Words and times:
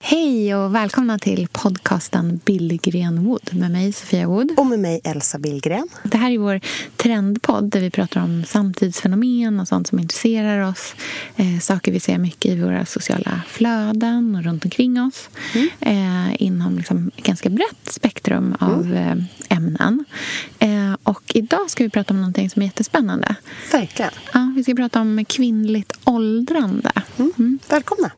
Hej 0.00 0.54
och 0.54 0.74
välkomna 0.74 1.18
till 1.18 1.48
podcasten 1.52 2.40
Billgren 2.44 3.24
Wood 3.24 3.50
med 3.52 3.70
mig 3.70 3.92
Sofia 3.92 4.28
Wood. 4.28 4.54
Och 4.56 4.66
med 4.66 4.78
mig 4.78 5.00
Elsa 5.04 5.38
Billgren. 5.38 5.88
Det 6.02 6.16
här 6.16 6.30
är 6.30 6.38
vår 6.38 6.60
trendpodd 6.96 7.70
där 7.70 7.80
vi 7.80 7.90
pratar 7.90 8.22
om 8.22 8.44
samtidsfenomen 8.44 9.60
och 9.60 9.68
sånt 9.68 9.86
som 9.86 9.98
intresserar 9.98 10.68
oss. 10.68 10.94
Eh, 11.36 11.58
saker 11.60 11.92
vi 11.92 12.00
ser 12.00 12.18
mycket 12.18 12.52
i 12.52 12.60
våra 12.60 12.86
sociala 12.86 13.42
flöden 13.48 14.36
och 14.36 14.44
runt 14.44 14.64
omkring 14.64 15.02
oss. 15.02 15.28
Mm. 15.54 15.68
Eh, 15.80 16.42
inom 16.42 16.76
liksom 16.76 17.10
ett 17.16 17.24
ganska 17.24 17.48
brett 17.48 17.92
spektrum 17.92 18.56
av 18.60 18.84
mm. 18.84 19.18
eh, 19.18 19.56
ämnen. 19.56 20.04
Eh, 20.58 20.96
och 21.02 21.22
idag 21.34 21.70
ska 21.70 21.84
vi 21.84 21.90
prata 21.90 22.14
om 22.14 22.20
någonting 22.20 22.50
som 22.50 22.62
är 22.62 22.66
jättespännande. 22.66 23.34
Verkligen. 23.72 24.12
Ja, 24.32 24.52
vi 24.56 24.64
ska 24.64 24.74
prata 24.74 25.00
om 25.00 25.24
kvinnligt 25.24 25.92
åldrande. 26.04 26.92
Mm. 27.18 27.32
mm. 27.38 27.58
Välkomna. 27.68 28.10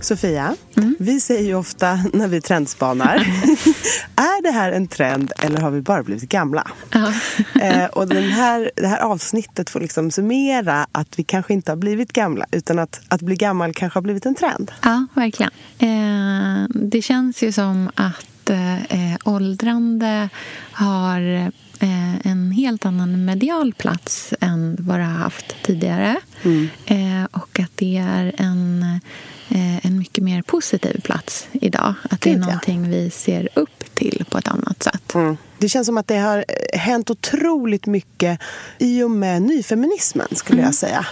Sofia, 0.00 0.56
mm. 0.76 0.96
vi 0.98 1.20
säger 1.20 1.46
ju 1.46 1.54
ofta 1.54 1.94
när 2.12 2.28
vi 2.28 2.40
trendspanar 2.40 3.16
Är 4.16 4.42
det 4.42 4.50
här 4.50 4.72
en 4.72 4.88
trend 4.88 5.32
eller 5.38 5.60
har 5.60 5.70
vi 5.70 5.80
bara 5.80 6.02
blivit 6.02 6.28
gamla? 6.28 6.70
Eh, 7.60 7.84
och 7.84 8.08
den 8.08 8.22
här, 8.22 8.70
det 8.76 8.86
här 8.86 8.98
avsnittet 8.98 9.70
får 9.70 9.80
liksom 9.80 10.10
summera 10.10 10.86
att 10.92 11.18
vi 11.18 11.24
kanske 11.24 11.52
inte 11.52 11.72
har 11.72 11.76
blivit 11.76 12.12
gamla 12.12 12.46
utan 12.50 12.78
att, 12.78 13.00
att 13.08 13.22
bli 13.22 13.36
gammal 13.36 13.74
kanske 13.74 13.96
har 13.96 14.02
blivit 14.02 14.26
en 14.26 14.34
trend. 14.34 14.72
Ja, 14.82 15.06
verkligen. 15.14 15.50
Eh, 15.78 16.68
det 16.68 17.02
känns 17.02 17.42
ju 17.42 17.52
som 17.52 17.90
att 17.94 18.50
eh, 18.50 19.16
åldrande 19.24 20.28
har 20.72 21.20
eh, 21.80 22.26
en 22.26 22.52
helt 22.52 22.86
annan 22.86 23.24
medial 23.24 23.74
plats 23.74 24.34
än 24.40 24.76
vad 24.80 24.98
det 24.98 25.04
har 25.04 25.18
haft 25.18 25.56
tidigare. 25.62 26.16
Mm. 26.42 26.68
Eh, 26.86 27.28
och 27.32 27.60
att 27.60 27.76
det 27.76 27.96
är 27.96 28.34
en 28.38 29.00
en 29.82 29.98
mycket 29.98 30.24
mer 30.24 30.42
positiv 30.42 31.00
plats 31.00 31.48
idag. 31.52 31.94
Att 32.10 32.20
det 32.20 32.32
är 32.32 32.38
någonting 32.38 32.90
vi 32.90 33.10
ser 33.10 33.48
upp 33.54 33.94
till 33.94 34.24
på 34.30 34.38
ett 34.38 34.48
annat 34.48 34.82
sätt. 34.82 35.14
Mm. 35.14 35.36
Det 35.60 35.68
känns 35.68 35.86
som 35.86 35.98
att 35.98 36.06
det 36.06 36.18
har 36.18 36.44
hänt 36.76 37.10
otroligt 37.10 37.86
mycket 37.86 38.40
i 38.78 39.02
och 39.02 39.10
med 39.10 39.42
nyfeminismen, 39.42 40.28
skulle 40.32 40.58
mm. 40.58 40.64
jag 40.64 40.74
säga. 40.74 41.06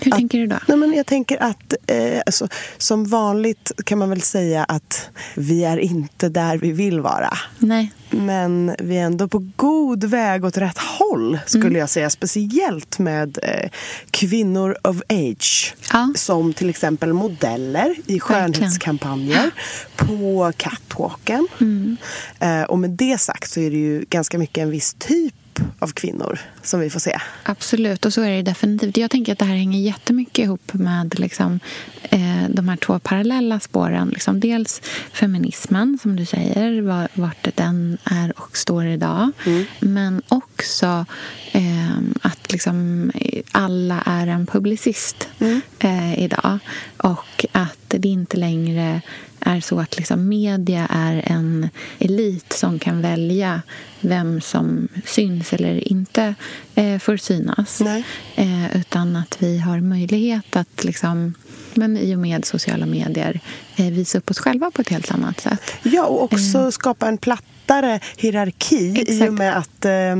Hur 0.00 0.12
att, 0.12 0.18
tänker 0.18 0.38
du 0.38 0.46
då? 0.46 0.56
Nej, 0.68 0.76
men 0.76 0.92
jag 0.92 1.06
tänker 1.06 1.42
att 1.42 1.74
eh, 1.86 2.20
alltså, 2.26 2.48
som 2.78 3.04
vanligt 3.04 3.72
kan 3.84 3.98
man 3.98 4.10
väl 4.10 4.22
säga 4.22 4.64
att 4.64 5.10
vi 5.34 5.64
är 5.64 5.78
inte 5.78 6.28
där 6.28 6.58
vi 6.58 6.72
vill 6.72 7.00
vara. 7.00 7.38
Nej. 7.58 7.92
Men 8.10 8.74
vi 8.78 8.96
är 8.98 9.02
ändå 9.02 9.28
på 9.28 9.46
god 9.56 10.04
väg 10.04 10.44
åt 10.44 10.56
rätt 10.56 10.78
håll, 10.78 11.38
skulle 11.46 11.66
mm. 11.66 11.78
jag 11.78 11.90
säga. 11.90 12.10
Speciellt 12.10 12.98
med 12.98 13.38
eh, 13.42 13.70
kvinnor 14.10 14.76
of 14.82 15.02
age. 15.08 15.74
Ja. 15.92 16.12
Som 16.16 16.52
till 16.52 16.70
exempel 16.70 17.12
modeller 17.12 17.96
i 18.06 18.20
skönhetskampanjer 18.20 19.50
på 19.96 20.52
catwalken. 20.56 21.48
Mm. 21.60 21.96
Eh, 22.40 22.62
och 22.62 22.78
med 22.78 22.90
det 22.90 23.18
sagt 23.18 23.50
så 23.50 23.60
är 23.60 23.70
det 23.70 23.76
ju 23.76 23.93
ganska 24.10 24.38
mycket 24.38 24.62
en 24.62 24.70
viss 24.70 24.94
typ 24.98 25.34
av 25.78 25.88
kvinnor 25.88 26.38
som 26.62 26.80
vi 26.80 26.90
får 26.90 27.00
se. 27.00 27.18
Absolut, 27.42 28.04
och 28.04 28.12
så 28.12 28.22
är 28.22 28.30
det 28.30 28.42
definitivt. 28.42 28.96
Jag 28.96 29.10
tänker 29.10 29.32
att 29.32 29.38
det 29.38 29.44
här 29.44 29.56
hänger 29.56 29.80
jättemycket 29.80 30.44
ihop 30.44 30.74
med 30.74 31.18
liksom, 31.18 31.60
eh, 32.02 32.48
de 32.48 32.68
här 32.68 32.76
två 32.76 32.98
parallella 32.98 33.60
spåren. 33.60 34.08
Liksom, 34.08 34.40
dels 34.40 34.82
feminismen, 35.12 35.98
som 36.02 36.16
du 36.16 36.24
säger, 36.26 36.82
vart 37.20 37.48
den 37.54 37.98
är 38.04 38.40
och 38.40 38.56
står 38.56 38.86
idag. 38.86 39.30
Mm. 39.46 39.64
Men 39.80 40.22
också 40.28 41.06
eh, 41.52 41.98
att 42.22 42.52
liksom, 42.52 43.10
alla 43.52 44.02
är 44.06 44.26
en 44.26 44.46
publicist 44.46 45.28
mm. 45.38 45.60
eh, 45.78 46.24
idag. 46.24 46.58
Och 46.96 47.44
att 47.52 47.73
det 47.98 48.08
inte 48.08 48.36
längre 48.36 49.00
är 49.40 49.60
så 49.60 49.80
att 49.80 49.96
liksom 49.96 50.28
media 50.28 50.86
är 50.90 51.22
en 51.26 51.68
elit 51.98 52.52
som 52.52 52.78
kan 52.78 53.02
välja 53.02 53.62
vem 54.00 54.40
som 54.40 54.88
syns 55.04 55.52
eller 55.52 55.88
inte 55.88 56.34
eh, 56.74 56.98
får 56.98 57.16
synas. 57.16 57.80
Eh, 58.34 58.76
utan 58.76 59.16
att 59.16 59.36
vi 59.42 59.58
har 59.58 59.80
möjlighet 59.80 60.56
att 60.56 60.84
liksom, 60.84 61.34
men 61.74 61.96
i 61.96 62.14
och 62.14 62.18
med 62.18 62.44
sociala 62.44 62.86
medier 62.86 63.40
eh, 63.76 63.86
visa 63.86 64.18
upp 64.18 64.30
oss 64.30 64.38
själva 64.38 64.70
på 64.70 64.80
ett 64.80 64.88
helt 64.88 65.10
annat 65.10 65.40
sätt. 65.40 65.60
Ja, 65.82 66.06
och 66.06 66.22
också 66.22 66.58
eh. 66.58 66.70
skapa 66.70 67.08
en 67.08 67.18
plattare 67.18 68.00
hierarki 68.16 68.90
Exakt. 68.90 69.10
i 69.10 69.28
och 69.28 69.34
med 69.34 69.56
att 69.58 69.84
eh, 69.84 70.16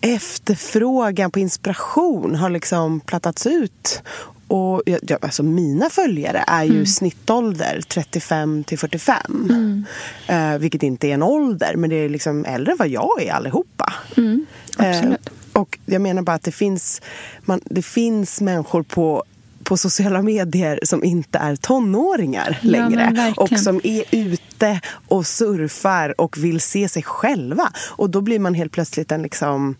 efterfrågan 0.00 1.30
på 1.30 1.38
inspiration 1.38 2.34
har 2.34 2.50
liksom 2.50 3.00
plattats 3.00 3.46
ut 3.46 4.02
och 4.50 4.82
ja, 4.86 5.18
alltså 5.22 5.42
mina 5.42 5.90
följare 5.90 6.44
är 6.46 6.64
ju 6.64 6.70
mm. 6.70 6.86
snittålder 6.86 7.80
35 7.88 8.64
till 8.64 8.78
45. 8.78 9.16
Mm. 9.50 9.84
Eh, 10.26 10.58
vilket 10.58 10.82
inte 10.82 11.08
är 11.08 11.14
en 11.14 11.22
ålder, 11.22 11.76
men 11.76 11.90
det 11.90 11.96
är 11.96 12.08
liksom 12.08 12.44
äldre 12.44 12.72
än 12.72 12.78
vad 12.78 12.88
jag 12.88 13.22
är 13.22 13.32
allihopa. 13.32 13.92
Mm. 14.16 14.46
Eh, 14.78 15.12
och 15.52 15.78
jag 15.86 16.02
menar 16.02 16.22
bara 16.22 16.36
att 16.36 16.42
det 16.42 16.52
finns, 16.52 17.02
man, 17.40 17.60
det 17.64 17.82
finns 17.82 18.40
människor 18.40 18.82
på 18.82 19.24
på 19.64 19.76
sociala 19.76 20.22
medier 20.22 20.80
som 20.82 21.04
inte 21.04 21.38
är 21.38 21.56
tonåringar 21.56 22.58
längre. 22.60 23.12
Ja, 23.16 23.42
och 23.42 23.58
som 23.58 23.80
är 23.84 24.04
ute 24.10 24.80
och 25.08 25.26
surfar 25.26 26.20
och 26.20 26.38
vill 26.38 26.60
se 26.60 26.88
sig 26.88 27.02
själva. 27.02 27.72
Och 27.76 28.10
då 28.10 28.20
blir 28.20 28.38
man 28.38 28.54
helt 28.54 28.72
plötsligt 28.72 29.12
en, 29.12 29.22
liksom, 29.22 29.76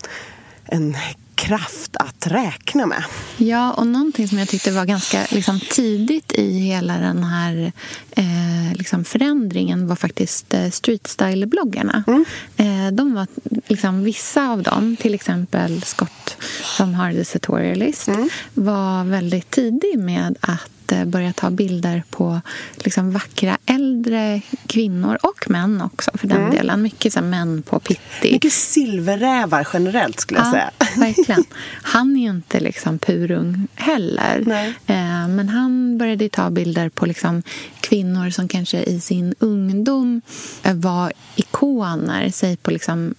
en 0.64 0.96
kraft 1.40 1.96
att 1.96 2.26
räkna 2.26 2.86
med. 2.86 3.04
Ja, 3.36 3.72
och 3.72 3.86
någonting 3.86 4.28
som 4.28 4.38
jag 4.38 4.48
tyckte 4.48 4.70
var 4.70 4.84
ganska 4.84 5.26
liksom, 5.30 5.60
tidigt 5.60 6.32
i 6.32 6.58
hela 6.58 6.98
den 6.98 7.24
här 7.24 7.72
eh, 8.10 8.74
liksom, 8.74 9.04
förändringen 9.04 9.86
var 9.86 9.96
faktiskt 9.96 10.54
eh, 10.54 10.60
streetstyle-bloggarna. 10.60 12.02
Mm. 12.06 12.24
Eh, 12.56 12.92
de 12.92 13.14
var, 13.14 13.26
liksom, 13.66 14.04
vissa 14.04 14.48
av 14.48 14.62
dem, 14.62 14.96
till 14.96 15.14
exempel 15.14 15.82
Scott 15.82 16.36
som 16.76 16.94
har 16.94 17.12
The 17.12 17.24
Sartorialist 17.24 18.08
mm. 18.08 18.28
var 18.54 19.04
väldigt 19.04 19.50
tidig 19.50 19.98
med 19.98 20.36
att 20.40 20.79
börja 21.06 21.32
ta 21.32 21.50
bilder 21.50 22.02
på 22.10 22.40
liksom 22.76 23.12
vackra 23.12 23.58
äldre 23.66 24.40
kvinnor 24.66 25.18
och 25.22 25.50
män 25.50 25.80
också 25.80 26.10
för 26.14 26.26
den 26.26 26.40
mm. 26.40 26.50
delen. 26.50 26.82
Mycket 26.82 27.12
så 27.12 27.22
män 27.22 27.62
på 27.62 27.80
pitti. 27.80 28.32
Mycket 28.32 28.52
silverrävar 28.52 29.68
generellt 29.72 30.20
skulle 30.20 30.40
jag 30.40 30.46
ja, 30.46 30.52
säga. 30.52 30.70
Verkligen. 30.96 31.44
Han 31.82 32.16
är 32.16 32.20
ju 32.20 32.30
inte 32.30 32.60
liksom 32.60 32.98
purung 32.98 33.68
heller. 33.74 34.42
Nej. 34.46 34.68
Eh, 34.86 35.28
men 35.28 35.48
han 35.48 35.98
började 35.98 36.28
ta 36.28 36.50
bilder 36.50 36.88
på 36.88 37.06
liksom 37.06 37.42
kvinnor 37.80 38.30
som 38.30 38.48
kanske 38.48 38.82
i 38.82 39.00
sin 39.00 39.34
ungdom 39.38 40.22
var 40.62 41.12
ikoner, 41.36 42.30
säg 42.30 42.56
på 42.56 42.70
liksom 42.70 43.14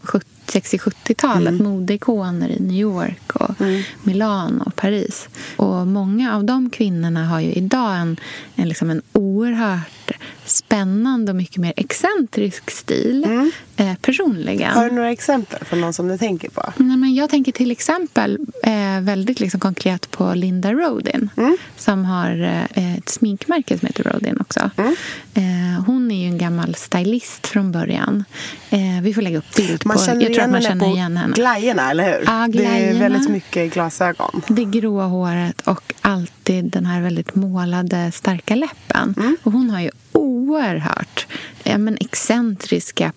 60-70-talet, 0.51 1.53
mm. 1.53 1.63
modeikoner 1.63 2.49
i 2.49 2.59
New 2.59 2.77
York 2.77 3.35
och 3.35 3.61
mm. 3.61 3.83
Milano 4.03 4.63
och 4.65 4.75
Paris. 4.75 5.29
Och 5.55 5.87
många 5.87 6.35
av 6.35 6.43
de 6.43 6.69
kvinnorna 6.69 7.25
har 7.25 7.39
ju 7.39 7.51
idag 7.51 7.97
en, 7.97 8.17
en, 8.55 8.69
liksom 8.69 8.89
en 8.89 9.01
oerhört 9.13 10.11
spännande 10.45 11.31
och 11.31 11.35
mycket 11.35 11.57
mer 11.57 11.73
excentrisk 11.77 12.71
stil 12.71 13.23
mm. 13.23 13.51
eh, 13.77 13.95
personligen. 14.01 14.73
Har 14.73 14.89
du 14.89 14.95
några 14.95 15.11
exempel 15.11 15.59
på 15.69 15.75
någon 15.75 15.93
som 15.93 16.07
du 16.07 16.17
tänker 16.17 16.49
på? 16.49 16.73
Nej, 16.77 16.97
men 16.97 17.15
jag 17.15 17.29
tänker 17.29 17.51
till 17.51 17.71
exempel 17.71 18.37
eh, 18.63 19.01
väldigt 19.01 19.39
liksom 19.39 19.59
konkret 19.59 20.11
på 20.11 20.33
Linda 20.33 20.73
Rodin 20.73 21.29
mm. 21.37 21.57
som 21.77 22.05
har 22.05 22.43
eh, 22.73 22.97
ett 22.97 23.09
sminkmärke 23.09 23.79
som 23.79 23.87
heter 23.87 24.03
Rodin 24.03 24.37
också. 24.39 24.69
Mm. 24.77 24.95
Eh, 25.33 25.83
hon 25.85 26.11
är 26.11 26.21
ju 26.21 26.27
en 26.27 26.37
gammal 26.37 26.75
stylist 26.75 27.47
från 27.47 27.71
början. 27.71 28.23
Eh, 28.69 29.01
vi 29.01 29.13
får 29.13 29.21
lägga 29.21 29.37
upp 29.37 29.55
bild 29.55 29.85
man 29.85 29.97
på... 29.97 30.03
Jag 30.03 30.33
tror 30.33 30.40
att 30.43 30.51
man 30.51 30.61
känner 30.61 30.93
igen 30.93 31.17
henne. 31.17 31.33
Glajjorna, 31.33 31.91
eller 31.91 32.03
hur? 32.03 32.23
Ja, 32.25 32.47
det 32.49 32.65
är 32.65 32.99
väldigt 32.99 33.29
mycket 33.29 33.73
glasögon. 33.73 34.41
Det 34.47 34.65
gråa 34.65 35.05
håret 35.05 35.61
och 35.61 35.93
alltid 36.01 36.65
den 36.65 36.85
här 36.85 37.01
väldigt 37.01 37.35
målade 37.35 38.11
starka 38.11 38.55
läppen. 38.55 39.13
Mm. 39.17 39.37
Och 39.43 39.51
hon 39.51 39.69
har 39.69 39.81
ju 39.81 39.89
oerhört 40.11 41.27
ja, 41.63 41.77
men 41.77 41.97
excentriska, 41.99 43.11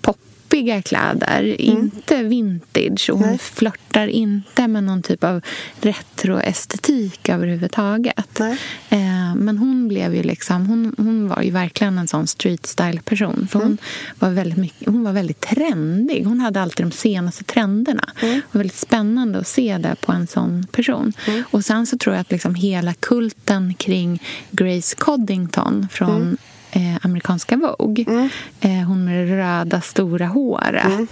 poppiga 0.55 0.83
kläder. 0.83 1.43
Mm. 1.43 1.57
Inte 1.59 2.23
vintage. 2.23 3.11
Och 3.11 3.19
hon 3.19 3.29
Nej. 3.29 3.39
flörtar 3.39 4.07
inte 4.07 4.69
med 4.69 4.85
någon 4.85 5.03
typ 5.03 5.25
av 5.25 5.41
retroestetik 5.81 7.29
överhuvudtaget. 7.29 8.41
Eh, 8.89 9.35
men 9.37 9.59
hon 9.59 9.89
blev 9.89 10.15
ju 10.15 10.23
liksom... 10.23 10.67
Hon, 10.67 10.95
hon 10.99 11.29
var 11.29 11.43
ju 11.43 11.51
verkligen 11.51 11.99
en 11.99 12.09
sån 12.09 12.27
street 12.27 12.67
style-person. 12.67 13.49
För 13.51 13.59
mm. 13.59 13.69
hon, 13.69 13.79
var 14.19 14.31
väldigt 14.31 14.59
mycket, 14.59 14.89
hon 14.89 15.05
var 15.05 15.13
väldigt 15.13 15.41
trendig. 15.41 16.25
Hon 16.25 16.41
hade 16.41 16.61
alltid 16.61 16.87
de 16.87 16.93
senaste 16.93 17.45
trenderna. 17.45 18.09
Mm. 18.23 18.35
Det 18.35 18.43
var 18.53 18.59
väldigt 18.59 18.79
spännande 18.79 19.39
att 19.39 19.49
se 19.49 19.79
det 19.79 19.97
på 20.01 20.13
en 20.13 20.27
sån 20.27 20.67
person. 20.73 21.13
Mm. 21.27 21.43
Och 21.51 21.65
sen 21.65 21.87
så 21.87 21.99
tror 21.99 22.15
jag 22.15 22.21
att 22.21 22.31
liksom 22.31 22.55
hela 22.55 22.95
kulten 22.95 23.75
kring 23.75 24.23
Grace 24.51 24.97
Coddington 24.97 25.89
från 25.91 26.23
mm 26.23 26.37
eh, 26.75 26.97
amerikanska 27.03 27.57
Vogue. 27.57 28.05
Mm. 28.09 28.29
Eh, 28.61 28.87
hon 28.87 29.05
med 29.05 29.29
det 29.29 29.37
röda, 29.37 29.81
stora 29.81 30.27
håret. 30.27 30.85
Mm. 30.85 31.07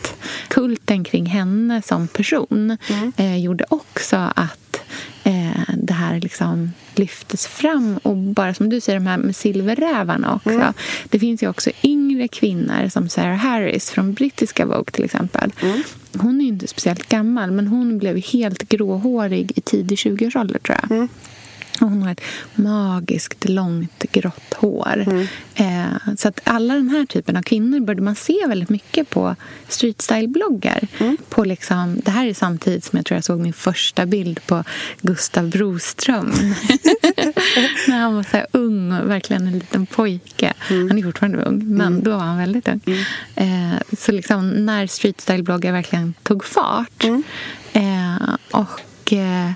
Kulten 0.48 1.04
kring 1.04 1.26
henne 1.26 1.82
som 1.82 2.08
person 2.08 2.76
mm. 2.88 3.12
eh, 3.16 3.36
gjorde 3.36 3.64
också 3.68 4.16
att 4.16 4.80
eh, 5.24 5.74
det 5.76 5.92
här 5.92 6.20
liksom 6.20 6.72
lyftes 6.94 7.46
fram. 7.46 7.98
Och 8.02 8.16
bara 8.16 8.54
som 8.54 8.68
du 8.68 8.80
säger, 8.80 8.98
de 8.98 9.06
här 9.06 9.18
med 9.18 9.36
silverrävarna 9.36 10.34
också. 10.34 10.50
Mm. 10.50 10.72
Det 11.04 11.18
finns 11.18 11.42
ju 11.42 11.48
också 11.48 11.70
yngre 11.82 12.28
kvinnor 12.28 12.88
som 12.88 13.08
Sarah 13.08 13.36
Harris 13.36 13.90
från 13.90 14.14
brittiska 14.14 14.66
Vogue 14.66 14.92
till 14.92 15.04
exempel. 15.04 15.52
Mm. 15.62 15.82
Hon 16.18 16.40
är 16.40 16.44
ju 16.44 16.48
inte 16.48 16.66
speciellt 16.66 17.08
gammal, 17.08 17.50
men 17.50 17.66
hon 17.66 17.98
blev 17.98 18.16
helt 18.16 18.68
gråhårig 18.68 19.52
i 19.56 19.60
tidig 19.60 19.96
20-årsålder 19.96 20.58
tror 20.58 20.78
jag. 20.82 20.90
Mm. 20.90 21.08
Hon 21.86 22.02
har 22.02 22.10
ett 22.10 22.20
magiskt 22.54 23.48
långt 23.48 24.04
grått 24.12 24.54
hår. 24.54 25.04
Mm. 25.06 25.26
Eh, 25.54 26.14
så 26.16 26.28
att 26.28 26.40
alla 26.44 26.74
den 26.74 26.88
här 26.88 27.06
typen 27.06 27.36
av 27.36 27.42
kvinnor 27.42 27.80
började 27.80 28.02
man 28.02 28.14
se 28.14 28.46
väldigt 28.48 28.68
mycket 28.68 29.10
på 29.10 29.36
streetstyle-bloggar. 29.68 30.88
Mm. 30.98 31.16
På 31.28 31.44
liksom, 31.44 32.00
det 32.04 32.10
här 32.10 32.26
är 32.26 32.34
samtidigt 32.34 32.84
som 32.84 32.96
jag 32.96 33.06
tror 33.06 33.16
jag 33.16 33.24
såg 33.24 33.40
min 33.40 33.52
första 33.52 34.06
bild 34.06 34.46
på 34.46 34.64
Gustav 35.00 35.48
Broström. 35.48 36.26
När 37.88 37.98
han 37.98 38.14
var 38.14 38.22
så 38.22 38.36
här 38.36 38.46
ung 38.52 38.92
och 38.92 39.10
verkligen 39.10 39.46
en 39.46 39.58
liten 39.58 39.86
pojke. 39.86 40.52
Mm. 40.70 40.88
Han 40.88 40.98
är 40.98 41.02
fortfarande 41.02 41.44
ung, 41.44 41.68
men 41.68 41.86
mm. 41.86 42.02
då 42.02 42.10
var 42.10 42.24
han 42.24 42.38
väldigt 42.38 42.68
ung. 42.68 42.80
Mm. 42.86 43.72
Eh, 43.72 43.78
så 43.98 44.12
liksom, 44.12 44.50
när 44.50 44.86
streetstyle-bloggar 44.86 45.72
verkligen 45.72 46.14
tog 46.22 46.44
fart 46.44 47.04
mm. 47.04 47.22
eh, 47.72 48.36
och 48.50 49.12
eh, 49.12 49.50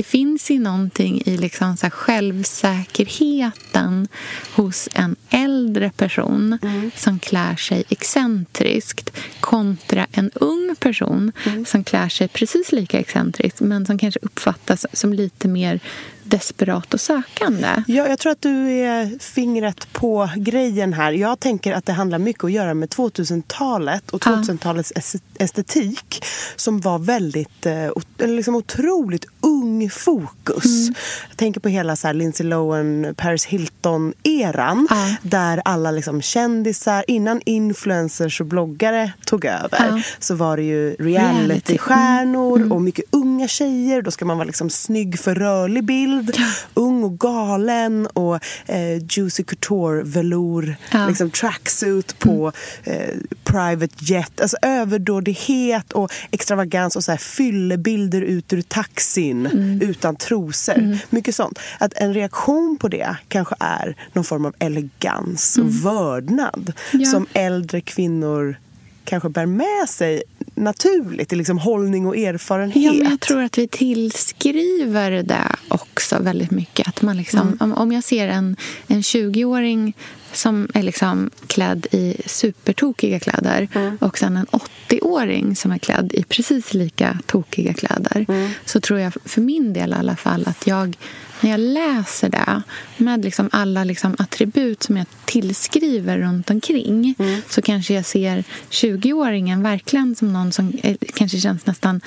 det 0.00 0.04
finns 0.04 0.50
ju 0.50 0.58
någonting 0.58 1.22
i 1.26 1.36
liksom 1.36 1.76
så 1.76 1.90
självsäkerheten 1.90 4.08
hos 4.54 4.88
en 4.92 5.16
äldre 5.30 5.90
person 5.96 6.58
mm. 6.62 6.90
som 6.96 7.18
klär 7.18 7.56
sig 7.56 7.84
excentriskt 7.88 9.16
kontra 9.40 10.06
en 10.12 10.30
ung 10.34 10.76
person 10.80 11.32
mm. 11.46 11.64
som 11.64 11.84
klär 11.84 12.08
sig 12.08 12.28
precis 12.28 12.72
lika 12.72 12.98
excentriskt 12.98 13.60
men 13.60 13.86
som 13.86 13.98
kanske 13.98 14.20
uppfattas 14.22 14.86
som 14.92 15.12
lite 15.12 15.48
mer 15.48 15.80
desperat 16.24 16.94
och 16.94 17.00
sökande. 17.00 17.82
Ja, 17.86 18.08
jag 18.08 18.18
tror 18.18 18.32
att 18.32 18.42
du 18.42 18.70
är 18.70 19.18
fingret 19.18 19.92
på 19.92 20.30
grejen 20.36 20.92
här. 20.92 21.12
Jag 21.12 21.40
tänker 21.40 21.72
att 21.72 21.86
det 21.86 21.92
handlar 21.92 22.18
mycket 22.18 22.44
att 22.44 22.52
göra 22.52 22.74
med 22.74 22.88
2000-talet 22.88 24.10
och 24.10 24.22
2000-talets 24.22 24.92
estetik 25.38 26.24
som 26.56 26.80
var 26.80 26.98
väldigt, 26.98 27.66
eh, 27.66 27.90
liksom 28.18 28.54
otroligt 28.54 29.24
ung 29.40 29.90
fokus. 29.90 30.64
Mm. 30.64 30.94
Jag 31.28 31.36
tänker 31.36 31.60
på 31.60 31.68
hela 31.68 31.96
så 31.96 32.06
här 32.06 32.14
Lindsay 32.14 32.46
Lohan, 32.46 33.14
Paris 33.16 33.44
Hilton-eran 33.44 34.86
ja. 34.90 35.16
där 35.22 35.62
alla 35.64 35.90
liksom 35.90 36.22
kändisar, 36.22 37.04
innan 37.06 37.40
influencers 37.44 38.40
och 38.40 38.46
bloggare 38.46 39.12
tog 39.24 39.44
över 39.44 39.78
ja. 39.78 40.02
så 40.18 40.34
var 40.34 40.56
det 40.56 40.62
ju 40.62 40.94
reality-stjärnor 40.94 42.56
mm. 42.56 42.72
och 42.72 42.82
mycket 42.82 43.04
unga 43.10 43.48
tjejer. 43.48 44.02
Då 44.02 44.10
ska 44.10 44.24
man 44.24 44.38
vara 44.38 44.46
liksom 44.46 44.70
snygg 44.70 45.18
för 45.18 45.34
rörlig 45.34 45.84
bild 45.84 46.09
bild. 46.10 46.34
Ja. 46.38 46.46
Ung 46.74 47.04
och 47.04 47.18
galen 47.18 48.06
och 48.06 48.34
eh, 48.66 48.96
Juicy 49.10 49.42
Couture 49.42 50.02
velour, 50.02 50.76
ja. 50.92 51.08
liksom 51.08 51.30
tracksuit 51.30 52.18
på 52.18 52.52
mm. 52.84 53.00
eh, 53.00 53.14
private 53.44 53.94
jet. 53.98 54.40
Alltså 54.40 54.56
överdådighet 54.62 55.92
och 55.92 56.12
extravagans 56.30 56.96
och 56.96 57.04
så 57.04 57.12
här 57.12 57.18
fyllebilder 57.18 58.22
ut 58.22 58.52
ur 58.52 58.62
taxin 58.62 59.46
mm. 59.46 59.82
utan 59.82 60.16
trosor. 60.16 60.78
Mm. 60.78 60.98
Mycket 61.10 61.34
sånt. 61.34 61.58
Att 61.78 61.92
en 61.96 62.14
reaktion 62.14 62.76
på 62.80 62.88
det 62.88 63.16
kanske 63.28 63.54
är 63.60 63.96
någon 64.12 64.24
form 64.24 64.44
av 64.44 64.54
elegans 64.58 65.58
och 65.58 65.64
mm. 65.64 65.80
vördnad 65.80 66.72
ja. 66.92 67.10
som 67.10 67.26
äldre 67.32 67.80
kvinnor 67.80 68.56
kanske 69.04 69.28
bär 69.28 69.46
med 69.46 69.88
sig 69.88 70.22
naturligt 70.54 71.32
i 71.32 71.36
liksom 71.36 71.58
hållning 71.58 72.06
och 72.06 72.16
erfarenhet. 72.16 72.84
Ja, 72.84 72.92
men 72.92 73.10
jag 73.10 73.20
tror 73.20 73.42
att 73.42 73.58
vi 73.58 73.68
tillskriver 73.68 75.10
det 75.10 75.56
också 75.68 76.18
väldigt 76.18 76.50
mycket. 76.50 76.88
Att 76.88 77.02
man 77.02 77.16
liksom, 77.16 77.40
mm. 77.40 77.56
om, 77.60 77.72
om 77.72 77.92
jag 77.92 78.04
ser 78.04 78.28
en, 78.28 78.56
en 78.86 79.00
20-åring 79.00 79.94
som 80.32 80.68
är 80.74 80.82
liksom 80.82 81.30
klädd 81.46 81.86
i 81.90 82.16
supertokiga 82.26 83.20
kläder 83.20 83.68
mm. 83.74 83.98
och 84.00 84.18
sen 84.18 84.36
en 84.36 84.46
80-åring 84.46 85.56
som 85.56 85.72
är 85.72 85.78
klädd 85.78 86.12
i 86.14 86.22
precis 86.22 86.74
lika 86.74 87.18
tokiga 87.26 87.74
kläder 87.74 88.26
mm. 88.28 88.50
så 88.64 88.80
tror 88.80 89.00
jag 89.00 89.12
för 89.24 89.40
min 89.40 89.72
del 89.72 89.90
i 89.90 89.94
alla 89.94 90.16
fall 90.16 90.44
att 90.46 90.66
jag 90.66 90.96
när 91.40 91.50
jag 91.50 91.60
läser 91.60 92.28
det 92.28 92.62
med 92.96 93.24
liksom 93.24 93.48
alla 93.52 93.84
liksom 93.84 94.16
attribut 94.18 94.82
som 94.82 94.96
jag 94.96 95.06
tillskriver 95.24 96.18
runt 96.18 96.50
omkring 96.50 97.14
mm. 97.18 97.42
så 97.48 97.62
kanske 97.62 97.94
jag 97.94 98.04
ser 98.04 98.44
20-åringen 98.70 99.62
verkligen 99.62 100.16
som 100.16 100.32
någon 100.32 100.52
som 100.52 100.72
är, 100.82 100.96
kanske 101.14 101.38
känns 101.38 101.66
nästan 101.66 102.00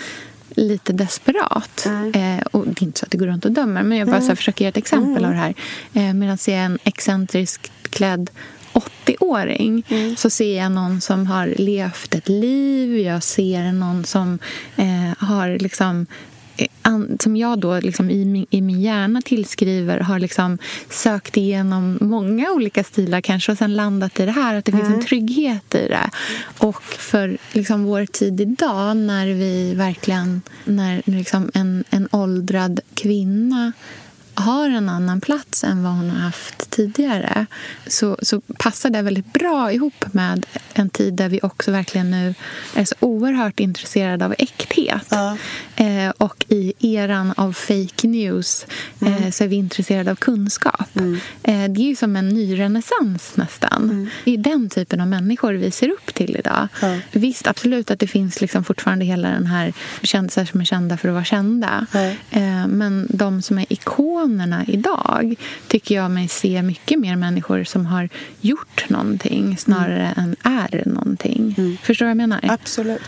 lite 0.55 0.93
desperat. 0.93 1.85
Mm. 1.85 2.39
Eh, 2.39 2.45
och 2.51 2.67
det 2.67 2.81
är 2.81 2.83
inte 2.83 2.99
så 2.99 3.05
att 3.05 3.11
det 3.11 3.17
går 3.17 3.27
runt 3.27 3.45
och 3.45 3.51
dömer, 3.51 3.83
men 3.83 3.97
jag 3.97 4.07
bara 4.07 4.17
mm. 4.17 4.29
så 4.29 4.35
försöker 4.35 4.65
ge 4.65 4.69
ett 4.69 4.77
exempel 4.77 5.23
mm. 5.23 5.25
av 5.25 5.31
det 5.31 5.37
här. 5.37 5.53
Eh, 5.93 6.13
medan 6.13 6.37
jag 6.47 6.55
en 6.55 6.79
excentriskt 6.83 7.71
klädd 7.89 8.29
80-åring 8.73 9.83
mm. 9.89 10.15
så 10.15 10.29
ser 10.29 10.57
jag 10.57 10.71
någon 10.71 11.01
som 11.01 11.27
har 11.27 11.47
levt 11.47 12.15
ett 12.15 12.29
liv. 12.29 12.97
Jag 12.97 13.23
ser 13.23 13.71
någon 13.71 14.05
som 14.05 14.39
eh, 14.75 15.25
har 15.27 15.57
liksom 15.57 16.05
som 17.19 17.35
jag 17.35 17.59
då 17.59 17.79
liksom 17.79 18.09
i, 18.09 18.25
min, 18.25 18.45
i 18.49 18.61
min 18.61 18.81
hjärna 18.81 19.21
tillskriver 19.21 19.99
har 19.99 20.19
liksom 20.19 20.57
sökt 20.89 21.37
igenom 21.37 21.97
många 22.01 22.51
olika 22.51 22.83
stilar 22.83 23.21
kanske 23.21 23.51
och 23.51 23.57
sen 23.57 23.73
landat 23.73 24.19
i 24.19 24.25
det 24.25 24.31
här, 24.31 24.55
att 24.55 24.65
det 24.65 24.71
mm. 24.71 24.81
finns 24.81 24.87
en 24.87 24.93
mm. 24.93 25.05
trygghet 25.05 25.75
i 25.75 25.87
det. 25.87 26.09
Och 26.57 26.83
för 26.83 27.37
liksom 27.51 27.83
vår 27.83 28.05
tid 28.05 28.41
idag 28.41 28.97
när 28.97 29.27
vi 29.27 29.73
verkligen, 29.73 30.41
när 30.63 31.01
liksom 31.05 31.51
en, 31.53 31.83
en 31.89 32.07
åldrad 32.11 32.79
kvinna 32.93 33.71
har 34.35 34.69
en 34.69 34.89
annan 34.89 35.21
plats 35.21 35.63
än 35.63 35.83
vad 35.83 35.93
hon 35.93 36.09
har 36.09 36.19
haft 36.19 36.69
tidigare 36.69 37.45
så, 37.87 38.17
så 38.21 38.41
passar 38.41 38.89
det 38.89 39.01
väldigt 39.01 39.33
bra 39.33 39.71
ihop 39.71 40.13
med 40.13 40.45
en 40.73 40.89
tid 40.89 41.13
där 41.13 41.29
vi 41.29 41.39
också 41.43 41.71
verkligen 41.71 42.11
nu 42.11 42.35
är 42.75 42.85
så 42.85 42.95
oerhört 42.99 43.59
intresserade 43.59 44.25
av 44.25 44.35
äkthet. 44.37 45.07
Ja. 45.09 45.37
Eh, 45.75 46.09
och 46.17 46.45
i 46.47 46.73
eran 46.95 47.33
av 47.37 47.53
fake 47.53 48.07
news 48.07 48.65
eh, 49.01 49.17
mm. 49.17 49.31
så 49.31 49.43
är 49.43 49.47
vi 49.47 49.55
intresserade 49.55 50.11
av 50.11 50.15
kunskap. 50.15 50.95
Mm. 50.95 51.19
Eh, 51.43 51.71
det 51.71 51.81
är 51.81 51.87
ju 51.87 51.95
som 51.95 52.15
en 52.15 52.29
ny 52.29 52.59
renässans 52.59 53.31
nästan. 53.35 53.83
Mm. 53.83 54.09
Det 54.25 54.33
är 54.33 54.37
den 54.37 54.69
typen 54.69 55.01
av 55.01 55.07
människor 55.07 55.53
vi 55.53 55.71
ser 55.71 55.89
upp 55.89 56.13
till 56.13 56.35
idag. 56.35 56.67
Ja. 56.81 56.97
Visst, 57.11 57.47
absolut 57.47 57.91
att 57.91 57.99
det 57.99 58.07
finns 58.07 58.41
liksom 58.41 58.63
fortfarande 58.63 59.05
hela 59.05 59.29
den 59.29 59.45
här 59.45 59.73
kändisar 60.01 60.45
som 60.45 60.61
är 60.61 60.65
kända 60.65 60.97
för 60.97 61.09
att 61.09 61.13
vara 61.13 61.23
kända. 61.23 61.85
Ja. 61.91 61.99
Eh, 62.31 62.67
men 62.67 63.07
de 63.09 63.41
som 63.41 63.57
är 63.57 63.65
ikoner 63.69 64.22
veganerna 64.23 64.65
idag 64.67 65.35
tycker 65.67 65.95
jag 65.95 66.11
mig 66.11 66.27
se 66.27 66.61
mycket 66.61 66.99
mer 66.99 67.15
människor 67.15 67.63
som 67.63 67.85
har 67.85 68.09
gjort 68.41 68.89
någonting 68.89 69.57
snarare 69.57 70.13
mm. 70.17 70.35
än 70.43 70.53
är 70.53 70.83
någonting. 70.85 71.55
Mm. 71.57 71.77
Förstår 71.77 72.05
du 72.05 72.07
vad 72.07 72.09
jag 72.09 72.29
menar? 72.29 72.39
Absolut. 72.43 73.01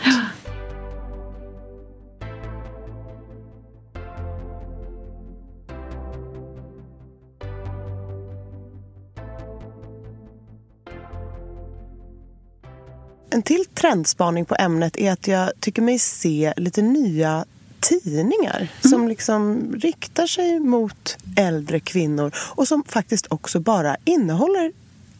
En 13.30 13.42
till 13.42 13.64
trendspaning 13.74 14.44
på 14.44 14.56
ämnet 14.58 14.96
är 14.96 15.12
att 15.12 15.28
jag 15.28 15.50
tycker 15.60 15.82
mig 15.82 15.98
se 15.98 16.52
lite 16.56 16.82
nya 16.82 17.44
tidningar 17.80 18.56
mm. 18.56 18.90
som 18.90 19.08
liksom 19.08 19.72
riktar 19.78 20.26
sig 20.26 20.60
mot 20.60 21.16
äldre 21.36 21.80
kvinnor 21.80 22.32
och 22.36 22.68
som 22.68 22.84
faktiskt 22.84 23.26
också 23.30 23.60
bara 23.60 23.96
innehåller 24.04 24.72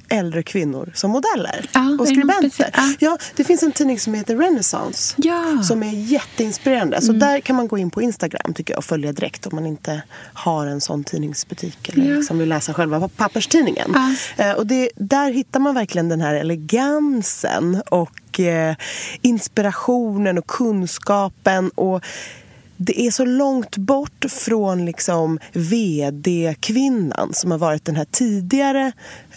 äldre 0.08 0.42
kvinnor 0.42 0.92
som 0.94 1.10
modeller 1.10 1.70
ja, 1.72 1.96
och 2.00 2.08
skribenter. 2.08 2.70
Ja. 2.74 2.94
ja. 2.98 3.18
det 3.36 3.44
finns 3.44 3.62
en 3.62 3.72
tidning 3.72 4.00
som 4.00 4.14
heter 4.14 4.36
Renaissance 4.36 5.14
ja. 5.16 5.62
som 5.62 5.82
är 5.82 5.92
jätteinspirerande. 5.92 7.00
Så 7.00 7.08
mm. 7.08 7.18
där 7.18 7.40
kan 7.40 7.56
man 7.56 7.68
gå 7.68 7.78
in 7.78 7.90
på 7.90 8.02
Instagram 8.02 8.54
tycker 8.54 8.74
jag 8.74 8.78
och 8.78 8.84
följa 8.84 9.12
direkt 9.12 9.46
om 9.46 9.54
man 9.54 9.66
inte 9.66 10.02
har 10.32 10.66
en 10.66 10.80
sån 10.80 11.04
tidningsbutik 11.04 11.88
eller 11.88 12.10
ja. 12.10 12.16
liksom 12.16 12.38
vill 12.38 12.48
läsa 12.48 12.74
själva 12.74 13.08
papperstidningen. 13.08 13.94
Eh, 14.36 14.52
och 14.52 14.66
det, 14.66 14.90
där 14.96 15.30
hittar 15.30 15.60
man 15.60 15.74
verkligen 15.74 16.08
den 16.08 16.20
här 16.20 16.34
elegansen 16.34 17.82
och 17.90 18.40
eh, 18.40 18.76
inspirationen 19.22 20.38
och 20.38 20.46
kunskapen 20.46 21.70
och 21.70 22.04
det 22.76 23.06
är 23.06 23.10
så 23.10 23.24
långt 23.24 23.76
bort 23.76 24.24
från 24.28 24.84
liksom 24.84 25.38
vd-kvinnan 25.52 27.34
som 27.34 27.50
har 27.50 27.58
varit 27.58 27.84
den 27.84 27.96
här 27.96 28.06
tidigare 28.10 28.92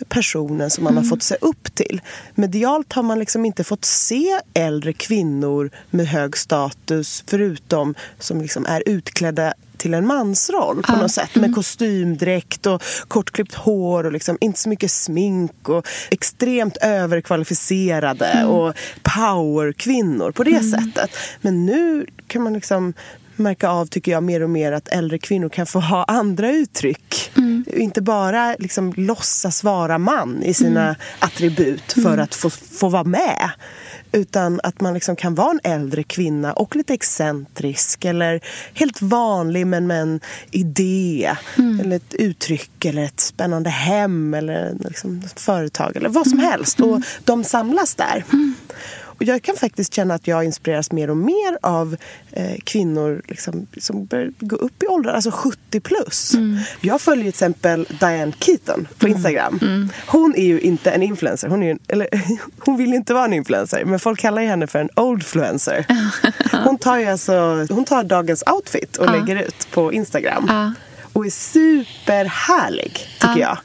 personen 0.07 0.69
som 0.69 0.83
man 0.83 0.93
mm. 0.93 1.03
har 1.03 1.09
fått 1.09 1.23
se 1.23 1.35
upp 1.41 1.75
till. 1.75 2.01
Medialt 2.35 2.93
har 2.93 3.03
man 3.03 3.19
liksom 3.19 3.45
inte 3.45 3.63
fått 3.63 3.85
se 3.85 4.39
äldre 4.53 4.93
kvinnor 4.93 5.71
med 5.89 6.07
hög 6.07 6.37
status 6.37 7.23
förutom 7.27 7.95
som 8.19 8.41
liksom 8.41 8.65
är 8.65 8.83
utklädda 8.85 9.53
till 9.79 9.93
en 9.93 10.07
mansroll 10.07 10.83
på 10.83 10.93
ja. 10.93 11.01
något 11.01 11.11
sätt 11.11 11.35
med 11.35 11.43
mm. 11.43 11.53
kostymdräkt 11.53 12.65
och 12.65 12.83
kortklippt 13.07 13.53
hår 13.53 14.05
och 14.05 14.11
liksom 14.11 14.37
inte 14.41 14.59
så 14.59 14.69
mycket 14.69 14.91
smink 14.91 15.69
och 15.69 15.87
extremt 16.11 16.77
överkvalificerade 16.77 18.25
mm. 18.25 18.49
och 18.49 18.75
powerkvinnor 19.01 20.31
på 20.31 20.43
det 20.43 20.55
mm. 20.55 20.71
sättet. 20.71 21.11
Men 21.41 21.65
nu 21.65 22.05
kan 22.27 22.43
man 22.43 22.53
liksom 22.53 22.93
märka 23.39 23.69
av, 23.69 23.85
tycker 23.85 24.11
jag, 24.11 24.23
mer 24.23 24.43
och 24.43 24.49
mer 24.49 24.71
att 24.71 24.87
äldre 24.87 25.17
kvinnor 25.17 25.49
kan 25.49 25.65
få 25.65 25.79
ha 25.79 26.03
andra 26.07 26.51
uttryck. 26.51 27.31
Mm. 27.37 27.65
Inte 27.67 28.01
bara 28.01 28.55
liksom 28.59 28.93
låtsas 28.97 29.63
vara 29.63 29.97
man 29.97 30.43
i 30.43 30.53
sina 30.53 30.83
mm. 30.83 30.95
attribut 31.19 31.93
för 31.93 32.13
mm. 32.13 32.19
att 32.19 32.35
få, 32.35 32.49
få 32.49 32.89
vara 32.89 33.03
med. 33.03 33.49
Utan 34.11 34.59
att 34.63 34.81
man 34.81 34.93
liksom 34.93 35.15
kan 35.15 35.35
vara 35.35 35.51
en 35.51 35.59
äldre 35.63 36.03
kvinna 36.03 36.53
och 36.53 36.75
lite 36.75 36.93
excentrisk 36.93 38.05
eller 38.05 38.41
helt 38.73 39.01
vanlig 39.01 39.67
men 39.67 39.87
med 39.87 40.01
en 40.01 40.19
idé 40.51 41.35
mm. 41.57 41.79
eller 41.79 41.95
ett 41.95 42.13
uttryck 42.13 42.85
eller 42.85 43.03
ett 43.03 43.19
spännande 43.19 43.69
hem 43.69 44.33
eller 44.33 44.75
liksom 44.79 45.21
ett 45.25 45.39
företag 45.39 45.95
eller 45.95 46.09
vad 46.09 46.27
som 46.27 46.39
mm. 46.39 46.51
helst. 46.51 46.79
Och 46.79 47.01
de 47.23 47.43
samlas 47.43 47.95
där. 47.95 48.23
Och 49.19 49.23
jag 49.23 49.41
kan 49.41 49.55
faktiskt 49.55 49.93
känna 49.93 50.13
att 50.13 50.27
jag 50.27 50.43
inspireras 50.43 50.91
mer 50.91 51.09
och 51.09 51.17
mer 51.17 51.57
av 51.61 51.97
eh, 52.31 52.55
kvinnor 52.63 53.21
liksom, 53.27 53.67
som 53.77 54.05
börjar 54.05 54.31
gå 54.39 54.55
upp 54.55 54.83
i 54.83 54.87
åldrar, 54.87 55.13
alltså 55.13 55.31
70 55.31 55.79
plus. 55.79 56.33
Mm. 56.33 56.59
Jag 56.81 57.01
följer 57.01 57.23
till 57.23 57.29
exempel 57.29 57.87
Diane 57.99 58.31
Keaton 58.39 58.87
på 58.97 59.05
mm. 59.05 59.15
Instagram. 59.15 59.59
Mm. 59.61 59.89
Hon 60.07 60.35
är 60.35 60.45
ju 60.45 60.59
inte 60.59 60.91
en 60.91 61.03
influencer. 61.03 61.47
Hon, 61.47 61.63
är 61.63 61.71
en, 61.71 61.79
eller, 61.87 62.07
hon 62.59 62.77
vill 62.77 62.93
inte 62.93 63.13
vara 63.13 63.25
en 63.25 63.33
influencer, 63.33 63.85
men 63.85 63.99
folk 63.99 64.19
kallar 64.19 64.41
henne 64.41 64.67
för 64.67 64.79
en 64.79 64.89
oldfluencer. 64.95 65.85
Hon 66.63 66.77
tar 66.77 66.97
ju 66.97 67.05
alltså, 67.05 67.65
hon 67.69 67.85
tar 67.85 68.03
dagens 68.03 68.43
outfit 68.47 68.97
och 68.97 69.11
lägger 69.11 69.35
ut 69.35 69.67
på 69.71 69.93
Instagram. 69.93 70.73
Och 71.13 71.25
är 71.25 71.29
superhärlig, 71.29 73.07
tycker 73.19 73.39
jag. 73.39 73.57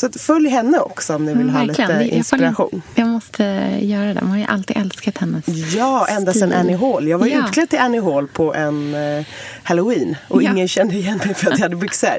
Så 0.00 0.18
följ 0.18 0.48
henne 0.48 0.78
också 0.78 1.14
om 1.14 1.24
ni 1.24 1.34
vill 1.34 1.48
mm, 1.48 1.54
ha 1.54 1.64
lite 1.64 2.08
inspiration. 2.10 2.82
Jag, 2.94 3.04
jag, 3.04 3.08
måste 3.08 3.44
göra 3.80 4.14
det. 4.14 4.20
Man 4.20 4.30
har 4.30 4.38
ju 4.38 4.44
alltid 4.44 4.76
älskat 4.76 5.18
hennes 5.18 5.48
Ja, 5.74 6.06
ända 6.06 6.32
sedan 6.32 6.52
Annie 6.52 6.76
Hall. 6.76 7.08
Jag 7.08 7.18
var 7.18 7.26
ja. 7.26 7.46
utklädd 7.46 7.70
till 7.70 7.78
Annie 7.78 8.00
Hall 8.00 8.28
på 8.28 8.54
en 8.54 8.94
uh, 8.94 9.24
halloween 9.62 10.16
och 10.28 10.42
ja. 10.42 10.50
ingen 10.50 10.68
kände 10.68 10.94
igen 10.94 11.20
mig 11.24 11.34
för 11.34 11.50
att 11.50 11.58
jag 11.58 11.64
hade 11.64 11.76
byxor. 11.76 12.18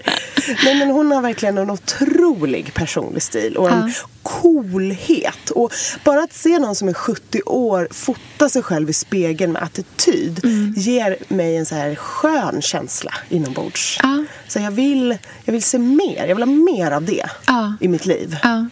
Nej, 0.66 0.76
men 0.76 0.90
hon 0.90 1.12
har 1.12 1.22
verkligen 1.22 1.58
en 1.58 1.70
otrolig 1.70 2.74
personlig 2.74 3.24
stil 3.24 3.58
och 3.58 3.72
en 3.72 3.88
ja. 3.88 4.08
coolhet. 4.24 5.50
Och 5.50 5.74
bara 6.04 6.24
att 6.24 6.34
se 6.34 6.60
någon 6.60 6.76
som 6.76 6.90
är 6.90 6.94
70 6.94 7.42
år 7.46 7.88
fota 7.92 8.50
sig 8.50 8.64
själv 8.64 8.90
i 8.90 8.94
spegeln 8.94 9.52
med 9.52 9.64
attityd 9.64 10.42
mm. 10.44 10.74
ger 10.78 11.18
mig 11.28 11.58
en 11.58 11.66
så 11.66 11.76
här 11.76 11.96
skön 11.96 12.62
känsla 12.62 13.14
inombords. 13.30 14.00
Ja. 14.04 14.26
Så 14.48 14.60
jag 14.60 14.72
vill, 14.72 15.18
jag 15.46 15.54
vill 15.54 15.64
se 15.64 15.78
mer. 15.78 16.28
Jag 16.28 16.36
vill 16.36 16.44
ha 16.44 16.54
mer 16.54 16.92
av 16.92 17.04
det 17.04 17.26
ja. 17.48 17.71
I 17.80 17.88
mitt 17.88 18.06
liv. 18.06 18.38
Ja. 18.44 18.66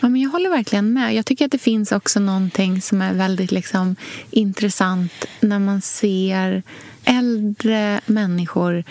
Ja, 0.00 0.08
men 0.08 0.20
jag 0.20 0.30
håller 0.30 0.50
verkligen 0.50 0.92
med. 0.92 1.14
Jag 1.14 1.26
tycker 1.26 1.44
att 1.44 1.52
det 1.52 1.58
finns 1.58 1.92
också 1.92 2.20
någonting 2.20 2.82
som 2.82 3.02
är 3.02 3.14
väldigt 3.14 3.52
liksom, 3.52 3.96
intressant 4.30 5.24
när 5.40 5.58
man 5.58 5.80
ser 5.80 6.62
äldre 7.04 8.00
människor 8.06 8.84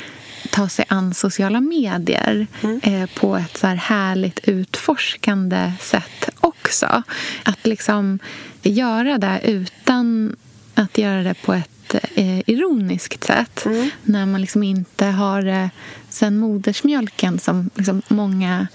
ta 0.51 0.69
sig 0.69 0.85
an 0.87 1.13
sociala 1.13 1.61
medier 1.61 2.47
mm. 2.61 2.79
eh, 2.83 3.09
på 3.15 3.35
ett 3.35 3.57
så 3.57 3.67
här 3.67 3.75
härligt 3.75 4.39
utforskande 4.43 5.73
sätt 5.81 6.29
också. 6.39 7.03
Att 7.43 7.67
liksom 7.67 8.19
göra 8.61 9.17
det 9.17 9.41
utan 9.43 10.35
att 10.73 10.97
göra 10.97 11.23
det 11.23 11.33
på 11.33 11.53
ett 11.53 11.78
eh, 11.95 12.49
ironiskt 12.49 13.23
sätt. 13.23 13.65
Mm. 13.65 13.89
När 14.03 14.25
man 14.25 14.41
liksom 14.41 14.63
inte 14.63 15.05
har 15.05 15.41
det 15.41 15.69
sen 16.09 16.37
modersmjölken 16.37 17.39
som 17.39 17.69
liksom 17.75 18.01
många 18.07 18.67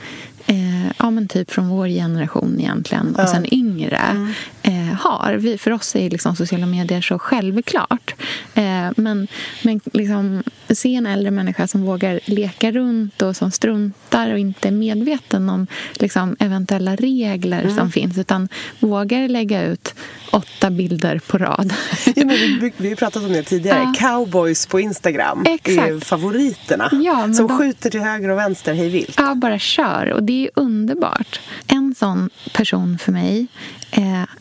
eh, 0.47 0.87
ja, 0.99 1.11
men 1.11 1.29
typ 1.29 1.51
från 1.51 1.69
vår 1.69 1.89
generation 1.89 2.57
egentligen 2.59 3.17
och 3.17 3.29
sen 3.29 3.55
yngre 3.55 3.97
mm. 3.97 4.33
Eh, 4.65 4.73
har. 4.73 5.35
Vi, 5.35 5.59
för 5.59 5.71
oss 5.71 5.97
är 5.97 6.11
liksom 6.11 6.37
sociala 6.37 6.67
medier 6.67 7.01
så 7.01 7.19
självklart. 7.19 8.15
Eh, 8.55 8.91
men 8.97 9.29
men 9.63 9.81
liksom, 9.93 10.43
se 10.69 10.95
en 10.95 11.07
äldre 11.07 11.31
människa 11.31 11.67
som 11.67 11.83
vågar 11.83 12.21
leka 12.25 12.73
runt 12.73 13.23
och 13.23 13.37
som 13.37 13.51
struntar 13.51 14.33
och 14.33 14.39
inte 14.39 14.69
är 14.69 14.73
medveten 14.73 15.49
om 15.49 15.67
liksom, 15.95 16.37
eventuella 16.39 16.97
regler 16.97 17.63
mm. 17.63 17.77
som 17.77 17.91
finns 17.91 18.19
utan 18.19 18.49
vågar 18.79 19.29
lägga 19.29 19.63
ut 19.63 19.95
åtta 20.31 20.71
bilder 20.71 21.19
på 21.27 21.39
rad. 21.39 21.75
Ja, 22.07 22.25
men 22.25 22.29
vi, 22.29 22.73
vi 22.77 22.89
har 22.89 22.97
pratat 22.97 23.23
om 23.23 23.33
det 23.33 23.43
tidigare. 23.43 23.79
Ja. 23.79 24.09
Cowboys 24.09 24.67
på 24.67 24.81
Instagram 24.81 25.45
Exakt. 25.49 25.91
är 25.91 26.01
favoriterna. 26.01 26.89
Ja, 26.93 27.33
som 27.33 27.47
de... 27.47 27.59
skjuter 27.59 27.91
till 27.91 28.01
höger 28.01 28.29
och 28.29 28.39
vänster 28.39 28.75
hej 28.75 28.89
vilt. 28.89 29.15
Ja, 29.17 29.35
bara 29.35 29.59
kör. 29.59 30.13
Och 30.13 30.23
det 30.23 30.45
är 30.45 30.51
underbart. 30.55 31.41
En 31.67 31.95
sån 31.95 32.31
person 32.53 32.99
för 32.99 33.13
mig 33.13 33.47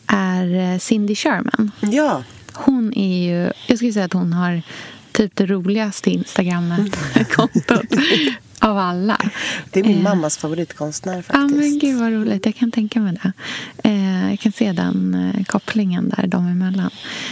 är 0.08 0.80
Cindy 0.80 1.16
Sherman. 1.16 1.72
Ja. 1.80 2.24
Hon 2.54 2.94
är 2.94 3.24
ju... 3.24 3.52
Jag 3.68 3.78
skulle 3.78 3.94
säga 3.94 4.06
att 4.06 4.14
hon 4.14 4.34
har 4.34 4.62
typ 5.12 5.36
det 5.36 5.46
roligaste 5.46 6.10
Instagram-kontot 6.10 7.86
av 8.64 8.78
alla. 8.78 9.18
Det 9.72 9.80
är 9.80 9.84
min 9.84 9.98
eh. 9.98 10.04
mammas 10.04 10.38
favoritkonstnär 10.38 11.22
faktiskt. 11.22 11.34
Ja, 11.34 11.48
men 11.48 11.80
gud 11.80 12.00
vad 12.00 12.12
roligt. 12.12 12.46
Jag 12.46 12.56
kan 12.56 12.72
tänka 12.72 13.00
mig 13.00 13.14
det. 13.24 13.32
Eh, 13.90 14.30
jag 14.30 14.40
kan 14.40 14.52
se 14.52 14.72
den 14.72 15.16
eh, 15.16 15.44
kopplingen 15.44 16.10
där 16.10 16.28
dem 16.28 16.48
emellan. 16.48 16.90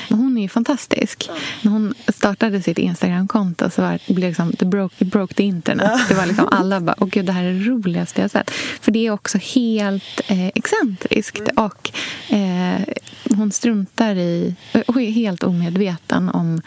Hon 0.09 0.37
är 0.37 0.41
ju 0.41 0.49
fantastisk. 0.49 1.25
Ja. 1.27 1.33
När 1.61 1.71
hon 1.71 1.93
startade 2.07 2.61
sitt 2.61 2.77
Instagramkonto 2.77 3.69
så 3.69 3.81
var 3.81 3.99
det 4.07 4.13
liksom, 4.13 4.53
the 4.53 4.65
broke, 4.65 5.05
broke 5.05 5.33
the 5.33 5.43
internet. 5.43 5.91
Ja. 5.91 6.05
Det 6.09 6.13
var 6.13 6.25
liksom 6.25 6.47
alla 6.51 6.79
bara, 6.81 6.95
åh 6.99 7.07
gud, 7.07 7.25
det 7.25 7.31
här 7.31 7.43
är 7.43 7.53
det 7.53 7.65
roligaste 7.65 8.21
jag 8.21 8.31
sett. 8.31 8.51
För 8.81 8.91
det 8.91 9.07
är 9.07 9.11
också 9.11 9.37
helt 9.37 10.21
eh, 10.27 10.47
excentriskt. 10.47 11.39
Mm. 11.39 11.65
Och 11.65 11.91
eh, 12.33 12.81
hon 13.35 13.51
struntar 13.51 14.15
i, 14.15 14.55
och 14.87 15.01
är 15.01 15.11
helt 15.11 15.43
omedveten 15.43 16.29
om 16.29 16.61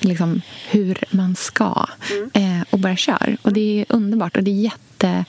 liksom, 0.00 0.40
hur 0.70 0.98
man 1.10 1.36
ska. 1.36 1.86
Mm. 2.10 2.30
Eh, 2.34 2.64
och 2.70 2.78
bara 2.78 2.96
kör. 2.96 3.36
Och 3.42 3.52
det 3.52 3.80
är 3.80 3.86
underbart. 3.88 4.09
Och 4.36 4.44
det 4.44 4.50
är 4.50 4.54
jätte... 4.54 5.24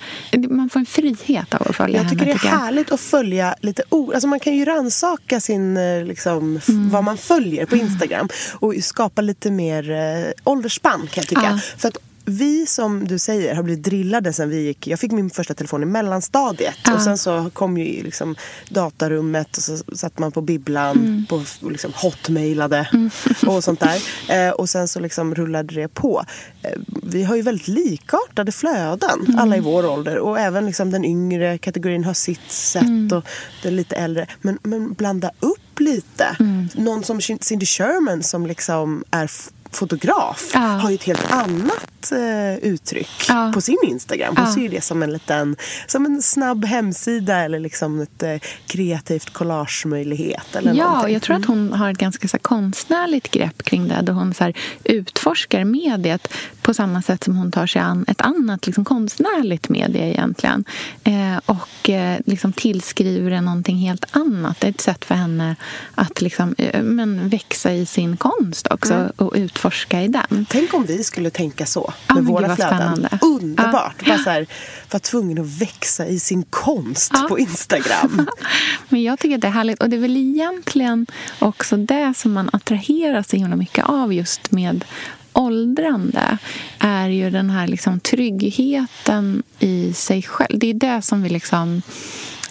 Man 0.50 0.70
får 0.70 0.80
en 0.80 0.86
frihet 0.86 1.54
av 1.54 1.68
att 1.70 1.76
följa 1.76 2.02
jag 2.02 2.10
tycker 2.10 2.26
henne. 2.26 2.40
Det 2.42 2.48
är 2.48 2.52
härligt 2.52 2.92
att 2.92 3.00
följa 3.00 3.56
lite 3.62 3.84
ord. 3.90 4.14
Alltså 4.14 4.28
man 4.28 4.40
kan 4.40 4.56
ju 4.56 4.66
rannsaka 4.66 5.40
sin, 5.40 5.78
eh, 5.78 6.06
liksom, 6.06 6.60
mm. 6.68 6.90
vad 6.90 7.04
man 7.04 7.18
följer 7.18 7.66
på 7.66 7.76
Instagram 7.76 8.30
och 8.54 8.74
skapa 8.82 9.22
lite 9.22 9.52
mer 9.52 9.92
eh, 9.92 10.32
åldersspann 10.44 11.00
kan 11.00 11.22
jag 11.22 11.28
tycka. 11.28 11.42
Ja. 11.42 11.60
För 11.78 11.88
att 11.88 11.98
vi 12.32 12.66
som 12.66 13.08
du 13.08 13.20
säger 13.20 13.56
har 13.56 13.64
blivit 13.64 13.84
drillade 13.84 14.34
sen 14.34 14.50
vi 14.50 14.62
gick... 14.62 14.88
Jag 14.88 15.00
fick 15.00 15.12
min 15.12 15.30
första 15.30 15.54
telefon 15.54 15.84
i 15.84 15.86
mellanstadiet. 15.86 16.76
Ja. 16.86 16.94
Och 16.94 17.02
sen 17.02 17.18
så 17.18 17.50
kom 17.54 17.78
ju 17.78 18.04
liksom 18.04 18.36
datarummet 18.70 19.58
och 19.58 19.64
så 19.64 19.78
satt 19.96 20.20
man 20.20 20.32
på 20.32 20.42
bibblan 20.42 20.98
mm. 20.98 21.26
på, 21.30 21.36
och 21.62 21.72
liksom 21.72 21.92
hotmailade 21.96 22.90
mm. 22.94 23.10
och 23.48 23.64
sånt 23.64 23.80
där. 23.80 24.02
Eh, 24.30 24.52
och 24.52 24.70
sen 24.70 24.88
så 24.88 25.00
liksom 25.00 25.36
rullade 25.36 25.76
det 25.76 25.88
på. 25.88 26.24
Eh, 26.62 26.80
vi 27.04 27.24
har 27.24 27.36
ju 27.36 27.42
väldigt 27.42 27.68
likartade 27.68 28.52
flöden, 28.52 29.26
mm. 29.28 29.40
alla 29.40 29.58
i 29.58 29.60
vår 29.60 29.86
ålder. 29.86 30.18
Och 30.18 30.40
även 30.40 30.66
liksom 30.66 30.92
den 30.92 31.06
yngre 31.06 31.58
kategorin 31.58 32.04
har 32.04 32.14
sitt 32.14 32.52
sätt 32.52 32.82
mm. 32.82 33.18
och 33.18 33.26
den 33.64 33.76
lite 33.76 33.96
äldre. 33.96 34.28
Men, 34.42 34.60
men 34.64 34.94
blanda 34.94 35.32
upp 35.40 35.80
lite. 35.80 36.36
Mm. 36.40 36.70
Någon 36.74 37.04
som 37.04 37.22
Cindy 37.22 37.66
Sherman 37.66 38.24
som 38.24 38.46
liksom 38.46 39.04
är 39.12 39.32
fotograf 39.72 40.52
ja. 40.54 40.60
har 40.60 40.90
ju 40.90 40.96
ett 40.96 41.04
helt 41.04 41.32
annat 41.32 41.91
eget 42.02 42.12
eh, 42.12 42.70
uttryck 42.70 43.26
ja. 43.28 43.52
på 43.54 43.62
sin 43.62 43.78
Instagram. 43.84 44.36
Hon 44.38 44.46
ja. 44.46 44.54
ser 44.54 44.70
det 44.70 44.82
som 44.82 45.04
en 45.04 45.14
liten 45.14 45.56
som 45.88 46.06
en 46.06 46.22
snabb 46.22 46.66
hemsida 46.66 47.38
eller 47.38 47.60
liksom 47.60 48.02
ett 48.02 48.24
eh, 48.24 48.36
kreativt 48.68 49.34
collagemöjlighet. 49.34 50.56
Eller 50.56 50.74
ja, 50.74 50.90
någonting. 50.90 51.14
jag 51.14 51.22
tror 51.22 51.36
att 51.36 51.46
hon 51.46 51.74
har 51.74 51.92
ett 51.92 51.98
ganska 51.98 52.28
så 52.28 52.38
här, 52.38 52.42
konstnärligt 52.42 53.32
grepp 53.32 53.64
kring 53.64 53.88
det 53.88 54.02
där 54.02 54.14
hon 54.14 54.34
så 54.34 54.44
här, 54.44 54.54
utforskar 54.84 55.64
mediet 55.64 56.28
på 56.62 56.74
samma 56.74 57.02
sätt 57.02 57.24
som 57.24 57.36
hon 57.36 57.52
tar 57.52 57.68
sig 57.68 57.82
an 57.82 58.06
ett 58.08 58.22
annat 58.22 58.66
liksom, 58.66 58.86
konstnärligt 58.86 59.70
medie 59.70 60.10
egentligen. 60.10 60.66
Eh, 61.04 61.40
och 61.46 61.90
eh, 61.90 62.20
liksom 62.26 62.54
tillskriver 62.54 63.32
det 63.32 63.42
någonting 63.42 63.78
helt 63.78 64.06
annat. 64.12 64.60
Det 64.60 64.68
är 64.68 64.72
ett 64.72 64.82
sätt 64.82 65.06
för 65.06 65.16
henne 65.16 65.56
att 65.96 66.22
liksom, 66.22 66.56
eh, 66.58 66.82
men, 66.82 67.30
växa 67.30 67.74
i 67.74 67.86
sin 67.86 68.18
konst 68.18 68.68
också 68.68 68.94
mm. 68.94 69.12
och 69.16 69.34
utforska 69.36 70.02
i 70.02 70.08
den. 70.08 70.46
Tänk 70.50 70.74
om 70.74 70.86
vi 70.86 71.04
skulle 71.04 71.30
tänka 71.30 71.66
så 71.66 71.91
med 72.08 72.18
ja, 72.18 72.22
våra 72.22 72.56
flöden. 72.56 72.78
Spännande. 72.78 73.20
Underbart! 73.22 73.96
Ja. 74.00 74.08
Bara 74.08 74.24
så 74.24 74.30
här, 74.30 74.48
vara 74.92 75.00
tvungen 75.00 75.40
att 75.40 75.62
växa 75.62 76.06
i 76.06 76.20
sin 76.20 76.44
konst 76.50 77.12
ja. 77.14 77.26
på 77.30 77.40
Instagram. 77.40 78.28
Men 78.90 79.04
jag 79.04 79.20
tycker 79.20 79.36
att 79.36 79.42
det 79.42 79.48
är 79.48 79.52
härligt. 79.52 79.82
Och 79.82 79.90
det 79.90 79.96
är 79.96 80.02
väl 80.02 80.18
egentligen 80.18 81.08
också 81.40 81.78
det 81.78 82.14
som 82.18 82.34
man 82.34 82.50
attraheras 82.54 83.30
så 83.30 83.38
himla 83.38 83.56
mycket 83.56 83.86
av 83.86 84.14
just 84.14 84.52
med 84.52 84.86
åldrande 85.34 86.38
är 86.80 87.10
ju 87.10 87.30
den 87.30 87.50
här 87.50 87.68
liksom 87.68 88.00
tryggheten 88.00 89.44
i 89.60 89.94
sig 89.94 90.22
själv. 90.22 90.60
Det 90.60 90.70
är 90.70 90.74
det 90.74 91.02
som 91.02 91.24
vi 91.24 91.30
liksom... 91.30 91.82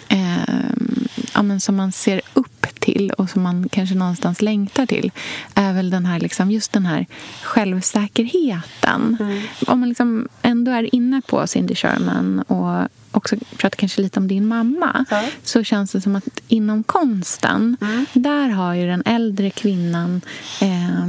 Eh, 0.07 0.71
ja, 1.33 1.41
men 1.41 1.59
som 1.59 1.75
man 1.75 1.91
ser 1.91 2.21
upp 2.33 2.50
till 2.91 3.11
och 3.11 3.29
som 3.29 3.41
man 3.41 3.69
kanske 3.69 3.95
någonstans 3.95 4.41
längtar 4.41 4.85
till 4.85 5.11
är 5.55 5.73
väl 5.73 5.89
den 5.89 6.05
här, 6.05 6.19
liksom, 6.19 6.51
just 6.51 6.71
den 6.71 6.85
här 6.85 7.05
självsäkerheten. 7.43 9.17
Mm. 9.19 9.41
Om 9.67 9.79
man 9.79 9.89
liksom 9.89 10.27
ändå 10.41 10.71
är 10.71 10.95
inne 10.95 11.21
på 11.27 11.47
Cindy 11.47 11.75
Sherman 11.75 12.39
och 12.39 12.87
också 13.11 13.35
pratar 13.57 13.77
kanske 13.77 14.01
lite 14.01 14.19
om 14.19 14.27
din 14.27 14.47
mamma 14.47 15.05
ja. 15.09 15.23
så 15.43 15.63
känns 15.63 15.91
det 15.91 16.01
som 16.01 16.15
att 16.15 16.41
inom 16.47 16.83
konsten 16.83 17.77
mm. 17.81 18.05
där 18.13 18.49
har 18.49 18.73
ju 18.73 18.87
den 18.87 19.03
äldre 19.05 19.49
kvinnan 19.49 20.21
eh, 20.61 21.05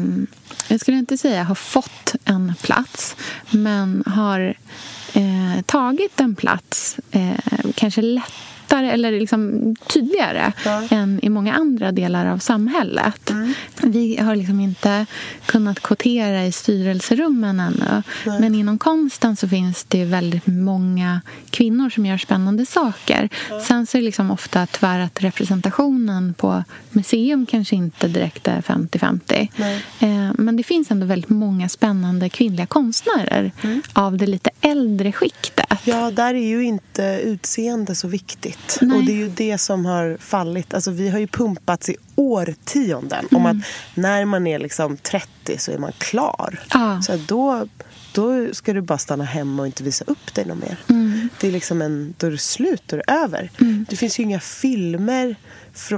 jag 0.68 0.80
skulle 0.80 0.96
inte 0.96 1.18
säga 1.18 1.44
har 1.44 1.54
fått 1.54 2.14
en 2.24 2.54
plats 2.62 3.16
men 3.50 4.02
har 4.06 4.54
eh, 5.12 5.62
tagit 5.66 6.20
en 6.20 6.34
plats 6.34 6.96
eh, 7.10 7.70
kanske 7.74 8.02
lätt 8.02 8.51
lättare 8.72 8.90
eller 8.90 9.12
liksom 9.12 9.74
tydligare 9.86 10.52
ja. 10.64 10.82
än 10.90 11.20
i 11.22 11.28
många 11.28 11.54
andra 11.54 11.92
delar 11.92 12.26
av 12.26 12.38
samhället. 12.38 13.30
Mm. 13.30 13.54
Vi 13.82 14.16
har 14.20 14.36
liksom 14.36 14.60
inte 14.60 15.06
kunnat 15.46 15.80
kvotera 15.80 16.46
i 16.46 16.52
styrelserummen 16.52 17.60
ännu. 17.60 18.02
Nej. 18.26 18.40
Men 18.40 18.54
inom 18.54 18.78
konsten 18.78 19.36
så 19.36 19.48
finns 19.48 19.84
det 19.84 20.04
väldigt 20.04 20.46
många 20.46 21.20
kvinnor 21.50 21.90
som 21.90 22.06
gör 22.06 22.18
spännande 22.18 22.66
saker. 22.66 23.28
Ja. 23.50 23.60
Sen 23.60 23.86
så 23.86 23.96
är 23.96 24.00
det 24.00 24.06
liksom 24.06 24.30
ofta 24.30 24.66
tyvärr 24.66 25.00
att 25.00 25.22
representationen 25.22 26.34
på 26.34 26.64
museum 26.90 27.46
kanske 27.46 27.76
inte 27.76 28.08
direkt 28.08 28.48
är 28.48 28.60
50-50. 28.60 29.48
Eh, 30.00 30.32
men 30.38 30.56
det 30.56 30.62
finns 30.62 30.90
ändå 30.90 31.06
väldigt 31.06 31.30
många 31.30 31.68
spännande 31.68 32.28
kvinnliga 32.28 32.66
konstnärer 32.66 33.52
mm. 33.62 33.82
av 33.92 34.16
det 34.16 34.26
lite 34.26 34.50
äldre 34.60 35.12
skiktet. 35.12 35.78
Ja, 35.84 36.10
där 36.10 36.34
är 36.34 36.48
ju 36.48 36.64
inte 36.64 37.20
utseende 37.24 37.94
så 37.94 38.08
viktigt. 38.08 38.61
Nej. 38.80 38.98
Och 38.98 39.04
det 39.04 39.12
är 39.12 39.16
ju 39.16 39.28
det 39.28 39.58
som 39.58 39.86
har 39.86 40.16
fallit. 40.20 40.74
Alltså, 40.74 40.90
vi 40.90 41.08
har 41.08 41.18
ju 41.18 41.26
pumpats 41.26 41.88
i 41.88 41.96
årtionden 42.14 43.26
mm. 43.30 43.36
om 43.36 43.46
att 43.46 43.66
när 43.94 44.24
man 44.24 44.46
är 44.46 44.58
liksom 44.58 44.96
30 44.96 45.58
så 45.58 45.72
är 45.72 45.78
man 45.78 45.92
klar. 45.98 46.60
Ah. 46.68 47.00
Så 47.00 47.16
då, 47.28 47.66
då 48.12 48.54
ska 48.54 48.72
du 48.72 48.80
bara 48.80 48.98
stanna 48.98 49.24
hemma 49.24 49.62
och 49.62 49.66
inte 49.66 49.82
visa 49.82 50.04
upp 50.08 50.34
dig 50.34 50.44
något 50.44 50.58
mer. 50.58 50.76
Mm. 50.88 51.28
Det 51.40 51.48
är 51.48 51.52
liksom 51.52 51.82
en, 51.82 52.14
då 52.18 52.26
är 52.26 52.30
det 52.30 52.38
slut, 52.38 52.82
då 52.86 52.96
är 52.96 53.02
det 53.06 53.12
över. 53.12 53.50
Mm. 53.60 53.86
Det 53.88 53.96
finns 53.96 54.18
ju 54.18 54.22
inga 54.22 54.40
filmer 54.40 55.36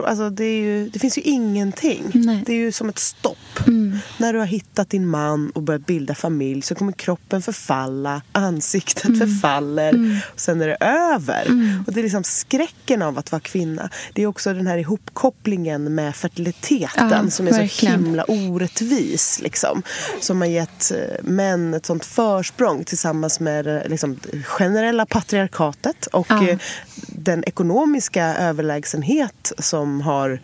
Alltså 0.06 0.30
det, 0.30 0.58
ju, 0.58 0.88
det, 0.88 0.98
finns 0.98 1.18
ju 1.18 1.22
ingenting. 1.22 2.10
Nej. 2.14 2.42
Det 2.46 2.52
är 2.52 2.56
ju 2.56 2.72
som 2.72 2.88
ett 2.88 2.98
stopp. 2.98 3.66
Mm. 3.66 3.98
När 4.18 4.32
du 4.32 4.38
har 4.38 4.46
hittat 4.46 4.90
din 4.90 5.06
man 5.06 5.50
och 5.50 5.62
börjat 5.62 5.86
bilda 5.86 6.14
familj 6.14 6.62
så 6.62 6.74
kommer 6.74 6.92
kroppen 6.92 7.42
förfalla, 7.42 8.22
ansiktet 8.32 9.04
mm. 9.04 9.18
förfaller 9.18 9.88
mm. 9.88 10.18
och 10.32 10.40
sen 10.40 10.60
är 10.60 10.66
det 10.66 10.76
över. 10.80 11.46
Mm. 11.46 11.84
Och 11.86 11.92
Det 11.92 12.00
är 12.00 12.02
liksom 12.02 12.24
skräcken 12.24 13.02
av 13.02 13.18
att 13.18 13.32
vara 13.32 13.40
kvinna. 13.40 13.90
Det 14.12 14.22
är 14.22 14.26
också 14.26 14.54
den 14.54 14.66
här 14.66 14.78
ihopkopplingen 14.78 15.94
med 15.94 16.16
fertiliteten 16.16 17.08
ja, 17.24 17.30
som 17.30 17.46
är 17.46 17.52
verkligen. 17.52 17.98
så 17.98 18.04
himla 18.04 18.24
orättvis. 18.24 19.40
Liksom, 19.42 19.82
som 20.20 20.40
har 20.40 20.48
gett 20.48 20.90
eh, 20.90 21.22
män 21.22 21.74
ett 21.74 21.86
sånt 21.86 22.04
försprång 22.04 22.84
tillsammans 22.84 23.40
med 23.40 23.66
eh, 23.66 23.88
liksom, 23.88 24.18
generella 24.44 25.06
patriarkatet 25.06 26.06
och 26.06 26.26
ja. 26.30 26.48
Eh, 26.48 26.58
den 27.06 27.44
ekonomiska 27.44 28.24
överlägsenhet 28.24 29.52
som 29.64 30.00
har 30.00 30.40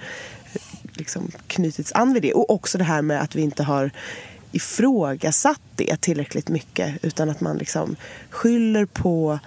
liksom 0.93 1.31
knutits 1.47 1.93
an 1.93 2.13
vid 2.13 2.23
det. 2.23 2.33
Och 2.33 2.51
också 2.51 2.79
det 2.79 2.85
här 2.85 3.03
med 3.03 3.23
att 3.23 3.35
vi 3.35 3.43
inte 3.43 3.63
har 3.63 3.91
ifrågasatt 4.53 5.61
det 5.77 6.01
tillräckligt 6.01 6.49
mycket 6.49 7.05
utan 7.05 7.31
att 7.31 7.41
man 7.41 7.57
liksom 7.57 7.97
skyller 8.31 8.85
på 8.85 9.39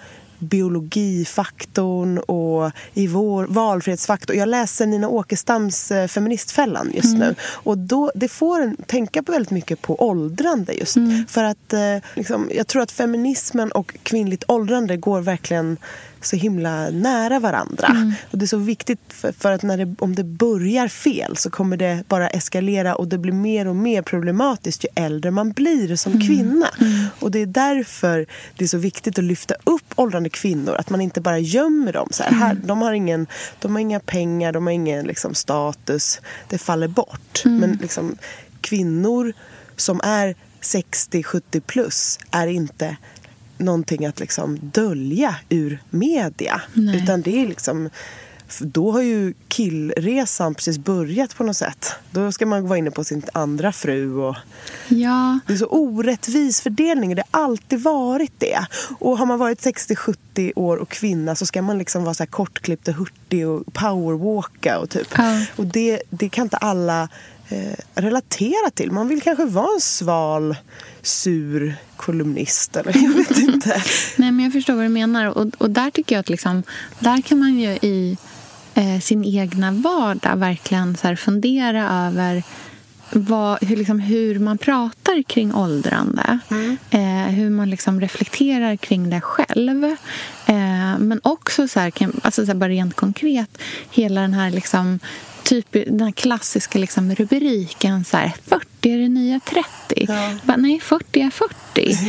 biologifaktorn 0.44 2.18
och 2.18 2.72
i 2.94 3.08
vår 3.08 3.46
valfrihetsfaktor. 3.46 4.36
Jag 4.36 4.50
läser 4.50 4.86
Nina 4.86 5.08
Åkestams 5.08 5.92
eh, 5.92 6.08
Feministfällan 6.08 6.92
just 6.94 7.16
mm. 7.16 7.20
nu. 7.20 7.36
Och 7.42 7.78
då, 7.78 8.12
Det 8.16 8.28
får 8.28 8.62
en 8.62 8.76
tänka 8.76 9.24
på 9.24 9.32
väldigt 9.32 9.52
mycket 9.52 9.82
på 9.82 10.08
åldrande 10.10 10.74
just. 10.74 10.96
Mm. 10.96 11.26
För 11.28 11.44
att 11.44 11.74
eh, 11.74 11.98
liksom, 12.14 12.50
jag 12.56 12.68
tror 12.68 12.82
att 12.82 12.92
feminismen 12.92 13.72
och 13.72 13.96
kvinnligt 14.04 14.44
åldrande 14.48 14.98
går 14.98 15.22
verkligen 15.22 15.78
så 16.26 16.36
himla 16.36 16.90
nära 16.90 17.40
varandra. 17.40 17.88
Mm. 17.88 18.14
Och 18.32 18.38
Det 18.38 18.46
är 18.46 18.48
så 18.48 18.58
viktigt 18.58 19.00
för, 19.08 19.32
för 19.32 19.52
att 19.52 19.64
när 19.64 19.78
det, 19.78 19.96
om 20.00 20.16
det 20.16 20.24
börjar 20.24 20.88
fel 20.88 21.38
så 21.38 21.50
kommer 21.50 21.78
det 21.78 22.04
bara 22.08 22.28
eskalera 22.30 22.96
och 22.96 23.08
det 23.08 23.18
blir 23.18 23.34
mer 23.34 23.68
och 23.68 23.76
mer 23.76 24.02
problematiskt 24.02 24.84
ju 24.84 24.90
äldre 24.96 25.32
man 25.32 25.52
blir 25.52 25.96
som 25.96 26.14
mm. 26.14 26.28
kvinna. 26.28 26.70
Mm. 26.80 27.06
Och 27.20 27.32
Det 27.32 27.40
är 27.40 27.46
därför 27.46 28.26
det 28.58 28.64
är 28.64 28.68
så 28.68 28.78
viktigt 28.78 29.20
att 29.20 29.24
lyfta 29.24 29.56
upp 29.64 29.94
åldrande 29.96 30.30
kvinnor. 30.30 30.76
Att 30.76 30.90
man 30.90 31.02
inte 31.02 31.22
bara 31.22 31.40
gömmer 31.40 31.94
dem. 31.94 32.08
Så 32.12 32.24
här, 32.24 32.32
här 32.32 32.52
mm. 32.52 32.68
de, 32.68 32.82
har 32.82 32.94
ingen, 32.94 33.28
de 33.60 33.72
har 33.72 33.80
inga 33.80 34.00
pengar, 34.00 34.52
de 34.52 34.66
har 34.66 34.74
ingen 34.74 35.06
liksom, 35.06 35.34
status. 35.34 36.22
Det 36.50 36.58
faller 36.58 36.88
bort. 36.88 37.42
Mm. 37.46 37.58
Men 37.58 37.80
liksom, 37.82 38.18
kvinnor 38.62 39.34
som 39.76 40.02
är 40.04 40.36
60-70 40.62 41.60
plus 41.60 42.20
är 42.32 42.48
inte 42.48 42.98
någonting 43.64 44.06
att 44.06 44.20
liksom 44.20 44.60
dölja 44.62 45.36
ur 45.50 45.80
media. 45.90 46.62
Nej. 46.74 47.04
Utan 47.04 47.22
det 47.22 47.42
är 47.42 47.48
liksom... 47.48 47.90
Då 48.60 48.92
har 48.92 49.02
ju 49.02 49.34
killresan 49.48 50.56
precis 50.56 50.78
börjat 50.78 51.36
på 51.36 51.44
något 51.44 51.58
sätt. 51.58 51.94
Då 52.12 52.32
ska 52.32 52.46
man 52.46 52.68
vara 52.68 52.78
inne 52.78 52.92
på 52.92 53.04
sin 53.04 53.24
andra 53.34 53.72
fru. 53.72 54.16
Och 54.16 54.36
ja. 54.88 55.40
Det 55.48 55.54
är 55.54 55.58
så 55.58 55.66
orättvis 55.66 56.62
fördelning. 56.62 57.16
Det 57.16 57.24
har 57.32 57.44
alltid 57.44 57.84
varit 57.84 58.34
det. 58.38 58.66
Och 59.00 59.18
har 59.18 59.26
man 59.26 59.40
varit 59.40 59.62
60-70 59.62 60.52
år 60.56 60.78
och 60.78 60.90
kvinna 60.90 61.36
så 61.36 61.46
ska 61.46 61.62
man 61.62 61.78
liksom 61.78 62.04
vara 62.04 62.14
så 62.14 62.24
här 62.24 62.28
kortklippt 62.28 62.88
och 62.88 62.94
hurtig 62.94 63.48
och 63.48 63.74
powerwalka. 63.74 64.80
Och, 64.80 64.90
typ. 64.90 65.08
Ja. 65.18 65.46
och 65.56 65.66
det, 65.66 66.02
det 66.10 66.30
kan 66.30 66.44
inte 66.44 66.58
alla 66.58 67.10
relatera 67.96 68.70
till. 68.74 68.92
Man 68.92 69.08
vill 69.08 69.22
kanske 69.22 69.46
vara 69.46 69.74
en 69.76 69.82
sval 69.82 70.56
sur 71.02 71.76
kolumnist 71.96 72.76
eller 72.76 72.98
jag 73.04 73.14
vet 73.14 73.38
inte. 73.38 73.84
Nej 74.18 74.32
men 74.32 74.46
jag 74.46 74.54
förstår 74.54 74.74
vad 74.74 74.86
du 74.86 74.90
menar 74.90 75.26
och, 75.26 75.48
och 75.58 75.70
där 75.70 75.90
tycker 75.90 76.16
jag 76.16 76.20
att 76.20 76.30
liksom, 76.30 76.64
där 77.00 77.22
kan 77.22 77.40
man 77.40 77.60
ju 77.60 77.70
i 77.70 78.18
eh, 78.74 79.00
sin 79.00 79.26
egna 79.26 79.72
vardag 79.72 80.36
verkligen 80.36 80.98
så 80.98 81.16
fundera 81.16 82.08
över 82.08 82.44
vad, 83.16 83.64
hur, 83.64 83.76
liksom, 83.76 84.00
hur 84.00 84.40
man 84.40 84.58
pratar 84.58 85.24
kring 85.24 85.56
åldrande. 85.56 86.40
Mm. 86.52 86.78
Eh, 86.90 87.34
hur 87.36 87.50
man 87.50 87.70
liksom 87.70 88.02
reflekterar 88.02 88.76
kring 88.76 89.10
det 89.10 89.22
själv. 89.22 89.84
Eh, 90.46 90.98
men 91.00 91.20
också 91.24 91.68
så 91.68 91.80
här, 91.80 91.94
alltså 92.22 92.46
så 92.46 92.52
här, 92.52 92.60
bara 92.60 92.70
rent 92.70 92.96
konkret, 92.96 93.58
hela 93.92 94.22
den 94.22 94.34
här 94.34 94.52
liksom, 94.52 95.00
typ 95.44 95.72
den 95.72 96.02
här 96.02 96.12
klassiska 96.12 96.80
liksom, 96.80 97.16
rubriken 97.16 98.04
så 98.04 98.18
här, 98.18 98.34
40 98.44 98.92
är 98.92 98.98
det 98.98 99.10
nya 99.10 99.40
30. 99.40 99.66
Ja. 100.08 100.32
Bara, 100.44 100.58
nej, 100.58 100.80
40 100.80 101.22
är 101.22 101.30
40. 101.30 101.56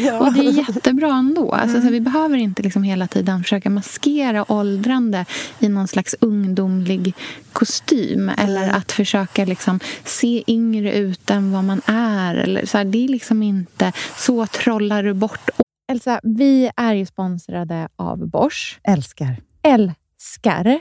Ja. 0.07 0.19
Och 0.19 0.33
det 0.33 0.41
är 0.41 0.53
jättebra 0.53 1.15
ändå. 1.15 1.53
Alltså, 1.53 1.77
mm. 1.77 1.89
så 1.89 1.93
vi 1.93 2.01
behöver 2.01 2.37
inte 2.37 2.63
liksom 2.63 2.83
hela 2.83 3.07
tiden 3.07 3.43
försöka 3.43 3.71
maskera 3.71 4.53
åldrande 4.53 5.25
i 5.59 5.69
någon 5.69 5.89
slags 5.89 6.15
ungdomlig 6.21 7.15
kostym 7.53 8.29
mm. 8.29 8.35
eller 8.39 8.69
att 8.69 8.93
försöka 8.93 9.45
liksom, 9.45 9.81
se 10.05 10.45
yngre 10.47 10.95
ut 10.95 11.31
än 11.31 11.53
vad 11.53 11.65
man 11.65 11.81
är. 11.87 12.35
Eller, 12.35 12.67
så 12.67 12.79
här, 12.79 12.85
det 12.85 13.05
är 13.05 13.09
liksom 13.09 13.43
inte 13.43 13.93
så 14.17 14.47
trollar 14.47 15.03
du 15.03 15.15
bort 15.15 15.51
Elsa, 15.93 16.21
vi 16.23 16.71
är 16.77 16.95
ju 16.95 17.07
sponsrade 17.07 17.89
av 17.97 18.29
Bosch. 18.29 18.79
Älskar. 18.83 19.37
Älskar 19.63 20.81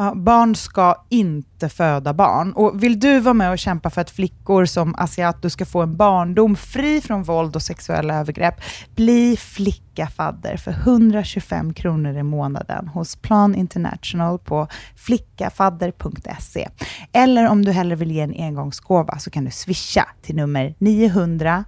Ja, 0.00 0.14
barn 0.14 0.56
ska 0.56 1.04
inte 1.08 1.68
föda 1.68 2.14
barn. 2.14 2.52
Och 2.52 2.82
Vill 2.82 3.00
du 3.00 3.20
vara 3.20 3.34
med 3.34 3.50
och 3.50 3.58
kämpa 3.58 3.90
för 3.90 4.00
att 4.00 4.10
flickor 4.10 4.64
som 4.64 4.94
Asiato 4.98 5.50
ska 5.50 5.64
få 5.64 5.82
en 5.82 5.96
barndom 5.96 6.56
fri 6.56 7.00
från 7.00 7.22
våld 7.22 7.56
och 7.56 7.62
sexuella 7.62 8.14
övergrepp, 8.14 8.54
bli 8.94 9.36
flickafadder 9.36 10.56
för 10.56 10.70
125 10.70 11.74
kronor 11.74 12.16
i 12.16 12.22
månaden 12.22 12.88
hos 12.88 13.16
Plan 13.16 13.54
International 13.54 14.38
på 14.38 14.68
flickafadder.se. 14.96 16.68
Eller 17.12 17.48
om 17.48 17.64
du 17.64 17.72
hellre 17.72 17.96
vill 17.96 18.10
ge 18.10 18.20
en 18.20 18.34
engångsgåva 18.38 19.18
så 19.18 19.30
kan 19.30 19.44
du 19.44 19.50
swisha 19.50 20.08
till 20.22 20.36
nummer 20.36 20.74
900 20.78 21.64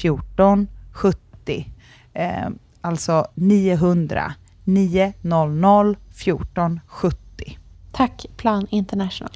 14 0.00 0.68
70. 0.92 1.18
Eh, 2.14 2.48
alltså 2.80 3.26
900 3.34 4.34
900 4.64 5.94
14 6.12 6.80
70. 6.86 7.23
Tack 7.94 8.26
Plan 8.36 8.66
International. 8.70 9.30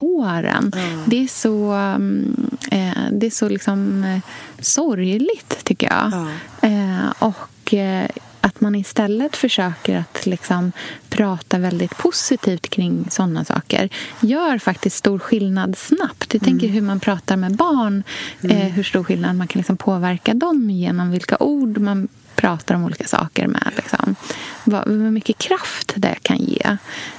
Åren. 0.00 0.72
Mm. 0.76 1.00
Det 1.06 1.22
är 1.22 1.26
så, 1.26 1.72
mm, 1.72 2.50
eh, 2.70 3.02
det 3.12 3.26
är 3.26 3.30
så 3.30 3.48
liksom, 3.48 4.04
eh, 4.04 4.20
sorgligt, 4.58 5.64
tycker 5.64 5.86
jag. 5.86 6.12
Mm. 6.62 7.00
Eh, 7.00 7.12
och 7.18 7.74
att 8.44 8.60
man 8.60 8.74
istället 8.74 9.36
försöker 9.36 9.96
att 9.96 10.26
liksom 10.26 10.72
prata 11.08 11.58
väldigt 11.58 11.98
positivt 11.98 12.68
kring 12.68 13.06
sådana 13.10 13.44
saker 13.44 13.88
gör 14.20 14.58
faktiskt 14.58 14.96
stor 14.96 15.18
skillnad 15.18 15.78
snabbt. 15.78 16.34
Jag 16.34 16.42
tänker 16.42 16.66
mm. 16.66 16.74
hur 16.74 16.82
man 16.82 17.00
pratar 17.00 17.36
med 17.36 17.56
barn, 17.56 18.02
mm. 18.42 18.56
eh, 18.56 18.72
hur 18.72 18.82
stor 18.82 19.04
skillnad 19.04 19.36
man 19.36 19.48
kan 19.48 19.60
liksom 19.60 19.76
påverka 19.76 20.34
dem 20.34 20.70
genom 20.70 21.10
vilka 21.10 21.36
ord 21.40 21.78
man 21.78 22.08
pratar 22.34 22.74
om 22.74 22.84
olika 22.84 23.04
saker 23.04 23.46
med. 23.46 23.72
Liksom. 23.76 24.14
Vad, 24.64 24.88
vad 24.88 25.12
mycket 25.12 25.38
kraft 25.38 25.92
det 25.96 26.16
kan 26.22 26.38
ge. 26.38 26.76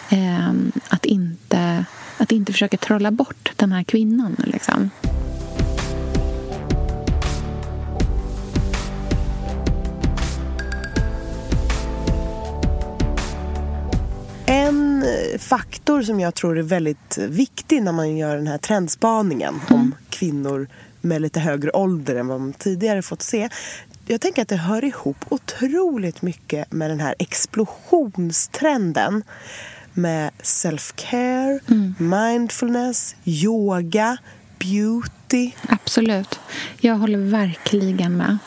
Eh, 0.10 0.50
att, 0.90 1.06
inte, 1.06 1.86
att 2.18 2.32
inte 2.32 2.52
försöka 2.52 2.78
trolla 2.78 3.12
bort 3.12 3.52
den 3.56 3.72
här 3.72 3.84
kvinnan. 3.84 4.36
Liksom. 4.46 4.90
En 14.47 15.05
faktor 15.39 16.01
som 16.01 16.19
jag 16.19 16.36
tror 16.36 16.58
är 16.58 16.63
väldigt 16.63 17.17
viktig 17.17 17.84
när 17.84 17.91
man 17.91 18.17
gör 18.17 18.36
den 18.36 18.47
här 18.47 18.58
trendspaningen 18.58 19.62
mm. 19.69 19.81
om 19.81 19.95
kvinnor 20.10 20.67
med 21.01 21.21
lite 21.21 21.39
högre 21.39 21.71
ålder 21.71 22.15
än 22.15 22.27
vad 22.27 22.39
man 22.39 22.53
tidigare 22.53 23.01
fått 23.01 23.21
se. 23.21 23.49
Jag 24.05 24.21
tänker 24.21 24.41
att 24.41 24.47
det 24.47 24.55
hör 24.55 24.84
ihop 24.84 25.25
otroligt 25.29 26.21
mycket 26.21 26.71
med 26.71 26.89
den 26.89 26.99
här 26.99 27.15
explosionstrenden 27.19 29.23
med 29.93 30.31
self-care, 30.43 31.60
mm. 31.67 31.95
mindfulness, 31.99 33.15
yoga, 33.23 34.17
beauty. 34.60 35.51
Absolut. 35.67 36.39
Jag 36.79 36.95
håller 36.95 37.17
verkligen 37.17 38.17
med. 38.17 38.38